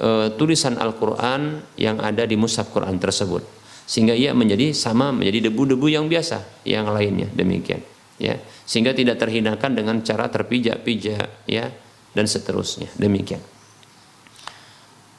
e, 0.00 0.32
tulisan 0.34 0.80
Al-Qur'an 0.80 1.60
yang 1.76 2.00
ada 2.00 2.24
di 2.24 2.34
mushaf 2.34 2.72
Quran 2.72 2.96
tersebut. 2.96 3.44
Sehingga 3.86 4.16
ia 4.16 4.34
menjadi 4.34 4.74
sama 4.74 5.14
menjadi 5.14 5.46
debu-debu 5.52 5.86
yang 5.86 6.10
biasa 6.10 6.66
yang 6.66 6.90
lainnya, 6.90 7.30
demikian. 7.30 7.84
Ya. 8.18 8.40
Sehingga 8.66 8.96
tidak 8.96 9.22
terhinakan 9.22 9.76
dengan 9.76 10.02
cara 10.02 10.26
terpijak-pijak 10.26 11.46
ya 11.46 11.70
dan 12.16 12.26
seterusnya. 12.26 12.90
Demikian. 12.96 13.38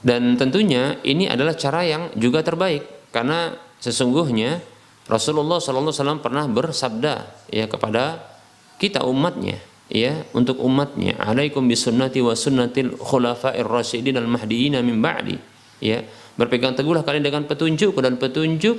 Dan 0.02 0.36
tentunya 0.36 1.00
ini 1.06 1.30
adalah 1.30 1.56
cara 1.56 1.86
yang 1.86 2.12
juga 2.18 2.44
terbaik. 2.44 3.14
Karena 3.14 3.56
sesungguhnya 3.80 4.60
Rasulullah 5.08 5.64
SAW 5.64 6.20
pernah 6.20 6.44
bersabda 6.50 7.48
ya 7.48 7.72
kepada 7.72 8.20
kita 8.78 9.08
umatnya 9.08 9.58
ya 9.88 10.24
untuk 10.36 10.60
umatnya. 10.64 11.20
Alaikum 11.20 11.68
bisunnati 11.68 12.20
wa 12.24 12.36
sunnatil 12.36 12.96
khulafa'ir 13.00 13.68
rasyidin 13.68 14.20
al 14.20 14.28
mahdiyyin 14.28 14.80
min 14.84 15.00
ba'di. 15.00 15.36
Ya 15.84 16.04
berpegang 16.38 16.78
teguhlah 16.78 17.02
kalian 17.02 17.26
dengan 17.26 17.44
petunjuk 17.50 17.98
dan 18.00 18.22
petunjuk 18.22 18.78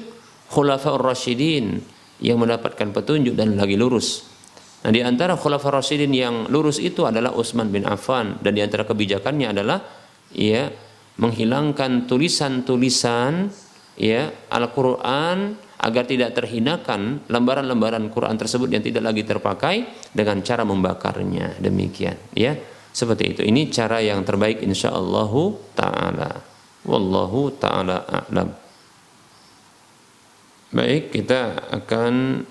khulafa'ur 0.53 1.03
rasyidin 1.03 1.83
yang 2.19 2.39
mendapatkan 2.39 2.91
petunjuk 2.91 3.35
dan 3.39 3.55
lagi 3.55 3.79
lurus. 3.79 4.27
Nah, 4.79 4.95
di 4.95 5.03
antara 5.03 5.35
khulafaur 5.35 5.75
rasyidin 5.75 6.15
yang 6.15 6.47
lurus 6.47 6.79
itu 6.79 7.03
adalah 7.03 7.35
Utsman 7.35 7.67
bin 7.75 7.83
Affan 7.83 8.39
dan 8.39 8.55
di 8.55 8.63
antara 8.63 8.87
kebijakannya 8.87 9.51
adalah 9.51 9.83
ya 10.31 10.71
menghilangkan 11.19 12.07
tulisan-tulisan 12.07 13.51
ya 13.99 14.31
Al-Qur'an 14.55 15.59
agar 15.79 16.05
tidak 16.11 16.35
terhinakan 16.35 17.23
lembaran-lembaran 17.31 18.11
Quran 18.11 18.35
tersebut 18.35 18.67
yang 18.67 18.83
tidak 18.83 19.03
lagi 19.07 19.23
terpakai 19.23 19.87
dengan 20.11 20.43
cara 20.43 20.67
membakarnya. 20.67 21.63
Demikian, 21.63 22.19
ya. 22.35 22.59
Seperti 22.91 23.39
itu. 23.39 23.43
Ini 23.47 23.71
cara 23.71 24.03
yang 24.03 24.27
terbaik 24.27 24.59
insyaallah 24.59 25.33
taala. 25.79 26.31
Wallahu 26.83 27.55
taala 27.55 28.03
a'lam. 28.03 28.51
Baik, 30.75 31.15
kita 31.15 31.71
akan 31.71 32.43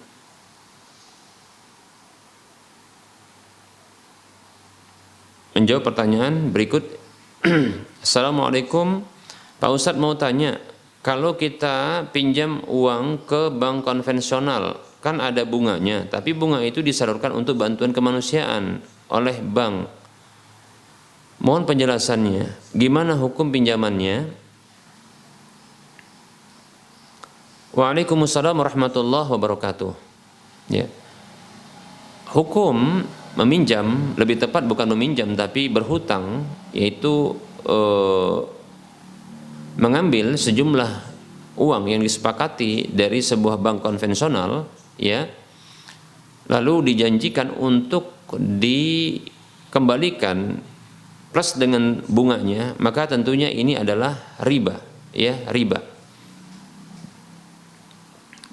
menjawab 5.58 5.84
pertanyaan 5.84 6.54
berikut. 6.54 6.86
Assalamualaikum, 8.06 9.06
Pak 9.58 9.70
Ustadz 9.74 9.98
mau 10.02 10.14
tanya, 10.14 10.58
kalau 11.08 11.40
kita 11.40 12.04
pinjam 12.12 12.68
uang 12.68 13.24
ke 13.24 13.48
bank 13.48 13.88
konvensional, 13.88 14.76
kan 15.00 15.24
ada 15.24 15.48
bunganya, 15.48 16.04
tapi 16.04 16.36
bunga 16.36 16.60
itu 16.60 16.84
disalurkan 16.84 17.32
untuk 17.32 17.56
bantuan 17.56 17.96
kemanusiaan 17.96 18.84
oleh 19.08 19.40
bank. 19.40 19.88
Mohon 21.40 21.64
penjelasannya, 21.64 22.52
gimana 22.76 23.16
hukum 23.16 23.56
pinjamannya? 23.56 24.28
Waalaikumsalam 27.72 28.60
warahmatullahi 28.60 29.32
wabarakatuh. 29.32 29.96
Ya. 30.68 30.92
Hukum 32.36 33.08
meminjam, 33.40 34.12
lebih 34.20 34.44
tepat 34.44 34.68
bukan 34.68 34.92
meminjam 34.92 35.40
tapi 35.40 35.72
berhutang, 35.72 36.44
yaitu 36.76 37.40
eh, 37.64 38.57
mengambil 39.78 40.34
sejumlah 40.36 41.16
uang 41.58 41.90
yang 41.90 42.02
disepakati 42.02 42.88
dari 42.94 43.22
sebuah 43.22 43.58
bank 43.62 43.82
konvensional, 43.86 44.66
ya, 44.98 45.28
lalu 46.50 46.82
dijanjikan 46.94 47.52
untuk 47.54 48.14
dikembalikan 48.34 50.62
plus 51.34 51.54
dengan 51.58 52.02
bunganya, 52.10 52.76
maka 52.82 53.08
tentunya 53.10 53.50
ini 53.54 53.78
adalah 53.78 54.18
riba, 54.42 54.82
ya, 55.14 55.34
riba. 55.54 55.82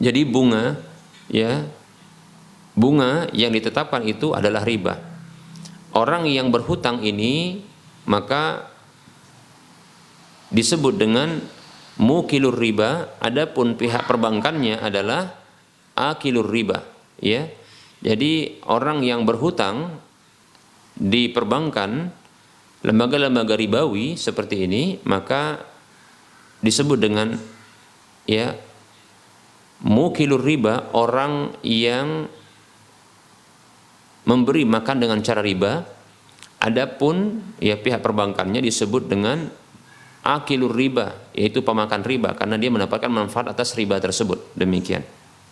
Jadi 0.01 0.25
bunga, 0.29 0.77
ya, 1.33 1.65
bunga 2.77 3.29
yang 3.33 3.53
ditetapkan 3.55 4.03
itu 4.05 4.35
adalah 4.37 4.65
riba. 4.67 4.99
Orang 5.95 6.27
yang 6.27 6.51
berhutang 6.51 7.07
ini 7.07 7.63
maka 8.05 8.74
disebut 10.53 10.99
dengan 10.99 11.41
mukilur 12.01 12.57
riba, 12.57 13.15
adapun 13.23 13.79
pihak 13.79 14.05
perbankannya 14.05 14.83
adalah 14.83 15.39
akilur 15.95 16.49
riba, 16.49 16.83
ya. 17.23 17.47
Jadi 18.05 18.61
orang 18.69 19.01
yang 19.01 19.25
berhutang 19.25 19.97
di 20.95 21.33
perbankan 21.33 22.13
lembaga-lembaga 22.85 23.57
ribawi 23.57 24.15
seperti 24.15 24.69
ini 24.69 25.01
maka 25.09 25.57
disebut 26.61 26.99
dengan 27.01 27.35
ya 28.29 28.53
mukilur 29.83 30.41
riba 30.41 30.95
orang 30.95 31.57
yang 31.65 32.29
memberi 34.25 34.65
makan 34.69 34.97
dengan 35.01 35.19
cara 35.25 35.41
riba 35.41 35.85
adapun 36.61 37.41
ya 37.61 37.77
pihak 37.77 38.01
perbankannya 38.01 38.61
disebut 38.61 39.09
dengan 39.09 39.49
akilur 40.25 40.73
riba 40.73 41.13
yaitu 41.37 41.61
pemakan 41.61 42.01
riba 42.01 42.33
karena 42.33 42.57
dia 42.57 42.73
mendapatkan 42.73 43.13
manfaat 43.13 43.53
atas 43.53 43.77
riba 43.77 44.01
tersebut. 44.01 44.57
Demikian. 44.57 45.05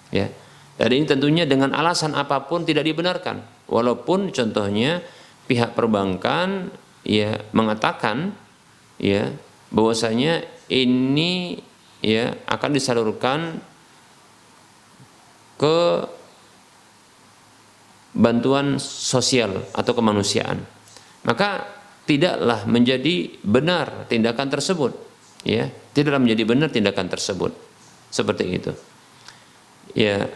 Ya. 0.08 0.32
Dan 0.80 0.88
ini 0.96 1.04
tentunya 1.04 1.44
dengan 1.44 1.76
alasan 1.76 2.16
apa 2.16 2.48
pun 2.48 2.64
tidak 2.64 2.88
dibenarkan. 2.88 3.44
Walaupun 3.68 4.32
contohnya 4.32 5.04
pihak 5.44 5.76
perbankan 5.76 6.72
ya 7.04 7.36
mengatakan 7.52 8.32
ya 8.96 9.28
bahwasanya 9.68 10.48
ini 10.72 11.60
ya 12.00 12.32
akan 12.48 12.70
disalurkan 12.72 13.60
ke 15.60 15.78
bantuan 18.12 18.76
sosial 18.80 19.64
atau 19.72 19.92
kemanusiaan. 19.96 20.64
Maka 21.24 21.71
tidaklah 22.06 22.66
menjadi 22.66 23.30
benar 23.42 24.06
tindakan 24.10 24.48
tersebut. 24.50 24.92
Ya, 25.42 25.70
tidaklah 25.94 26.22
menjadi 26.22 26.42
benar 26.46 26.68
tindakan 26.70 27.10
tersebut. 27.10 27.50
Seperti 28.12 28.44
itu. 28.46 28.72
Ya, 29.98 30.30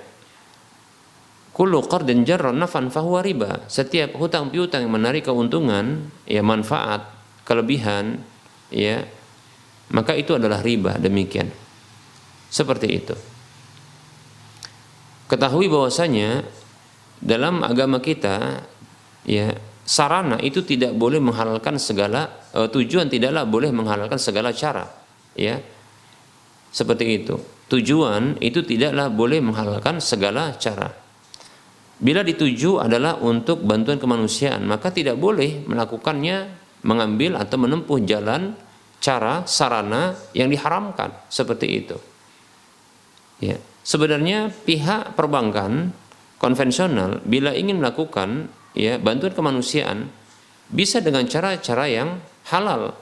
kullu 1.55 1.81
qardin 1.87 2.27
jarran 2.27 2.59
nafan 2.59 2.91
fahuwa 2.91 3.23
riba. 3.23 3.65
Setiap 3.71 4.19
hutang 4.19 4.51
piutang 4.51 4.85
yang 4.85 4.95
menarik 4.95 5.25
keuntungan, 5.25 6.11
ya 6.27 6.43
manfaat, 6.43 7.07
kelebihan, 7.47 8.19
ya, 8.69 9.07
maka 9.95 10.19
itu 10.19 10.35
adalah 10.35 10.61
riba 10.61 10.99
demikian. 10.99 11.49
Seperti 12.51 12.89
itu. 12.91 13.17
Ketahui 15.27 15.67
bahwasanya 15.67 16.47
dalam 17.19 17.67
agama 17.67 17.99
kita 17.99 18.63
ya 19.27 19.51
sarana 19.87 20.43
itu 20.43 20.67
tidak 20.67 20.99
boleh 20.99 21.23
menghalalkan 21.23 21.79
segala 21.79 22.51
uh, 22.53 22.67
tujuan 22.67 23.07
tidaklah 23.07 23.47
boleh 23.47 23.71
menghalalkan 23.71 24.19
segala 24.19 24.51
cara 24.51 24.85
ya. 25.39 25.63
Seperti 26.75 27.23
itu. 27.23 27.39
Tujuan 27.71 28.37
itu 28.43 28.61
tidaklah 28.61 29.09
boleh 29.09 29.41
menghalalkan 29.41 30.03
segala 30.03 30.53
cara. 30.59 30.93
Bila 31.97 32.21
dituju 32.21 32.83
adalah 32.83 33.17
untuk 33.17 33.65
bantuan 33.65 33.97
kemanusiaan 33.97 34.67
maka 34.69 34.93
tidak 34.93 35.17
boleh 35.17 35.65
melakukannya 35.65 36.53
mengambil 36.85 37.41
atau 37.41 37.57
menempuh 37.57 38.05
jalan 38.05 38.53
cara 39.01 39.47
sarana 39.49 40.13
yang 40.37 40.53
diharamkan. 40.53 41.15
Seperti 41.33 41.67
itu. 41.71 41.97
Ya. 43.41 43.57
Sebenarnya 43.87 44.51
pihak 44.51 45.15
perbankan 45.15 45.95
konvensional 46.43 47.23
bila 47.23 47.55
ingin 47.55 47.79
melakukan 47.79 48.51
ya 48.77 49.01
bantuan 49.01 49.33
kemanusiaan 49.33 50.07
bisa 50.69 51.01
dengan 51.01 51.25
cara-cara 51.25 51.89
yang 51.89 52.21
halal. 52.53 52.93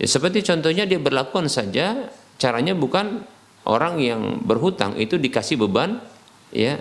Ya, 0.00 0.06
seperti 0.08 0.40
contohnya 0.42 0.88
dia 0.88 0.98
berlakukan 0.98 1.46
saja 1.52 2.10
caranya 2.40 2.72
bukan 2.72 3.22
orang 3.68 4.00
yang 4.02 4.42
berhutang 4.42 4.98
itu 4.98 5.20
dikasih 5.20 5.60
beban 5.60 6.02
ya 6.50 6.80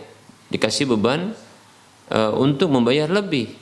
dikasih 0.49 0.89
beban 0.89 1.38
e, 2.09 2.19
untuk 2.34 2.73
membayar 2.73 3.05
lebih 3.05 3.53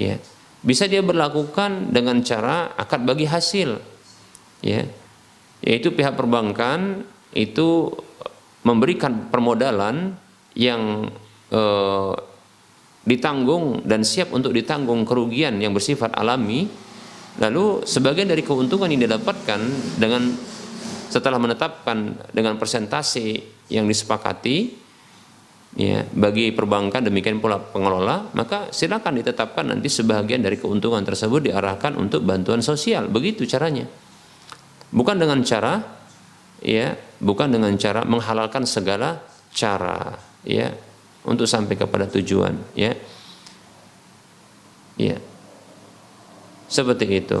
ya 0.00 0.16
bisa 0.64 0.88
dia 0.88 1.04
berlakukan 1.04 1.92
dengan 1.92 2.24
cara 2.24 2.72
akad 2.80 3.04
bagi 3.04 3.28
hasil 3.28 3.76
ya 4.64 4.88
yaitu 5.60 5.92
pihak 5.92 6.16
perbankan 6.16 7.04
itu 7.36 7.92
memberikan 8.64 9.28
permodalan 9.28 10.16
yang 10.56 11.12
Eh, 11.54 12.12
ditanggung 13.04 13.84
dan 13.84 14.02
siap 14.02 14.32
untuk 14.32 14.56
ditanggung 14.56 15.04
kerugian 15.04 15.60
yang 15.60 15.76
bersifat 15.76 16.16
alami. 16.16 16.66
Lalu 17.34 17.82
sebagian 17.82 18.30
dari 18.30 18.46
keuntungan 18.46 18.86
yang 18.88 19.04
didapatkan 19.04 19.60
dengan 19.98 20.22
setelah 21.10 21.38
menetapkan 21.38 22.30
dengan 22.34 22.58
persentase 22.58 23.38
yang 23.70 23.86
disepakati 23.86 24.82
ya 25.74 26.06
bagi 26.14 26.54
perbankan 26.54 27.02
demikian 27.02 27.42
pula 27.42 27.58
pengelola 27.58 28.30
maka 28.38 28.70
silakan 28.70 29.18
ditetapkan 29.18 29.74
nanti 29.74 29.90
sebagian 29.90 30.42
dari 30.42 30.54
keuntungan 30.58 31.02
tersebut 31.02 31.50
diarahkan 31.50 31.98
untuk 31.98 32.22
bantuan 32.22 32.62
sosial. 32.62 33.10
Begitu 33.10 33.46
caranya. 33.50 33.86
Bukan 34.94 35.18
dengan 35.18 35.42
cara 35.42 35.82
ya 36.62 36.94
bukan 37.18 37.50
dengan 37.50 37.74
cara 37.76 38.06
menghalalkan 38.06 38.62
segala 38.62 39.18
cara 39.50 40.14
ya 40.46 40.70
untuk 41.24 41.48
sampai 41.48 41.74
kepada 41.74 42.06
tujuan 42.08 42.54
ya. 42.76 42.92
Ya. 44.94 45.18
Seperti 46.68 47.08
itu. 47.10 47.40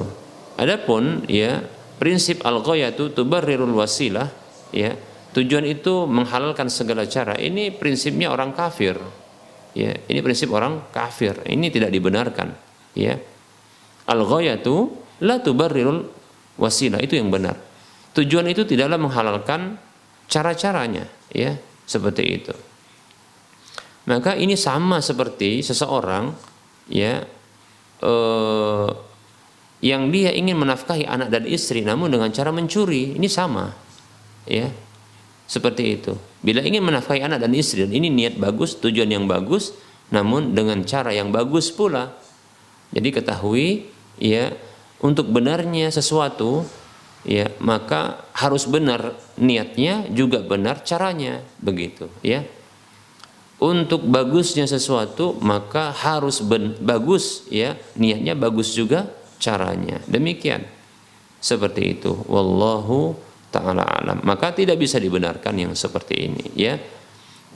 Adapun 0.58 1.28
ya 1.28 1.62
prinsip 2.00 2.42
al 2.42 2.62
ghayatu 2.64 3.12
tubarrirul 3.12 3.74
wasilah 3.74 4.30
ya 4.74 4.94
tujuan 5.36 5.68
itu 5.68 6.08
menghalalkan 6.08 6.72
segala 6.72 7.04
cara. 7.06 7.36
Ini 7.36 7.76
prinsipnya 7.76 8.32
orang 8.32 8.56
kafir 8.56 8.96
ya. 9.76 9.92
Ini 10.08 10.18
prinsip 10.24 10.50
orang 10.50 10.90
kafir. 10.90 11.44
Ini 11.44 11.66
tidak 11.68 11.92
dibenarkan 11.92 12.56
ya. 12.96 13.20
Al 14.08 14.20
ghayatu 14.24 14.90
la 15.22 15.44
tubarrirul 15.44 16.08
wasilah. 16.56 16.98
Itu 17.04 17.20
yang 17.20 17.28
benar. 17.28 17.60
Tujuan 18.14 18.46
itu 18.46 18.62
tidaklah 18.62 18.96
menghalalkan 18.96 19.76
cara-caranya 20.30 21.04
ya. 21.34 21.58
Seperti 21.84 22.24
itu 22.24 22.54
maka 24.04 24.36
ini 24.36 24.54
sama 24.54 25.00
seperti 25.00 25.64
seseorang 25.64 26.34
ya 26.92 27.24
eh, 28.04 28.88
yang 29.84 30.08
dia 30.08 30.32
ingin 30.32 30.56
menafkahi 30.56 31.04
anak 31.04 31.28
dan 31.28 31.44
istri 31.44 31.84
namun 31.84 32.08
dengan 32.08 32.32
cara 32.32 32.48
mencuri. 32.48 33.16
Ini 33.20 33.28
sama. 33.28 33.68
Ya. 34.48 34.72
Seperti 35.44 36.00
itu. 36.00 36.16
Bila 36.40 36.64
ingin 36.64 36.80
menafkahi 36.80 37.20
anak 37.20 37.44
dan 37.44 37.52
istri 37.52 37.84
dan 37.84 37.92
ini 37.92 38.08
niat 38.08 38.40
bagus, 38.40 38.80
tujuan 38.80 39.12
yang 39.12 39.28
bagus 39.28 39.76
namun 40.08 40.56
dengan 40.56 40.80
cara 40.88 41.12
yang 41.12 41.28
bagus 41.28 41.68
pula. 41.68 42.16
Jadi 42.96 43.08
ketahui 43.12 43.88
ya 44.16 44.56
untuk 45.04 45.28
benarnya 45.28 45.92
sesuatu 45.92 46.64
ya 47.24 47.52
maka 47.60 48.24
harus 48.36 48.68
benar 48.68 49.16
niatnya 49.40 50.08
juga 50.12 50.44
benar 50.44 50.84
caranya 50.84 51.40
begitu 51.58 52.12
ya 52.20 52.44
untuk 53.64 54.04
bagusnya 54.04 54.68
sesuatu 54.68 55.40
maka 55.40 55.88
harus 55.88 56.44
ben, 56.44 56.76
bagus 56.84 57.48
ya. 57.48 57.80
Niatnya 57.96 58.36
bagus 58.36 58.76
juga 58.76 59.08
caranya. 59.40 60.04
Demikian. 60.04 60.68
Seperti 61.40 61.96
itu. 61.96 62.12
Wallahu 62.28 63.16
taala 63.48 63.88
alam. 63.88 64.20
Maka 64.20 64.52
tidak 64.52 64.76
bisa 64.76 65.00
dibenarkan 65.00 65.56
yang 65.56 65.72
seperti 65.72 66.28
ini 66.28 66.44
ya. 66.52 66.76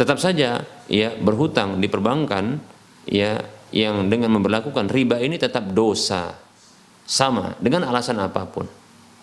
Tetap 0.00 0.16
saja 0.16 0.64
ya 0.88 1.09
berhutang 1.20 1.76
di 1.76 1.92
perbankan 1.92 2.56
ya 3.04 3.44
yang 3.68 4.09
dengan 4.09 4.32
memperlakukan 4.40 4.88
riba 4.88 5.20
ini 5.20 5.36
tetap 5.36 5.68
dosa. 5.76 6.32
Sama 7.04 7.52
dengan 7.61 7.84
alasan 7.84 8.16
apa 8.16 8.48
pun. 8.48 8.64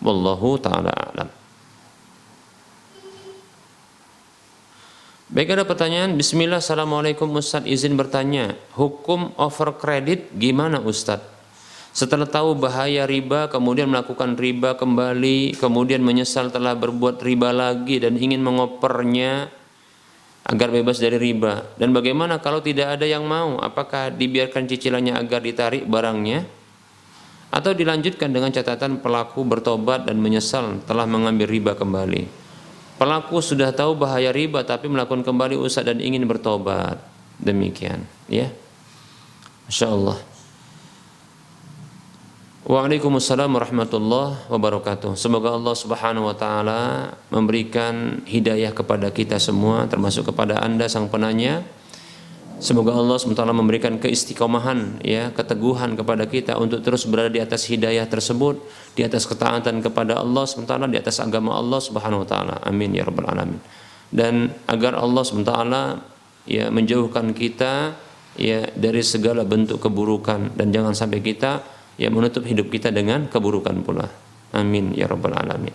Wallahu 0.02 0.58
taala 0.62 0.94
alam 0.94 1.45
Baik 5.26 5.58
ada 5.58 5.66
pertanyaan. 5.66 6.14
Bismillah, 6.14 6.62
Assalamualaikum 6.62 7.26
Ustaz 7.34 7.66
izin 7.66 7.98
bertanya. 7.98 8.54
Hukum 8.78 9.34
over 9.34 9.74
kredit 9.74 10.30
gimana 10.38 10.78
Ustaz? 10.78 11.18
Setelah 11.90 12.30
tahu 12.30 12.54
bahaya 12.54 13.10
riba, 13.10 13.50
kemudian 13.50 13.90
melakukan 13.90 14.38
riba 14.38 14.78
kembali, 14.78 15.58
kemudian 15.58 15.98
menyesal 16.06 16.54
telah 16.54 16.78
berbuat 16.78 17.18
riba 17.26 17.50
lagi 17.50 17.98
dan 17.98 18.14
ingin 18.14 18.38
mengopernya 18.38 19.50
agar 20.46 20.70
bebas 20.70 21.02
dari 21.02 21.18
riba. 21.18 21.74
Dan 21.74 21.90
bagaimana 21.90 22.38
kalau 22.38 22.62
tidak 22.62 22.94
ada 22.94 23.10
yang 23.10 23.26
mau? 23.26 23.58
Apakah 23.58 24.14
dibiarkan 24.14 24.70
cicilannya 24.70 25.18
agar 25.18 25.42
ditarik 25.42 25.90
barangnya? 25.90 26.46
Atau 27.50 27.74
dilanjutkan 27.74 28.30
dengan 28.30 28.54
catatan 28.54 29.02
pelaku 29.02 29.42
bertobat 29.42 30.06
dan 30.06 30.22
menyesal 30.22 30.86
telah 30.86 31.02
mengambil 31.02 31.50
riba 31.50 31.74
kembali? 31.74 32.45
Pelaku 32.96 33.44
sudah 33.44 33.76
tahu 33.76 33.92
bahaya 33.92 34.32
riba 34.32 34.64
tapi 34.64 34.88
melakukan 34.88 35.20
kembali 35.20 35.60
usaha 35.60 35.84
dan 35.84 36.00
ingin 36.00 36.24
bertobat. 36.24 36.96
Demikian, 37.36 38.08
ya. 38.32 38.48
Masya 39.68 39.92
Allah. 39.92 40.18
Waalaikumsalam 42.66 43.46
warahmatullahi 43.46 44.50
wabarakatuh. 44.50 45.14
Semoga 45.14 45.54
Allah 45.54 45.76
Subhanahu 45.78 46.26
wa 46.26 46.34
taala 46.34 47.14
memberikan 47.30 48.26
hidayah 48.26 48.74
kepada 48.74 49.12
kita 49.14 49.38
semua 49.38 49.86
termasuk 49.86 50.34
kepada 50.34 50.58
Anda 50.58 50.90
sang 50.90 51.06
penanya 51.06 51.62
Semoga 52.56 52.96
Allah 52.96 53.20
SWT 53.20 53.36
memberikan 53.52 54.00
keistiqomahan, 54.00 55.04
ya, 55.04 55.28
keteguhan 55.28 55.92
kepada 55.92 56.24
kita 56.24 56.56
untuk 56.56 56.80
terus 56.80 57.04
berada 57.04 57.28
di 57.28 57.36
atas 57.36 57.68
hidayah 57.68 58.08
tersebut, 58.08 58.56
di 58.96 59.04
atas 59.04 59.28
ketaatan 59.28 59.84
kepada 59.84 60.16
Allah 60.16 60.48
SWT, 60.48 60.72
di 60.88 60.96
atas 60.96 61.20
agama 61.20 61.52
Allah 61.52 61.76
Subhanahu 61.84 62.24
Wa 62.24 62.28
Taala. 62.32 62.56
Amin 62.64 62.96
ya 62.96 63.04
rabbal 63.04 63.28
alamin. 63.28 63.60
Dan 64.08 64.48
agar 64.64 64.96
Allah 64.96 65.20
SWT 65.20 65.52
ya 66.48 66.72
menjauhkan 66.72 67.36
kita 67.36 67.92
ya 68.40 68.68
dari 68.72 69.04
segala 69.04 69.44
bentuk 69.44 69.82
keburukan 69.82 70.56
dan 70.56 70.72
jangan 70.72 70.96
sampai 70.96 71.20
kita 71.20 71.60
ya 72.00 72.08
menutup 72.08 72.44
hidup 72.44 72.72
kita 72.72 72.88
dengan 72.88 73.28
keburukan 73.28 73.76
pula. 73.84 74.08
Amin 74.56 74.96
ya 74.96 75.04
rabbal 75.10 75.36
alamin. 75.36 75.74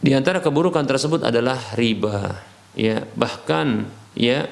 Di 0.00 0.12
antara 0.16 0.40
keburukan 0.40 0.84
tersebut 0.86 1.24
adalah 1.28 1.58
riba, 1.74 2.40
ya 2.72 3.04
bahkan 3.16 3.88
ya 4.16 4.48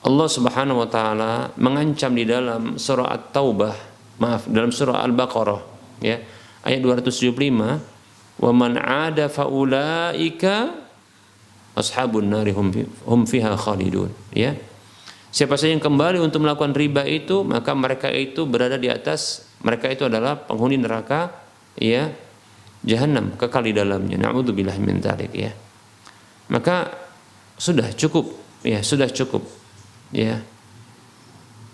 Allah 0.00 0.28
Subhanahu 0.32 0.80
wa 0.80 0.88
taala 0.88 1.52
mengancam 1.60 2.16
di 2.16 2.24
dalam 2.24 2.80
surah 2.80 3.12
At-Taubah, 3.12 3.74
maaf, 4.16 4.48
dalam 4.48 4.72
surah 4.72 5.04
Al-Baqarah 5.04 5.60
ya, 6.00 6.16
ayat 6.64 6.80
275, 6.80 7.76
"Wa 8.40 8.50
man 8.56 8.80
'ada 8.80 9.28
faulaika 9.28 10.72
ashabun 11.76 12.32
nari 12.32 12.56
hum 12.56 13.20
fiha 13.28 13.52
khalidun." 13.60 14.08
Ya. 14.32 14.56
Siapa 15.30 15.54
saja 15.60 15.76
yang 15.76 15.84
kembali 15.84 16.18
untuk 16.18 16.42
melakukan 16.42 16.74
riba 16.74 17.06
itu, 17.06 17.44
maka 17.46 17.70
mereka 17.76 18.08
itu 18.10 18.48
berada 18.48 18.80
di 18.80 18.90
atas 18.90 19.46
mereka 19.60 19.92
itu 19.92 20.08
adalah 20.08 20.34
penghuni 20.34 20.80
neraka 20.80 21.30
ya 21.76 22.10
jahanam 22.82 23.36
kekal 23.36 23.62
di 23.62 23.76
dalamnya. 23.76 24.16
Nauzubillah 24.16 24.74
min 24.80 24.98
dzalik 24.98 25.30
ya. 25.36 25.52
Maka 26.50 26.96
sudah 27.60 27.92
cukup 27.94 28.32
ya, 28.64 28.80
sudah 28.80 29.06
cukup 29.12 29.59
ya. 30.14 30.42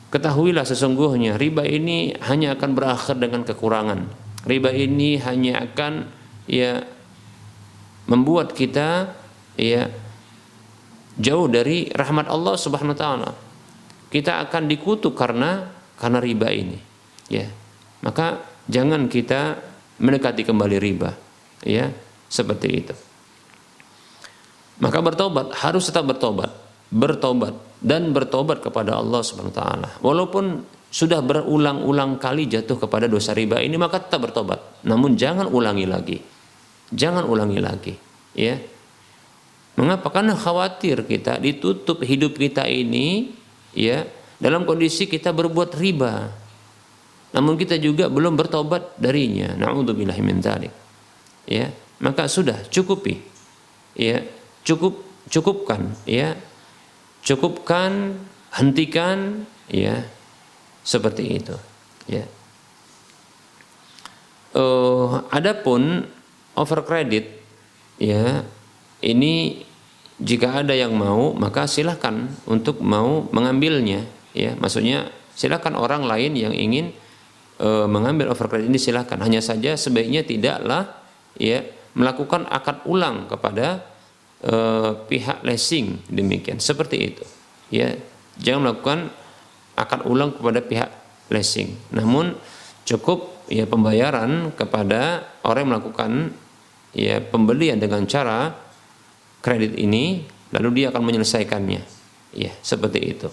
Ketahuilah 0.07 0.64
sesungguhnya 0.64 1.34
riba 1.37 1.66
ini 1.66 2.14
hanya 2.24 2.55
akan 2.55 2.70
berakhir 2.72 3.18
dengan 3.18 3.43
kekurangan. 3.43 4.07
Riba 4.47 4.70
ini 4.70 5.18
hanya 5.18 5.66
akan 5.66 6.07
ya 6.47 6.87
membuat 8.07 8.55
kita 8.55 9.12
ya 9.59 9.91
jauh 11.18 11.51
dari 11.51 11.91
rahmat 11.91 12.30
Allah 12.30 12.55
Subhanahu 12.55 12.95
wa 12.95 13.01
taala. 13.01 13.30
Kita 14.07 14.39
akan 14.47 14.70
dikutuk 14.70 15.18
karena 15.18 15.74
karena 15.99 16.22
riba 16.22 16.49
ini. 16.55 16.78
Ya. 17.26 17.51
Maka 18.07 18.47
jangan 18.70 19.11
kita 19.11 19.59
mendekati 19.99 20.47
kembali 20.47 20.78
riba. 20.78 21.11
Ya 21.66 21.91
seperti 22.30 22.68
itu. 22.70 22.95
Maka 24.78 25.03
bertobat 25.03 25.51
harus 25.59 25.91
tetap 25.91 26.07
bertobat. 26.07 26.55
Bertobat 26.95 27.66
dan 27.87 28.11
bertobat 28.11 28.59
kepada 28.59 28.99
Allah 28.99 29.22
Subhanahu 29.22 29.55
wa 29.55 29.59
taala. 29.62 29.89
Walaupun 30.03 30.45
sudah 30.91 31.22
berulang-ulang 31.22 32.18
kali 32.18 32.51
jatuh 32.51 32.82
kepada 32.82 33.07
dosa 33.07 33.30
riba 33.30 33.62
ini 33.62 33.78
maka 33.78 34.03
tetap 34.03 34.26
bertobat. 34.26 34.82
Namun 34.82 35.14
jangan 35.14 35.47
ulangi 35.47 35.87
lagi. 35.87 36.18
Jangan 36.91 37.26
ulangi 37.26 37.59
lagi, 37.59 37.95
ya. 38.34 38.59
Mengapa? 39.74 40.09
Karena 40.09 40.39
khawatir 40.39 41.03
kita 41.03 41.43
ditutup 41.43 42.01
hidup 42.01 42.39
kita 42.39 42.62
ini 42.64 43.34
ya 43.74 44.07
dalam 44.39 44.62
kondisi 44.62 45.11
kita 45.11 45.34
berbuat 45.34 45.74
riba. 45.74 46.30
Namun 47.34 47.59
kita 47.59 47.76
juga 47.76 48.07
belum 48.07 48.39
bertobat 48.39 48.97
darinya. 48.97 49.53
Nauzubillah 49.59 50.16
min 50.22 50.39
dzalik. 50.41 50.72
Ya, 51.45 51.74
maka 51.99 52.30
sudah 52.30 52.64
cukupi. 52.70 53.20
Ya, 53.99 54.22
cukup 54.62 55.03
cukupkan 55.26 55.91
ya 56.07 56.39
cukupkan, 57.27 58.14
hentikan, 58.55 59.45
ya 59.66 60.07
seperti 60.87 61.43
itu. 61.43 61.57
Ya. 62.07 62.22
Uh, 64.55 65.27
adapun 65.35 66.07
over 66.55 66.81
credit, 66.87 67.43
ya 67.99 68.47
ini 69.03 69.66
jika 70.16 70.64
ada 70.64 70.72
yang 70.72 70.97
mau 70.97 71.37
maka 71.37 71.68
silahkan 71.68 72.31
untuk 72.49 72.81
mau 72.81 73.27
mengambilnya, 73.35 74.07
ya 74.33 74.57
maksudnya 74.57 75.12
silahkan 75.37 75.77
orang 75.77 76.09
lain 76.09 76.33
yang 76.39 76.55
ingin 76.57 76.97
uh, 77.61 77.85
mengambil 77.85 78.33
over 78.33 78.49
credit 78.49 78.70
ini 78.70 78.81
silahkan. 78.81 79.20
Hanya 79.20 79.45
saja 79.45 79.77
sebaiknya 79.77 80.24
tidaklah 80.24 81.05
ya 81.37 81.61
melakukan 81.93 82.49
akad 82.49 82.87
ulang 82.89 83.29
kepada 83.29 83.85
Eh, 84.47 84.90
pihak 85.11 85.42
leasing 85.42 86.07
demikian. 86.07 86.62
Seperti 86.62 86.97
itu. 87.03 87.24
Ya 87.66 87.99
jangan 88.38 88.70
melakukan 88.70 89.11
akad 89.74 90.07
ulang 90.07 90.38
kepada 90.38 90.62
pihak 90.62 90.90
leasing 91.34 91.74
namun 91.90 92.38
cukup 92.86 93.42
ya 93.51 93.66
pembayaran 93.66 94.55
kepada 94.55 95.26
orang 95.42 95.66
yang 95.66 95.70
melakukan 95.74 96.11
ya 96.94 97.18
pembelian 97.18 97.82
dengan 97.82 98.06
cara 98.06 98.55
kredit 99.43 99.74
ini 99.74 100.23
lalu 100.55 100.78
dia 100.78 100.94
akan 100.94 101.02
menyelesaikannya. 101.02 101.82
Ya 102.39 102.55
seperti 102.62 103.02
itu. 103.02 103.27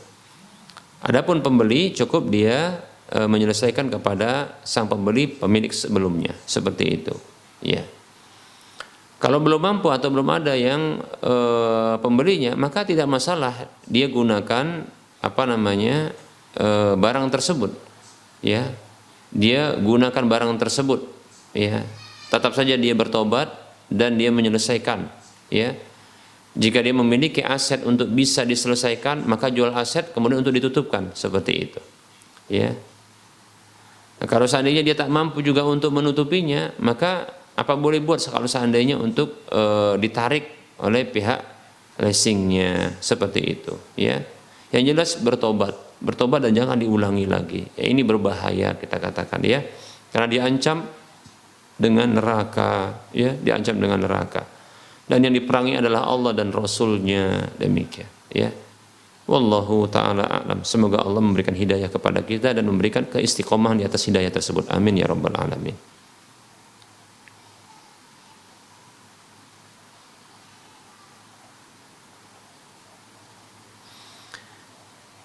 Adapun 1.05 1.45
pembeli 1.45 1.93
cukup 1.93 2.33
dia 2.33 2.81
e, 3.13 3.21
menyelesaikan 3.29 3.93
kepada 3.93 4.57
sang 4.65 4.89
pembeli 4.89 5.29
pemilik 5.29 5.69
sebelumnya. 5.69 6.33
Seperti 6.49 6.85
itu. 6.89 7.13
Ya 7.61 7.85
kalau 9.23 9.39
belum 9.39 9.63
mampu 9.63 9.87
atau 9.87 10.11
belum 10.11 10.27
ada 10.35 10.51
yang 10.51 10.99
e, 11.23 11.33
pembelinya, 12.03 12.59
maka 12.59 12.83
tidak 12.83 13.07
masalah 13.07 13.71
dia 13.87 14.11
gunakan 14.11 14.83
apa 15.23 15.43
namanya 15.47 16.11
e, 16.51 16.99
barang 16.99 17.31
tersebut, 17.31 17.71
ya. 18.43 18.67
Dia 19.31 19.79
gunakan 19.79 20.27
barang 20.27 20.59
tersebut, 20.59 21.07
ya. 21.55 21.87
Tetap 22.35 22.51
saja 22.51 22.75
dia 22.75 22.91
bertobat 22.91 23.47
dan 23.87 24.19
dia 24.19 24.27
menyelesaikan, 24.27 25.07
ya. 25.47 25.71
Jika 26.59 26.83
dia 26.83 26.91
memiliki 26.91 27.39
aset 27.39 27.87
untuk 27.87 28.11
bisa 28.11 28.43
diselesaikan, 28.43 29.23
maka 29.23 29.47
jual 29.47 29.71
aset 29.71 30.11
kemudian 30.11 30.43
untuk 30.43 30.51
ditutupkan 30.51 31.15
seperti 31.15 31.71
itu, 31.71 31.79
ya. 32.51 32.75
Nah, 34.19 34.27
kalau 34.27 34.51
seandainya 34.51 34.83
dia 34.83 34.99
tak 34.99 35.07
mampu 35.07 35.39
juga 35.39 35.63
untuk 35.63 35.95
menutupinya, 35.95 36.75
maka 36.83 37.42
apa 37.53 37.77
boleh 37.77 38.01
buat 38.01 38.17
kalau 38.17 38.49
seandainya 38.49 38.97
untuk 38.97 39.45
e, 39.45 39.61
ditarik 40.01 40.75
oleh 40.81 41.05
pihak 41.05 41.39
leasingnya? 42.01 42.97
Seperti 42.97 43.41
itu 43.45 43.73
ya. 43.93 44.17
Yang 44.73 44.83
jelas 44.89 45.09
bertobat. 45.21 45.77
Bertobat 46.01 46.43
dan 46.43 46.57
jangan 46.57 46.81
diulangi 46.81 47.29
lagi. 47.29 47.61
Ya, 47.77 47.85
ini 47.85 48.01
berbahaya 48.01 48.73
kita 48.73 48.97
katakan 48.97 49.45
ya. 49.45 49.61
Karena 50.09 50.27
diancam 50.27 50.81
dengan 51.77 52.09
neraka 52.17 53.05
ya. 53.13 53.37
Diancam 53.37 53.77
dengan 53.77 54.01
neraka. 54.01 54.41
Dan 55.05 55.29
yang 55.29 55.33
diperangi 55.37 55.77
adalah 55.77 56.09
Allah 56.09 56.33
dan 56.33 56.49
Rasulnya. 56.49 57.53
Demikian 57.61 58.09
ya. 58.33 58.49
Wallahu 59.29 59.87
taala 59.93 60.25
alam. 60.25 60.65
Semoga 60.65 61.05
Allah 61.05 61.21
memberikan 61.21 61.53
hidayah 61.53 61.87
kepada 61.87 62.25
kita 62.25 62.51
dan 62.51 62.65
memberikan 62.65 63.05
keistiqomahan 63.07 63.79
di 63.79 63.85
atas 63.85 64.09
hidayah 64.09 64.33
tersebut. 64.33 64.67
Amin 64.73 64.99
ya 64.99 65.05
rabbal 65.07 65.37
alamin. 65.37 65.92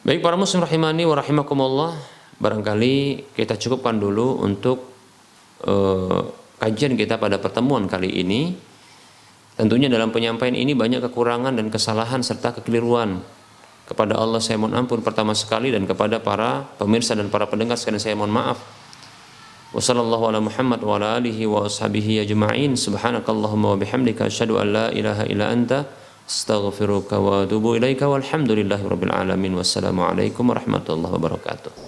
Baik 0.08 0.24
para 0.24 0.40
muslim 0.40 0.64
rahimani 0.64 1.04
wa 1.04 1.20
rahimakumullah, 1.20 1.92
barangkali 2.40 3.28
kita 3.36 3.60
cukupkan 3.60 4.00
dulu 4.00 4.40
untuk 4.40 4.88
uh, 5.68 6.24
kajian 6.56 6.96
kita 6.96 7.20
pada 7.20 7.36
pertemuan 7.36 7.84
kali 7.84 8.16
ini. 8.16 8.56
Tentunya 9.60 9.92
dalam 9.92 10.08
penyampaian 10.08 10.56
ini 10.56 10.72
banyak 10.72 11.04
kekurangan 11.04 11.52
dan 11.60 11.68
kesalahan 11.68 12.24
serta 12.24 12.56
kekeliruan. 12.56 13.20
Kepada 13.84 14.16
Allah 14.16 14.40
saya 14.40 14.56
mohon 14.56 14.80
ampun 14.80 15.04
pertama 15.04 15.36
sekali 15.36 15.68
dan 15.76 15.84
kepada 15.84 16.24
para 16.24 16.64
pemirsa 16.80 17.12
dan 17.12 17.28
para 17.28 17.44
pendengar 17.44 17.76
sekalian 17.76 18.00
saya 18.00 18.16
mohon 18.16 18.32
maaf. 18.32 18.64
Wassallallahu 19.76 20.24
ala 20.24 20.40
Muhammad 20.40 20.80
wa 20.88 20.96
ala 20.96 21.20
alihi 21.20 21.44
wa. 21.44 21.68
Subhanakallahumma 21.68 23.66
wa 23.66 23.76
bihamdika 23.76 24.24
ilaha 24.24 25.28
illa 25.28 25.52
anta 25.52 25.97
astaghfiruka 26.28 27.16
wa 27.16 27.42
atubu 27.48 27.80
ilaika 27.80 28.04
walhamdulillahi 28.04 28.84
rabbil 28.84 29.12
alamin. 29.16 29.56
Wassalamualaikum 29.56 30.44
warahmatullahi 30.52 31.16
wabarakatuh. 31.16 31.87